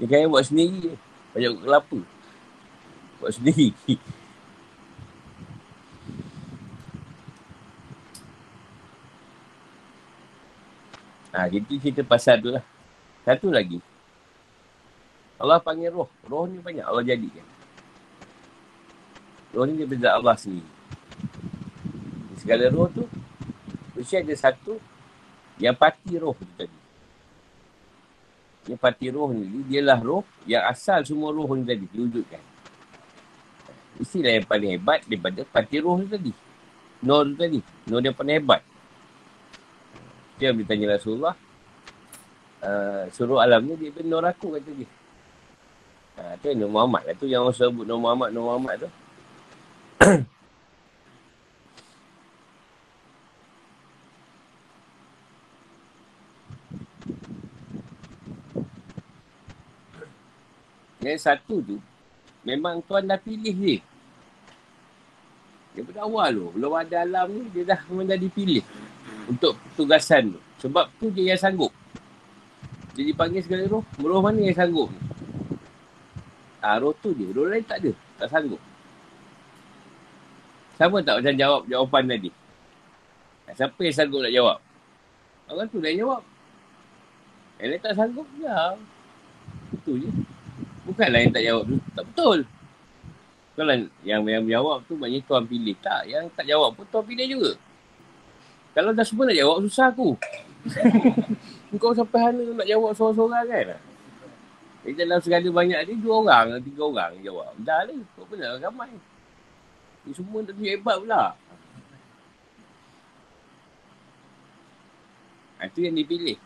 Dia 0.00 0.06
kaya 0.08 0.24
buat 0.24 0.48
sendiri 0.48 0.88
je. 0.88 0.92
Banyak 1.36 1.52
kelapa. 1.60 2.00
Buat 3.20 3.32
sendiri. 3.36 3.76
Ha, 11.32 11.48
jadi 11.48 11.74
cerita 11.76 12.02
pasal 12.04 12.40
tu 12.40 12.48
lah. 12.52 12.64
Satu 13.24 13.52
lagi. 13.52 13.78
Allah 15.38 15.62
panggil 15.62 15.92
roh. 15.92 16.08
Roh 16.26 16.48
ni 16.48 16.58
banyak 16.58 16.82
Allah 16.82 17.04
jadikan. 17.04 17.46
Roh 19.54 19.64
ni 19.68 19.78
daripada 19.78 20.18
Allah 20.18 20.34
sendiri. 20.34 20.66
Segala 22.38 22.70
roh 22.70 22.88
tu, 22.90 23.04
mesti 23.98 24.22
ada 24.22 24.34
satu 24.34 24.78
yang 25.58 25.74
pati 25.74 26.16
roh 26.16 26.34
tu 26.38 26.52
tadi. 26.58 26.78
Yang 28.68 28.80
pati 28.80 29.06
roh 29.10 29.30
ni, 29.32 29.64
dia 29.66 29.80
lah 29.80 29.98
roh 29.98 30.22
yang 30.44 30.64
asal 30.66 31.00
semua 31.06 31.34
roh 31.34 31.48
ni 31.54 31.64
tadi 31.66 31.86
diwujudkan. 31.90 32.42
Mestilah 33.98 34.32
yang 34.38 34.46
paling 34.46 34.70
hebat 34.78 35.02
daripada 35.04 35.40
pati 35.42 35.76
roh 35.82 35.98
ni 35.98 36.06
tadi. 36.06 36.32
Nur 37.02 37.26
tu 37.30 37.34
tadi. 37.34 37.60
Nur 37.90 38.02
yang 38.02 38.14
paling 38.14 38.36
hebat. 38.38 38.62
Dia 40.38 40.54
bertanya 40.54 40.94
Rasulullah. 40.94 41.34
Uh, 42.58 43.06
suruh 43.14 43.38
alam 43.42 43.62
ni 43.66 43.74
dia 43.78 43.90
nur 44.06 44.22
aku 44.22 44.54
kata 44.54 44.70
dia. 44.70 44.86
Ha, 46.18 46.34
tu 46.42 46.50
Nur 46.54 46.66
Muhammad 46.66 47.06
lah 47.06 47.14
tu 47.14 47.30
yang 47.30 47.46
orang 47.46 47.54
sebut 47.54 47.86
Nur 47.86 48.02
Muhammad, 48.02 48.34
Nur 48.34 48.50
Muhammad 48.50 48.82
tu. 48.82 48.90
Yang 60.98 61.22
satu 61.22 61.62
tu, 61.62 61.78
memang 62.42 62.82
tuan 62.82 63.06
dah 63.06 63.14
pilih 63.22 63.54
dia. 63.54 63.78
Daripada 65.78 66.02
awal 66.02 66.34
tu, 66.34 66.50
belum 66.58 66.74
ada 66.74 67.06
alam 67.06 67.30
ni, 67.30 67.46
dia 67.54 67.62
dah 67.62 67.78
memang 67.86 68.10
dah 68.10 68.18
dipilih 68.18 68.66
untuk 69.28 69.54
tugasan 69.76 70.34
tu. 70.34 70.40
Sebab 70.64 70.90
tu 70.98 71.12
dia 71.12 71.36
yang 71.36 71.40
sanggup. 71.40 71.70
Dia 72.98 73.06
dipanggil 73.06 73.44
segala 73.46 73.62
roh, 73.70 73.84
roh 74.02 74.18
mana 74.24 74.42
yang 74.42 74.56
sanggup? 74.56 74.90
Ha, 76.58 76.82
roh 76.82 76.90
tu 76.98 77.14
dia, 77.14 77.30
roh 77.30 77.46
lain 77.46 77.62
tak 77.62 77.84
ada, 77.86 77.92
tak 78.18 78.28
sanggup. 78.32 78.58
Sama 80.74 80.98
tak 81.06 81.22
macam 81.22 81.34
jawab 81.38 81.62
jawapan 81.70 82.02
tadi? 82.10 82.30
Siapa 83.54 83.80
yang 83.80 83.94
sanggup 83.94 84.20
nak 84.26 84.34
jawab? 84.34 84.58
Orang 85.48 85.68
tu 85.70 85.78
dah 85.78 85.92
jawab. 85.94 86.22
Yang 87.58 87.68
lain 87.70 87.82
tak 87.82 87.94
sanggup, 87.96 88.26
ya. 88.42 88.76
Itu 89.74 89.92
je. 89.98 90.10
Bukanlah 90.84 91.20
yang 91.20 91.32
tak 91.32 91.44
jawab 91.44 91.62
tu. 91.68 91.76
Tak 91.96 92.04
betul. 92.12 92.38
Kalau 93.58 93.74
yang 94.06 94.22
yang 94.22 94.44
jawab 94.46 94.86
tu 94.86 94.94
maknanya 94.94 95.26
tuan 95.26 95.44
pilih. 95.48 95.76
Tak. 95.82 96.06
Yang 96.06 96.30
tak 96.38 96.46
jawab 96.46 96.78
pun 96.78 96.86
tuan 96.92 97.04
pilih 97.04 97.26
juga. 97.26 97.52
Kalau 98.76 98.90
dah 98.92 99.04
semua 99.04 99.28
nak 99.28 99.38
jawab, 99.38 99.56
susah 99.66 99.86
aku. 99.90 100.14
Kau 101.82 101.92
sampai 101.92 102.32
mana 102.32 102.64
nak 102.64 102.68
jawab 102.68 102.90
seorang-seorang 102.96 103.44
kan? 103.48 103.80
Jadi 104.84 104.94
dalam 105.04 105.18
segala 105.20 105.48
banyak 105.52 105.80
ni, 105.84 105.94
dua 106.00 106.14
orang, 106.24 106.64
tiga 106.64 106.82
orang 106.88 107.12
jawab. 107.20 107.52
Dah 107.60 107.84
lah. 107.84 108.00
Kau 108.16 108.24
pun 108.24 108.40
nak 108.40 108.62
ramai. 108.62 108.92
Ni 110.06 110.16
semua 110.16 110.40
tak 110.46 110.56
tunjuk 110.56 110.72
hebat 110.72 110.96
pula. 111.02 111.36
Itu 115.58 115.78
yang 115.82 115.98
dipilih. 115.98 116.38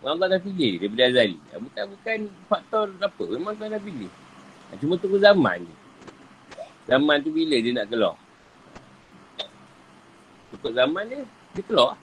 Allah 0.00 0.32
dah 0.32 0.40
pilih 0.40 0.80
daripada 0.80 1.12
Azali. 1.12 1.36
Bukan, 1.36 1.84
bukan 1.92 2.18
faktor 2.48 2.86
apa. 3.02 3.24
Memang 3.36 3.52
Tuhan 3.58 3.76
dah 3.76 3.82
pilih. 3.82 4.08
Cuma 4.80 4.94
tunggu 4.96 5.20
zaman 5.20 5.60
je. 5.66 5.76
Zaman 6.88 7.16
tu 7.20 7.28
bila 7.34 7.60
dia 7.60 7.76
nak 7.76 7.90
keluar? 7.92 8.16
Cukup 10.50 10.74
zaman 10.74 11.06
dia, 11.06 11.22
dia 11.54 11.62
keluar. 11.62 11.94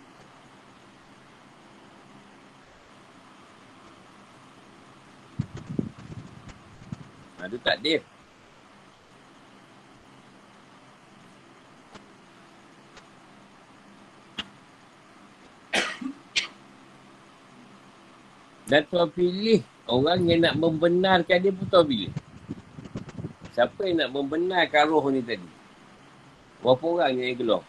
Ha, 7.38 7.52
tu 7.52 7.60
tak 7.60 7.78
dia. 7.84 8.00
Dan 18.68 18.84
tuan 18.92 19.08
pilih 19.08 19.64
orang 19.88 20.28
yang 20.28 20.44
nak 20.44 20.60
membenarkan 20.60 21.40
dia 21.40 21.56
pun 21.56 21.68
tuan 21.72 21.88
pilih. 21.88 22.12
Siapa 23.56 23.80
yang 23.88 24.04
nak 24.04 24.12
membenarkan 24.12 24.84
roh 24.92 25.08
ni 25.08 25.24
tadi? 25.24 25.48
Berapa 26.60 26.84
orang 26.84 27.16
yang 27.16 27.40
keluar? 27.40 27.64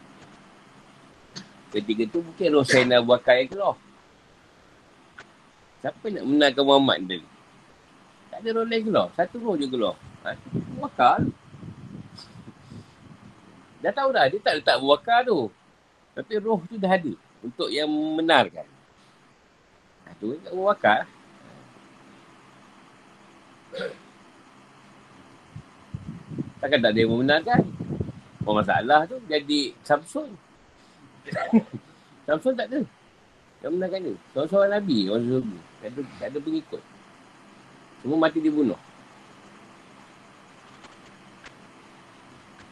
Ketika 1.68 2.02
tu 2.08 2.24
mungkin 2.24 2.64
nak 2.88 3.00
buat 3.04 3.20
kaya 3.20 3.44
keluar. 3.44 3.76
Siapa 5.84 6.10
nak 6.10 6.24
benarkan 6.24 6.64
Muhammad 6.64 6.98
tadi? 7.04 7.26
Tak 8.32 8.38
ada 8.40 8.48
roh 8.56 8.66
lain 8.66 8.82
keluar. 8.82 9.06
Satu 9.14 9.36
roh 9.38 9.54
je 9.54 9.66
keluar. 9.68 9.94
Ha? 10.24 10.34
Wakal. 10.80 11.28
Dah 13.78 13.92
tahu 13.94 14.08
dah. 14.10 14.24
Dia 14.26 14.40
tak 14.42 14.54
letak 14.58 14.76
wakal 14.82 15.20
tu. 15.22 15.40
Tapi 16.16 16.32
roh 16.42 16.58
tu 16.66 16.80
dah 16.80 16.90
ada. 16.90 17.12
Untuk 17.44 17.70
yang 17.70 17.86
membenarkan. 17.86 18.66
Ha, 20.06 20.16
tu 20.18 20.34
kan 20.34 20.54
wakal. 20.56 21.00
Takkan 26.58 26.80
tak 26.82 26.90
ada 26.90 26.98
yang 26.98 27.12
membenarkan. 27.14 27.62
Apa 28.42 28.50
masalah 28.50 29.00
tu 29.06 29.20
jadi 29.30 29.76
Samsung. 29.84 30.47
Samsung 32.28 32.56
tak 32.56 32.66
ada. 32.72 32.80
Yang 33.64 33.72
benarkan 33.74 34.00
dia. 34.04 34.16
Seorang-seorang 34.34 34.72
Nabi. 34.78 34.98
Orang 35.10 35.24
surga. 35.26 35.58
Tak 35.82 35.88
ada, 35.88 36.00
tak 36.20 36.26
ada 36.30 36.38
pengikut. 36.38 36.82
Semua 38.02 38.18
mati 38.18 38.38
dibunuh. 38.38 38.80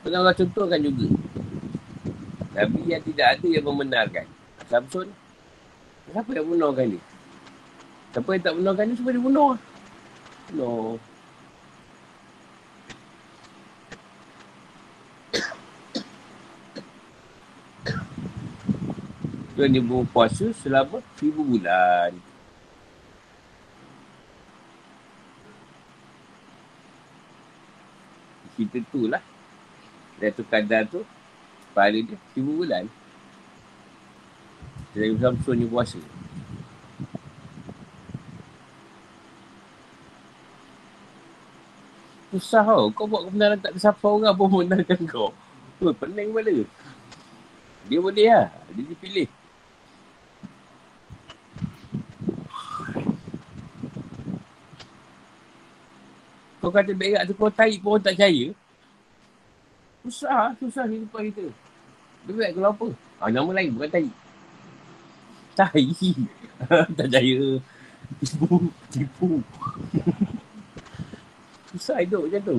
Pernah 0.06 0.22
orang 0.22 0.38
contohkan 0.38 0.78
juga. 0.78 1.06
Nabi 2.54 2.80
yang 2.86 3.02
tidak 3.02 3.26
ada 3.36 3.46
yang 3.50 3.64
membenarkan. 3.66 4.26
Samson. 4.70 5.10
Siapa 6.06 6.30
yang 6.30 6.46
bunuhkan 6.46 6.94
dia? 6.94 7.02
Siapa 8.14 8.28
yang 8.30 8.42
tak 8.46 8.54
bunuhkan 8.54 8.84
dia, 8.86 8.96
semua 8.96 9.12
dibunuh. 9.12 9.50
No. 10.54 10.96
Tuan 19.56 19.72
dia 19.72 19.80
berpuasa 19.80 20.52
selama 20.60 21.00
seribu 21.16 21.40
bulan. 21.40 22.12
Kita 28.52 28.84
tu 28.92 29.08
lah. 29.08 29.24
Dan 30.20 30.28
tu 30.36 30.44
kadar 30.44 30.84
tu, 30.84 31.00
pahala 31.72 32.04
dia 32.04 32.20
seribu 32.36 32.60
bulan. 32.60 32.84
Jadi 34.92 35.16
Samson 35.16 35.56
ni 35.56 35.64
puasa. 35.64 36.00
Susah 42.28 42.60
tau. 42.60 42.92
Kau 42.92 43.08
buat 43.08 43.24
kebenaran 43.24 43.56
tak 43.56 43.72
ada 43.72 43.80
siapa 43.80 44.04
orang 44.04 44.36
pun 44.36 44.48
membenarkan 44.52 45.00
kau. 45.08 45.32
Tu 45.80 45.88
pening 45.96 46.28
kepala. 46.28 46.56
Dia 47.88 47.98
boleh 48.04 48.28
lah. 48.28 48.48
Dia 48.76 48.84
dipilih. 48.84 49.45
Kau 56.66 56.74
kata 56.74 56.90
berak 56.98 57.30
tu 57.30 57.34
kau 57.38 57.46
tarik 57.46 57.78
pun 57.78 57.94
tak 58.02 58.18
percaya. 58.18 58.50
Susah, 60.02 60.50
susah 60.58 60.82
hidupan 60.90 61.30
kita. 61.30 61.46
Berak 62.26 62.58
kalau 62.58 62.74
apa? 62.74 62.86
Ah, 63.22 63.30
nama 63.30 63.54
lain 63.54 63.70
bukan 63.70 63.86
tarik. 63.86 64.14
Tarik. 65.54 65.94
tak 66.98 67.06
percaya. 67.06 67.62
Tipu, 68.18 68.66
tipu. 68.90 69.30
susah 71.70 72.02
hidup 72.02 72.26
macam 72.26 72.42
tu. 72.42 72.58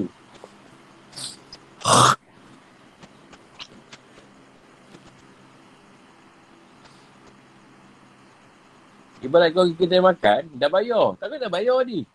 Ibarat 9.19 9.51
kau 9.51 9.67
kedai 9.75 9.99
makan, 9.99 10.47
dah 10.55 10.71
bayar. 10.71 11.19
Tapi 11.19 11.43
dah 11.43 11.51
bayar 11.51 11.83
ni. 11.83 12.07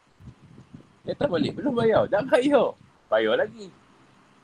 Datang 1.02 1.34
balik, 1.34 1.58
belum 1.58 1.74
bayar. 1.74 2.06
Dah 2.06 2.22
bayar. 2.22 2.78
Bayar 3.10 3.34
lagi. 3.34 3.66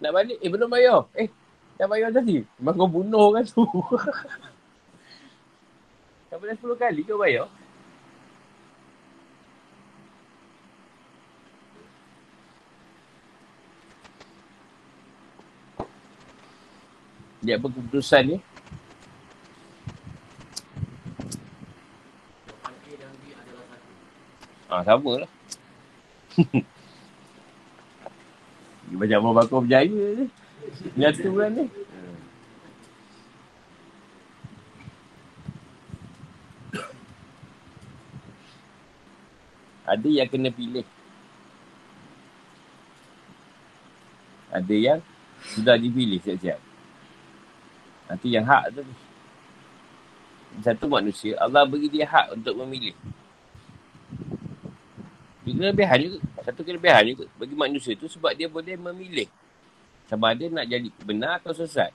Nak 0.03 0.11
balik, 0.11 0.39
eh 0.43 0.51
belum 0.51 0.71
bayar. 0.71 1.07
Eh, 1.15 1.31
dah 1.79 1.87
bayar 1.87 2.11
tadi. 2.11 2.43
Memang 2.59 2.75
kau 2.75 2.91
bunuh 2.91 3.31
kan 3.31 3.47
tu. 3.47 3.63
Sampai 6.29 6.51
dah 6.51 6.59
10 6.59 6.75
kali 6.75 7.01
kau 7.07 7.23
bayar. 7.23 7.47
Dia 17.39 17.55
apa 17.55 17.71
keputusan 17.71 18.35
ni? 18.35 18.39
Ah, 24.69 24.85
sama 24.85 25.25
lah. 25.25 25.38
Macam 28.99 29.19
apa 29.21 29.31
bakal 29.43 29.59
berjaya 29.67 29.91
ni. 29.91 30.27
Nyatu 30.95 31.31
kan 31.35 31.51
ni. 31.55 31.65
Ada 39.89 40.09
yang 40.09 40.29
kena 40.29 40.53
pilih. 40.53 40.85
Ada 44.53 44.75
yang 44.77 45.01
sudah 45.57 45.81
dipilih 45.81 46.21
siap-siap. 46.21 46.61
Nanti 48.09 48.29
yang 48.33 48.45
hak 48.45 48.77
tu. 48.77 48.85
Satu 50.65 50.89
manusia, 50.91 51.37
Allah 51.41 51.65
beri 51.65 51.89
dia 51.89 52.09
hak 52.09 52.37
untuk 52.41 52.57
memilih. 52.65 52.97
Kelebihan 55.55 55.99
juga. 56.03 56.19
Satu 56.45 56.61
kelebihan 56.65 57.03
juga 57.15 57.25
bagi 57.39 57.55
manusia 57.57 57.93
tu 57.95 58.11
sebab 58.11 58.33
dia 58.37 58.49
boleh 58.51 58.75
memilih. 58.77 59.29
Sama 60.09 60.33
ada 60.33 60.45
nak 60.49 60.65
jadi 60.65 60.89
benar 61.05 61.41
atau 61.41 61.53
sesat. 61.53 61.93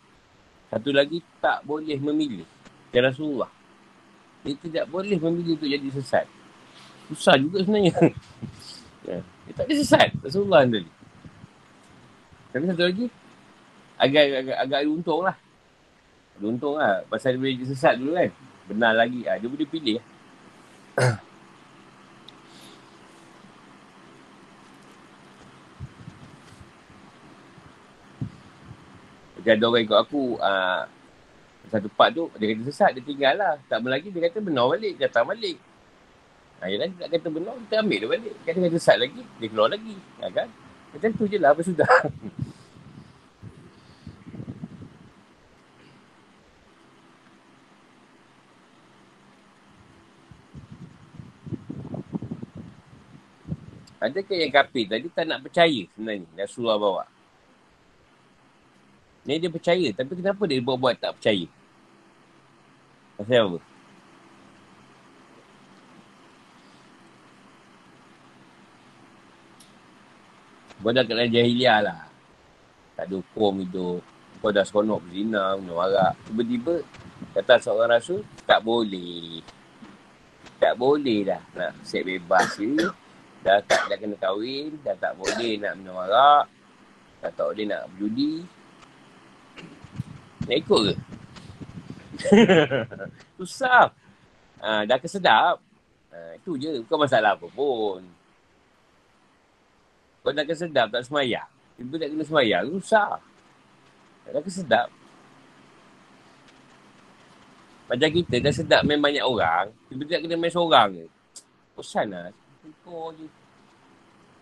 Satu 0.70 0.94
lagi 0.94 1.22
tak 1.42 1.66
boleh 1.66 1.98
memilih. 1.98 2.46
Ya 2.94 3.02
Rasulullah. 3.06 3.50
Dia 4.46 4.54
tidak 4.62 4.86
boleh 4.90 5.18
memilih 5.18 5.58
untuk 5.58 5.70
jadi 5.70 5.88
sesat. 5.94 6.26
Susah 7.10 7.36
juga 7.38 7.66
sebenarnya. 7.66 7.94
ya. 9.10 9.18
Dia 9.22 9.54
tak 9.58 9.66
ada 9.66 9.74
sesat. 9.82 10.10
Rasulullah 10.22 10.62
tadi. 10.66 10.90
Tapi 12.54 12.64
satu 12.70 12.84
lagi. 12.86 13.06
Agak, 13.98 14.24
agak, 14.46 14.58
agak 14.62 14.80
untung 14.86 15.22
lah. 15.26 15.36
Ada 16.38 16.46
untung 16.46 16.76
lah. 16.78 17.02
Pasal 17.10 17.38
dia 17.38 17.40
boleh 17.42 17.54
jadi 17.58 17.68
sesat 17.74 17.94
dulu 17.98 18.14
kan. 18.14 18.30
Benar 18.70 18.92
lagi. 18.94 19.22
Ha, 19.26 19.42
dia 19.42 19.50
boleh 19.50 19.68
pilih. 19.68 19.98
Macam 29.44 29.60
ada 29.60 29.66
orang 29.68 29.84
ikut 29.84 30.00
aku, 30.08 30.24
uh, 30.40 30.88
satu 31.68 31.92
part 31.92 32.16
tu, 32.16 32.32
dia 32.40 32.56
kata 32.56 32.64
sesat, 32.72 32.96
dia 32.96 33.04
tinggal 33.04 33.36
lah. 33.36 33.60
Tak 33.68 33.84
lagi, 33.84 34.08
dia 34.08 34.32
kata 34.32 34.40
benar 34.40 34.72
balik, 34.72 34.96
datang 34.96 35.28
balik. 35.28 35.60
Ha, 36.64 36.72
yang 36.72 36.80
lain 36.80 36.96
tak 36.96 37.12
kata 37.12 37.28
benar, 37.28 37.60
kita 37.68 37.76
ambil 37.84 38.00
dia 38.00 38.08
balik. 38.08 38.34
Kata 38.48 38.58
kata 38.64 38.76
sesat 38.80 38.98
lagi, 39.04 39.20
dia 39.20 39.48
keluar 39.52 39.68
lagi. 39.68 40.00
Ha, 40.24 40.32
kan? 40.32 40.48
Macam 40.96 41.10
tu 41.12 41.28
je 41.28 41.36
lah, 41.36 41.52
apa 41.52 41.60
sudah. 41.60 41.92
Adakah 54.08 54.36
yang 54.40 54.52
kafir 54.52 54.88
tadi 54.88 55.08
tak 55.12 55.28
nak 55.28 55.44
percaya 55.44 55.84
sebenarnya 55.96 56.48
Rasulullah 56.48 56.80
bawa? 56.80 57.13
Jadi 59.24 59.38
dia 59.40 59.52
percaya. 59.52 59.88
Tapi 59.96 60.12
kenapa 60.20 60.44
dia 60.44 60.60
buat-buat 60.60 61.00
tak 61.00 61.16
percaya? 61.20 61.48
Pasal 63.16 63.40
apa? 63.48 63.60
Kau 70.84 70.92
dah 70.92 71.00
kat 71.00 71.16
dalam 71.16 71.32
jahiliah 71.32 71.80
lah. 71.80 72.02
Tak 73.00 73.08
ada 73.08 73.16
hukum 73.16 73.64
hidup. 73.64 74.04
Kau 74.44 74.52
dah 74.52 74.68
seronok 74.68 75.00
berzina, 75.08 75.56
minum 75.56 75.80
arak. 75.80 76.20
Tiba-tiba, 76.28 76.84
kata 77.32 77.56
seorang 77.64 77.96
rasul, 77.96 78.28
tak 78.44 78.60
boleh. 78.60 79.40
Tak 80.60 80.76
boleh 80.76 81.24
dah 81.24 81.40
nak 81.56 81.72
set 81.88 82.04
bebas 82.04 82.60
ni. 82.60 82.76
Dah 83.40 83.64
tak 83.64 83.88
dah 83.88 83.96
kena 83.96 84.20
kahwin, 84.20 84.76
dah 84.84 84.96
tak 85.00 85.16
boleh 85.16 85.56
nak 85.64 85.80
minum 85.80 85.96
arak. 85.96 86.52
Dah 87.24 87.32
tak 87.32 87.46
boleh 87.48 87.64
nak 87.64 87.88
berjudi. 87.96 88.44
Nak 90.44 90.58
ikut 90.60 90.80
ke? 90.84 90.94
Susah. 93.40 93.90
Ha, 94.64 94.84
dah 94.88 94.98
kesedap. 95.00 95.60
Ha, 96.12 96.18
itu 96.40 96.56
je. 96.60 96.84
Bukan 96.84 97.08
masalah 97.08 97.36
apa 97.36 97.48
pun. 97.52 98.04
Kau 100.24 100.32
dah 100.32 100.46
kesedap 100.48 100.88
tak 100.88 101.04
semayang. 101.04 101.48
Ibu 101.80 102.00
tak 102.00 102.10
kena 102.16 102.24
semayang. 102.24 102.64
Susah. 102.80 103.20
Dah 104.28 104.44
kesedap. 104.44 104.88
Macam 107.92 108.10
kita 108.10 108.36
dah 108.40 108.54
sedap 108.56 108.82
main 108.88 109.00
banyak 109.04 109.24
orang. 109.24 109.68
Tiba 109.92 110.04
tak 110.08 110.24
kena 110.24 110.36
main 110.40 110.52
seorang 110.52 110.90
je. 110.96 111.06
Bosan 111.76 112.08
lah. 112.10 112.32
Kau 112.88 113.12
je. 113.16 113.28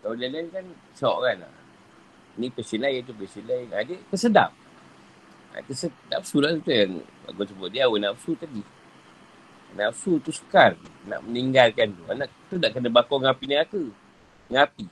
Kalau 0.02 0.14
lain-lain 0.18 0.46
kan 0.50 0.66
sok 0.94 1.26
kan 1.26 1.36
lah. 1.42 1.54
Ni 2.38 2.46
pesi 2.50 2.78
lain 2.78 3.02
tu 3.02 3.14
pesi 3.18 3.42
lain. 3.42 3.66
Kesedap. 4.10 4.61
Kesedap. 5.60 6.08
Nafsu 6.08 6.40
lah 6.40 6.56
tu 6.56 6.72
yang 6.72 7.04
aku 7.28 7.44
sebut 7.44 7.68
dia 7.68 7.84
awal 7.84 8.00
nafsu 8.00 8.32
tadi. 8.32 8.64
Nafsu 9.76 10.16
tu 10.24 10.32
sukar 10.32 10.76
nak 11.04 11.20
meninggalkan 11.28 11.92
tu. 11.92 12.02
Anak 12.08 12.32
tu 12.48 12.56
nak 12.56 12.72
kena 12.72 12.88
bakar 12.88 13.20
dengan 13.20 13.32
api 13.36 13.44
neraka. 13.44 13.82
Dengan 14.48 14.60
api. 14.64 14.86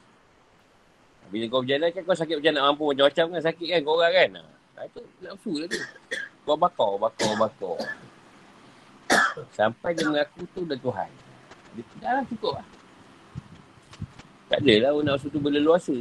Bila 1.30 1.44
kau 1.46 1.62
berjalan 1.62 1.88
kan 1.94 2.02
kau 2.02 2.16
sakit 2.18 2.34
macam 2.42 2.52
nak 2.52 2.64
mampu 2.74 2.84
macam-macam 2.90 3.24
kan 3.38 3.42
sakit 3.46 3.68
kan 3.70 3.80
kau 3.86 3.94
orang 3.96 4.12
kan. 4.12 4.30
Ha, 4.76 4.80
itu 4.84 5.00
nafsu 5.24 5.52
lah 5.56 5.68
tu. 5.70 5.80
Kau 6.44 6.56
bakar, 6.58 6.90
bakar, 6.98 7.30
bakar. 7.38 7.76
Sampai 9.54 9.96
dia 9.96 10.04
mengaku 10.04 10.42
tu 10.52 10.66
dah 10.68 10.76
Tuhan. 10.76 11.10
Dia 11.78 11.82
dah 12.02 12.12
lah 12.18 12.24
cukup 12.28 12.52
lah. 12.58 12.66
Tak 14.50 14.58
adalah 14.66 14.92
nafsu 15.06 15.30
tu 15.30 15.38
berleluasa. 15.38 15.96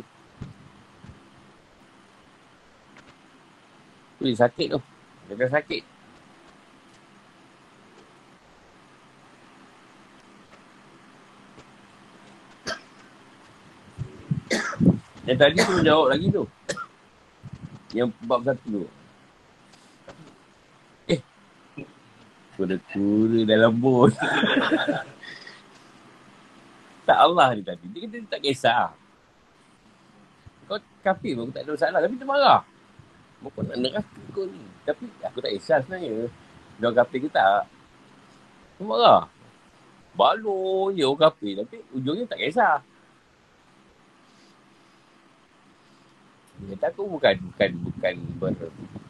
Tu 4.20 4.36
sakit 4.36 4.68
tu. 4.76 4.80
Dia 5.32 5.48
sakit. 5.48 5.84
Yang 15.30 15.38
tadi 15.40 15.58
tu 15.62 15.76
jawab 15.86 16.08
lagi 16.12 16.28
tu. 16.34 16.44
Yang 17.96 18.10
bab 18.28 18.42
satu 18.44 18.84
tu. 18.84 18.90
Eh. 21.08 21.22
Kura-kura 22.58 23.40
dalam 23.46 23.72
bot. 23.78 24.10
tak 27.08 27.18
Allah 27.24 27.56
ni 27.56 27.64
tadi. 27.64 27.86
Dia 27.94 28.00
kata 28.04 28.18
dia 28.20 28.28
tak 28.28 28.42
kisah. 28.44 28.92
Kau 30.68 30.82
kafir 31.06 31.40
pun 31.40 31.54
tak 31.56 31.64
ada 31.64 31.78
masalah. 31.78 32.00
Tapi 32.04 32.20
dia 32.20 32.28
marah. 32.28 32.62
Bukan 33.40 33.64
nak 33.72 33.78
neraka 33.80 34.22
kau 34.36 34.44
ni. 34.44 34.64
Tapi 34.84 35.06
aku 35.24 35.40
tak 35.40 35.52
kisah 35.56 35.80
sebenarnya. 35.84 36.28
Dia 36.80 36.90
kafir 36.92 37.20
ke 37.24 37.30
tak. 37.32 37.64
Dia 38.80 38.84
marah. 38.84 39.24
Balon 40.16 40.92
je 40.96 41.08
orang 41.08 41.32
kafir. 41.32 41.64
Tapi 41.64 41.78
ujungnya 41.96 42.28
tak 42.28 42.40
kisah. 42.44 42.84
Dia 46.60 46.76
kata 46.76 46.92
aku 46.92 47.08
bukan 47.08 47.36
bukan 47.40 47.72
bukan 47.88 48.14
ber, 48.36 48.52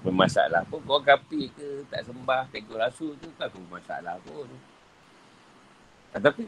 bermasalah 0.06 0.62
pun. 0.70 0.78
Kau 0.86 1.02
kapi 1.02 1.50
ke 1.58 1.82
tak 1.90 2.06
sembah 2.06 2.46
tegur 2.54 2.78
rasul 2.78 3.18
tu 3.18 3.26
tak 3.42 3.50
aku 3.50 3.58
bermasalah 3.66 4.22
pun. 4.22 4.46
Ha, 6.14 6.22
tapi 6.22 6.46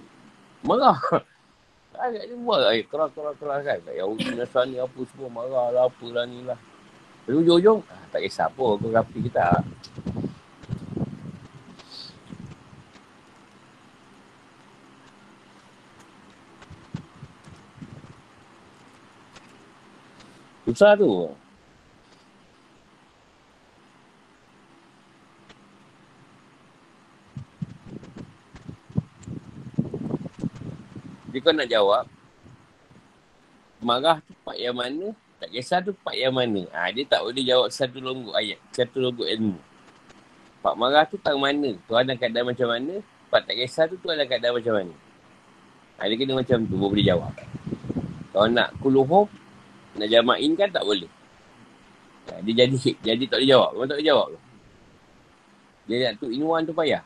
marah. 0.62 1.02
Agak 1.98 2.30
dia 2.30 2.38
marah. 2.38 2.78
Eh, 2.78 2.86
keras-keras-keras 2.86 3.66
kan. 3.66 3.78
Tak 3.82 3.96
Yahudi, 3.98 4.38
Nasrani 4.38 4.78
apa 4.78 5.00
semua 5.10 5.30
marah 5.34 5.74
lah 5.74 5.84
apalah 5.90 6.30
ni 6.30 6.46
lah. 6.46 6.62
Tapi 7.22 7.38
ujung-ujung, 7.38 7.80
ah, 7.86 8.04
tak 8.10 8.26
kisah 8.26 8.50
apa 8.50 8.66
kau 8.82 8.90
kapi 8.90 9.18
kita. 9.30 9.62
Susah 20.66 20.96
tu. 20.96 21.30
Jadi 31.32 31.40
kau 31.40 31.56
nak 31.56 31.68
jawab, 31.72 32.04
marah 33.80 34.20
tu 34.20 34.36
part 34.44 34.60
yang 34.60 34.76
mana, 34.76 35.16
tak 35.42 35.50
kisah 35.50 35.82
tu 35.82 35.98
part 36.06 36.14
yang 36.14 36.38
mana. 36.38 36.70
Ha, 36.70 36.94
dia 36.94 37.02
tak 37.10 37.26
boleh 37.26 37.42
jawab 37.42 37.74
satu 37.74 37.98
longgok 37.98 38.38
ayat, 38.38 38.62
satu 38.70 39.02
longgok 39.02 39.26
ilmu. 39.26 39.58
Pak 40.62 40.78
marah 40.78 41.10
tu 41.10 41.18
tang 41.18 41.42
mana, 41.42 41.74
tu 41.90 41.98
ada 41.98 42.14
keadaan 42.14 42.54
macam 42.54 42.70
mana, 42.70 43.02
part 43.34 43.50
tak 43.50 43.58
kisah 43.58 43.90
tu 43.90 43.98
tu 43.98 44.14
ada 44.14 44.22
keadaan 44.30 44.62
macam 44.62 44.74
mana. 44.78 44.94
Ha, 45.98 46.06
dia 46.06 46.14
kena 46.14 46.38
macam 46.38 46.58
tu, 46.62 46.78
boleh 46.78 47.02
jawab. 47.02 47.34
Kalau 48.30 48.48
nak 48.54 48.70
kuluhum, 48.78 49.26
nak 49.98 50.08
jamain 50.08 50.52
kan 50.54 50.70
tak 50.70 50.86
boleh. 50.86 51.10
Ya, 52.30 52.38
dia 52.46 52.54
jadi 52.64 52.78
jadi 53.02 53.24
tak 53.26 53.42
boleh 53.42 53.50
jawab. 53.50 53.70
Memang 53.74 53.90
tak 53.90 53.98
boleh 53.98 54.08
jawab. 54.14 54.28
Dia 55.90 55.96
nak 56.06 56.14
tu 56.22 56.28
inuan 56.30 56.62
tu 56.64 56.74
payah. 56.78 57.04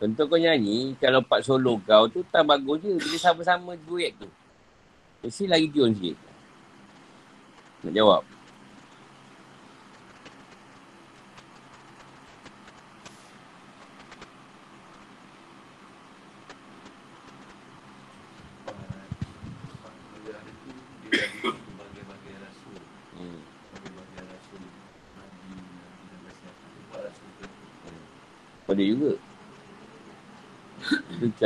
Contoh 0.00 0.24
kau 0.32 0.40
nyanyi, 0.40 0.96
kalau 0.96 1.20
part 1.20 1.44
solo 1.44 1.76
kau 1.84 2.08
tu 2.08 2.24
tak 2.32 2.48
bagus 2.48 2.80
je. 2.80 2.96
Bila 2.96 3.16
sama-sama 3.20 3.76
duet 3.84 4.16
tu. 4.16 4.24
Mesti 5.20 5.44
lagi 5.44 5.68
tune 5.68 5.92
sikit. 5.92 6.16
Nak 7.84 7.92
jawab. 7.92 8.24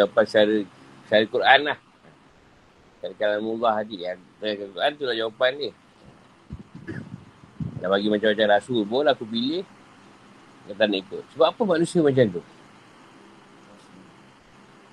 Itu 0.04 0.12
cara 0.12 0.26
cara, 0.28 0.56
cara 1.08 1.24
Quran 1.28 1.60
lah. 1.72 1.78
Cara 3.00 3.14
kalamullah 3.16 3.74
tadi. 3.80 4.04
Yang 4.04 4.20
Quran 4.72 4.92
tu 4.96 5.04
lah 5.08 5.16
jawapan 5.16 5.52
dia. 5.56 5.72
Dah 7.80 7.88
bagi 7.92 8.08
macam-macam 8.08 8.46
rasul 8.48 8.80
pun 8.88 9.04
aku 9.04 9.24
pilih. 9.28 9.64
Kata 10.64 10.88
nak 10.88 11.00
ikut. 11.04 11.22
Sebab 11.36 11.46
apa 11.52 11.62
manusia 11.68 12.00
macam 12.00 12.24
tu? 12.40 12.42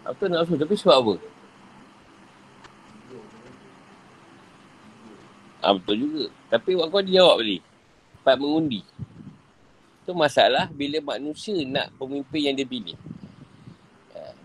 Apa 0.04 0.24
nak 0.28 0.44
rasul? 0.44 0.60
Tapi 0.60 0.76
sebab 0.76 0.96
apa? 1.00 1.16
Ah, 5.62 5.78
betul 5.78 5.96
juga. 6.04 6.26
Tapi 6.50 6.74
waktu 6.74 6.92
kau 6.92 7.04
dia 7.06 7.16
jawab 7.22 7.38
tadi. 7.40 7.58
Empat 8.22 8.36
mengundi. 8.42 8.82
Itu 10.02 10.12
masalah 10.18 10.68
bila 10.74 10.98
manusia 11.16 11.56
nak 11.64 11.94
pemimpin 11.96 12.42
yang 12.50 12.56
dia 12.58 12.66
pilih. 12.66 12.98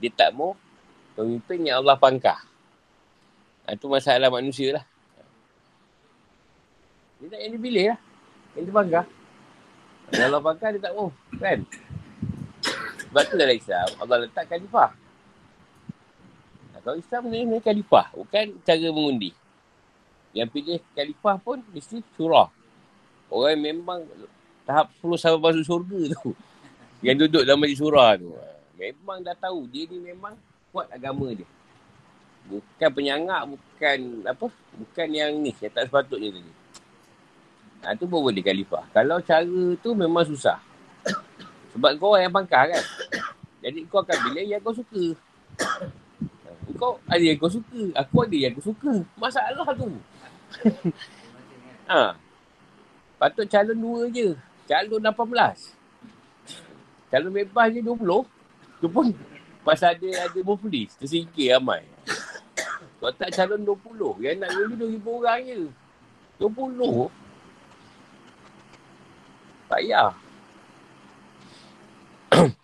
Dia 0.01 0.11
tak 0.13 0.31
mau 0.37 0.53
pemimpin 1.17 1.65
yang 1.65 1.81
Allah 1.81 1.97
pangkah. 1.97 2.41
Itu 3.67 3.91
ah, 3.91 3.99
masalah 3.99 4.31
manusia 4.31 4.79
lah. 4.79 4.85
Dia 7.19 7.27
tak 7.33 7.41
yang 7.41 7.53
dipilih 7.57 7.85
lah. 7.91 7.99
Yang 8.55 8.65
dia 8.69 8.75
bangga. 8.77 9.03
Kalau 10.13 10.39
bangga 10.39 10.67
dia 10.77 10.81
tak 10.85 10.95
mau. 10.95 11.09
Kan? 11.41 11.59
Sebab 13.07 13.23
tu 13.27 13.35
dalam 13.41 13.57
Islam, 13.57 13.89
Allah 13.97 14.17
letak 14.29 14.45
khalifah. 14.47 14.91
Kalau 16.87 17.03
Islam 17.03 17.23
ni, 17.33 17.43
ni 17.43 17.59
khalifah. 17.59 18.15
Bukan 18.15 18.63
cara 18.63 18.89
mengundi. 18.95 19.35
Yang 20.37 20.49
pilih 20.53 20.79
khalifah 20.95 21.37
pun 21.43 21.59
mesti 21.75 22.05
surah. 22.15 22.53
Orang 23.27 23.59
yang 23.59 23.83
memang 23.83 24.07
tahap 24.63 24.95
10 25.03 25.19
sampai 25.19 25.41
masuk 25.43 25.65
surga 25.67 26.01
tu. 26.15 26.31
Yang 27.07 27.27
duduk 27.27 27.43
dalam 27.45 27.59
majlis 27.61 27.81
surah 27.83 28.15
tu. 28.17 28.31
Memang 28.77 29.25
dah 29.25 29.33
tahu 29.33 29.65
dia 29.73 29.89
ni 29.89 29.99
memang 30.13 30.37
kuat 30.69 30.93
agama 30.93 31.33
dia. 31.33 31.49
Bukan 32.47 32.91
penyangak, 32.93 33.43
bukan 33.49 33.99
apa? 34.29 34.47
Bukan 34.77 35.09
yang 35.11 35.33
ni, 35.41 35.51
yang 35.59 35.73
tak 35.73 35.89
sepatutnya 35.89 36.31
tadi. 36.31 36.53
Ha, 37.83 37.97
tu 37.97 38.05
pun 38.07 38.21
boleh 38.23 38.45
khalifah. 38.45 38.85
Kalau 38.93 39.19
cara 39.25 39.67
tu 39.81 39.91
memang 39.97 40.23
susah. 40.29 40.61
Sebab 41.75 41.97
kau 41.99 42.15
orang 42.15 42.29
yang 42.29 42.35
pangkah 42.37 42.65
kan. 42.71 42.85
Jadi 43.65 43.89
kau 43.89 44.05
akan 44.05 44.17
pilih 44.31 44.45
yang 44.47 44.63
kau 44.63 44.77
suka. 44.77 45.05
Kau 46.77 47.01
ada 47.09 47.25
yang 47.25 47.41
kau 47.41 47.51
suka. 47.51 47.83
Aku 47.97 48.23
ada 48.23 48.37
yang 48.37 48.53
aku 48.55 48.63
suka. 48.71 48.93
Masalah 49.17 49.67
tu. 49.75 49.91
ha. 51.91 52.15
Patut 53.17 53.49
calon 53.49 53.79
dua 53.81 54.01
je. 54.13 54.37
Calon 54.69 55.01
18. 55.01 55.73
Calon 57.09 57.33
bebas 57.33 57.67
je 57.73 57.81
20. 57.81 58.36
Tu 58.81 58.89
pun 58.93 59.09
pasal 59.65 59.97
ada 59.97 60.09
ada 60.29 60.41
muflis. 60.45 60.93
Tersingkir 61.01 61.57
ramai. 61.57 61.83
Kau 63.01 63.13
tak 63.13 63.33
calon 63.33 63.65
20. 63.65 64.25
Yang 64.25 64.37
nak 64.41 64.51
dulu 64.57 64.89
2,000 64.89 65.19
orang 65.21 65.41
je. 65.45 65.69
20. 66.41 67.11
Payah. 69.67 70.13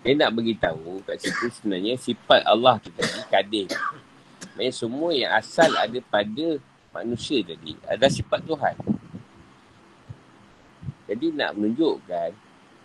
Dia 0.00 0.16
nak 0.16 0.32
beritahu 0.32 1.04
kat 1.04 1.20
situ 1.20 1.52
sebenarnya 1.52 1.92
sifat 2.00 2.40
Allah 2.48 2.80
tu 2.80 2.88
tadi 2.94 3.20
kadir. 3.28 3.68
Maksudnya 4.56 4.72
semua 4.72 5.12
yang 5.12 5.32
asal 5.36 5.68
ada 5.76 5.98
pada 6.08 6.56
manusia 6.96 7.44
tadi 7.44 7.76
ada 7.84 8.08
sifat 8.08 8.40
Tuhan. 8.48 8.99
Jadi 11.10 11.34
nak 11.34 11.58
menunjukkan 11.58 12.30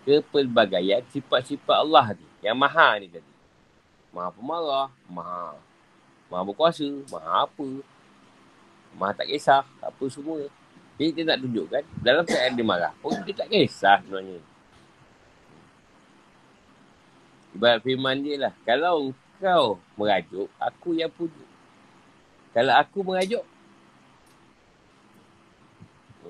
kepelbagaian 0.01 1.05
sifat-sifat 1.13 1.77
Allah 1.77 2.17
ni. 2.17 2.25
Yang 2.41 2.57
maha 2.57 2.89
ni 2.97 3.07
tadi. 3.13 3.33
Maha 4.09 4.33
pemarah, 4.33 4.89
maha, 5.05 5.53
maha 6.25 6.41
berkuasa, 6.41 6.89
maha 7.13 7.45
apa. 7.45 7.69
Maha 8.97 9.11
tak 9.13 9.29
kisah, 9.29 9.61
apa 9.77 10.03
semua. 10.09 10.41
Jadi 10.97 11.21
dia 11.21 11.23
nak 11.27 11.37
tunjukkan 11.45 11.83
dalam 12.01 12.23
keadaan 12.25 12.57
dia 12.57 12.65
marah 12.65 12.93
pun 13.03 13.13
dia 13.21 13.35
tak 13.37 13.51
kisah 13.53 14.01
sebenarnya. 14.01 14.41
Ibarat 17.53 17.79
firman 17.85 18.17
dia 18.25 18.35
lah. 18.41 18.53
Kalau 18.65 19.13
kau 19.37 19.77
merajuk, 19.99 20.49
aku 20.57 20.97
yang 20.97 21.11
pujuk. 21.13 21.47
Kalau 22.55 22.73
aku 22.73 23.03
merajuk, 23.03 23.43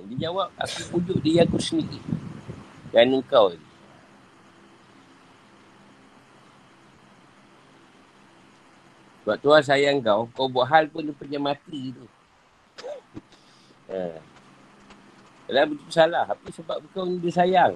dia 0.09 0.27
jawab, 0.27 0.51
aku 0.59 0.79
pujuk 0.91 1.17
dia 1.23 1.47
aku 1.47 1.59
sendiri. 1.61 1.99
Dan 2.91 3.15
engkau 3.15 3.53
ni. 3.53 3.61
Sebab 9.25 9.41
Tuhan 9.41 9.63
sayang 9.65 9.97
kau, 10.05 10.29
kau 10.37 10.45
buat 10.45 10.69
hal 10.69 10.85
pun 10.85 11.01
dia 11.01 11.15
punya 11.17 11.41
mati 11.41 11.89
tu. 11.89 12.05
ha. 13.89 14.21
Betul 15.49 15.89
salah. 15.89 16.29
Tapi 16.29 16.49
sebab 16.53 16.77
kau 16.93 17.09
dia 17.17 17.33
sayang. 17.33 17.73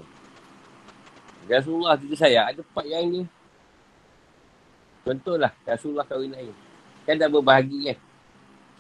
Rasulullah 1.50 1.98
dia 1.98 2.14
sayang. 2.14 2.46
Ada 2.54 2.62
part 2.70 2.86
yang 2.86 3.10
dia. 3.10 3.26
Contohlah 5.02 5.50
Rasulullah 5.66 6.06
kahwin 6.06 6.38
lain. 6.38 6.54
Kan 7.10 7.18
dah 7.18 7.26
berbahagi 7.26 7.90
kan. 7.90 7.98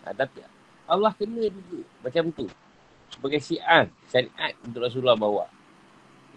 Ha, 0.05 0.13
tapi 0.13 0.45
Allah 0.85 1.09
kena 1.17 1.49
juga. 1.49 1.81
Macam 2.05 2.23
tu. 2.29 2.45
Sebagai 3.19 3.43
si'an. 3.43 3.85
Syariat 4.07 4.55
untuk 4.63 4.79
Rasulullah 4.87 5.19
bawa. 5.19 5.43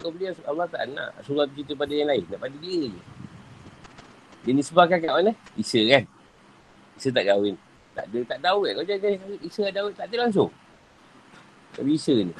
Kau 0.03 0.11
boleh 0.11 0.35
Allah 0.43 0.67
tak 0.67 0.83
nak. 0.91 1.15
Rasulullah 1.15 1.47
cerita 1.55 1.71
pada 1.79 1.95
yang 1.95 2.11
lain. 2.11 2.27
Tak 2.27 2.39
pada 2.43 2.55
dia 2.59 2.91
je. 2.91 3.01
Dia 4.43 4.51
nisbahkan 4.51 4.99
kat 4.99 5.11
mana? 5.15 5.31
Isa 5.55 5.79
kan. 5.87 6.03
Isa 6.99 7.07
tak 7.15 7.23
kahwin. 7.23 7.55
Tak 7.95 8.05
ada. 8.11 8.19
Tak 8.35 8.39
tahu 8.43 8.59
kan. 8.67 8.73
Kau 8.75 8.83
jangan 8.83 9.11
Isa 9.39 9.61
ada 9.63 9.79
tak 9.95 10.05
ada 10.11 10.15
langsung. 10.27 10.51
Tak 11.71 11.83
bisa 11.87 12.13
ni. 12.19 12.35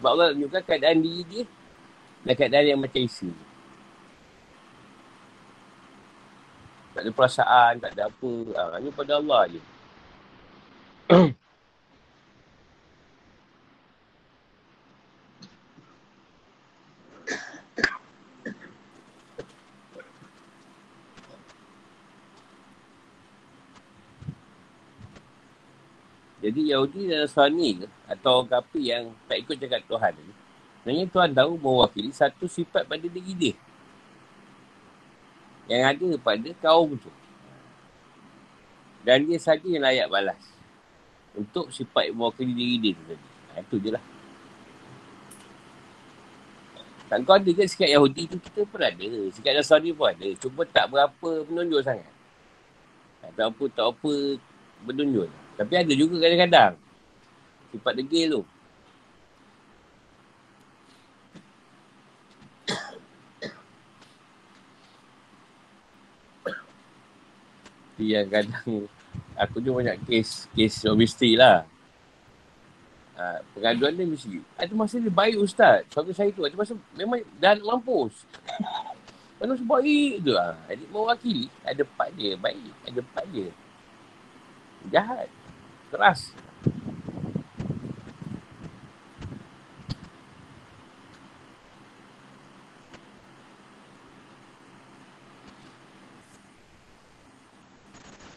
Sebab 0.00 0.10
Allah 0.16 0.32
tunjukkan 0.32 0.62
keadaan 0.64 0.98
diri 1.04 1.22
dia 1.28 1.44
dan 2.24 2.32
keadaan 2.32 2.64
yang 2.64 2.80
macam 2.80 3.00
Isa. 3.04 3.28
Tak 6.96 7.04
ada 7.04 7.10
perasaan, 7.12 7.72
tak 7.76 7.92
ada 7.92 8.08
apa. 8.08 8.32
Ha, 8.56 8.62
hanya 8.80 8.90
pada 8.96 9.12
Allah 9.20 9.42
je. 9.52 9.60
Jadi 26.46 26.70
Yahudi 26.70 27.10
dan 27.10 27.26
Nasrani 27.26 27.90
atau 28.06 28.38
orang 28.38 28.46
kafir 28.46 28.82
yang 28.86 29.10
tak 29.26 29.42
ikut 29.42 29.58
cakap 29.58 29.82
Tuhan 29.90 30.14
ni. 30.14 30.30
Sebenarnya 30.78 31.06
Tuhan 31.10 31.30
tahu 31.34 31.52
mewakili 31.58 32.10
satu 32.14 32.46
sifat 32.46 32.86
pada 32.86 33.02
diri 33.02 33.34
dia. 33.34 33.54
Yang 35.66 35.82
ada 35.90 36.08
pada 36.22 36.48
kaum 36.62 36.94
tu. 36.94 37.10
Dan 39.02 39.26
dia 39.26 39.42
saja 39.42 39.66
yang 39.66 39.82
layak 39.82 40.06
balas. 40.06 40.38
Untuk 41.34 41.74
sifat 41.74 42.14
mewakili 42.14 42.54
diri 42.54 42.76
dia 42.78 42.92
tu 42.94 43.02
tadi. 43.10 43.26
Ha, 43.26 43.54
itu 43.66 43.76
je 43.82 43.90
lah. 43.90 44.04
Tak 47.10 47.26
kau 47.26 47.34
ada 47.34 47.50
ke 47.50 47.66
sikap 47.66 47.90
Yahudi 47.90 48.30
tu 48.30 48.38
kita 48.38 48.62
pun 48.70 48.78
ada. 48.78 49.06
Sikap 49.34 49.50
Nasrani 49.50 49.90
pun 49.90 50.14
ada. 50.14 50.26
Cuma 50.38 50.62
tak 50.62 50.94
berapa 50.94 51.28
menonjol 51.50 51.82
sangat. 51.82 52.14
Tak 53.34 53.50
apa, 53.50 53.64
tak 53.74 53.86
apa 53.90 54.38
menonjol. 54.86 55.26
Tapi 55.56 55.72
ada 55.72 55.92
juga 55.96 56.20
kadang-kadang. 56.20 56.72
Sifat 57.72 57.94
degil 57.96 58.28
tu. 58.40 58.42
yang 67.96 68.28
kadang 68.28 68.84
aku 69.40 69.56
tu 69.64 69.72
banyak 69.72 69.96
kes 70.04 70.52
kes 70.52 70.84
misteri 70.92 71.34
lah. 71.40 71.64
Ha, 73.16 73.40
pengaduan 73.56 73.96
dia 73.96 74.04
mesti. 74.04 74.44
Ada 74.60 74.72
masa 74.76 75.00
dia 75.00 75.08
baik 75.08 75.40
ustaz. 75.40 75.88
Suami 75.88 76.12
saya 76.12 76.28
tu 76.36 76.44
ada 76.44 76.52
masa 76.52 76.76
memang 76.92 77.24
dah 77.40 77.56
nak 77.56 77.80
mampus. 77.80 78.28
Mana 79.40 79.56
sebaik 79.56 80.20
tu 80.20 80.36
lah. 80.36 80.52
Jadi 80.68 80.84
mewakili. 80.92 81.48
Ada 81.64 81.80
part 81.96 82.12
dia 82.12 82.36
baik. 82.36 82.72
Ada 82.84 83.00
part 83.16 83.26
dia. 83.32 83.48
Jahat 84.92 85.32
keras. 85.90 86.32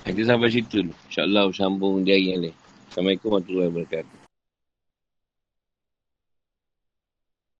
Kita 0.09 0.35
sampai 0.35 0.51
situ 0.51 0.83
dulu. 0.83 0.93
InsyaAllah 1.07 1.47
sambung 1.55 2.03
di 2.03 2.11
hari 2.11 2.35
lain. 2.35 2.55
Assalamualaikum 2.91 3.29
warahmatullahi 3.29 3.69
wabarakatuh. 3.71 4.18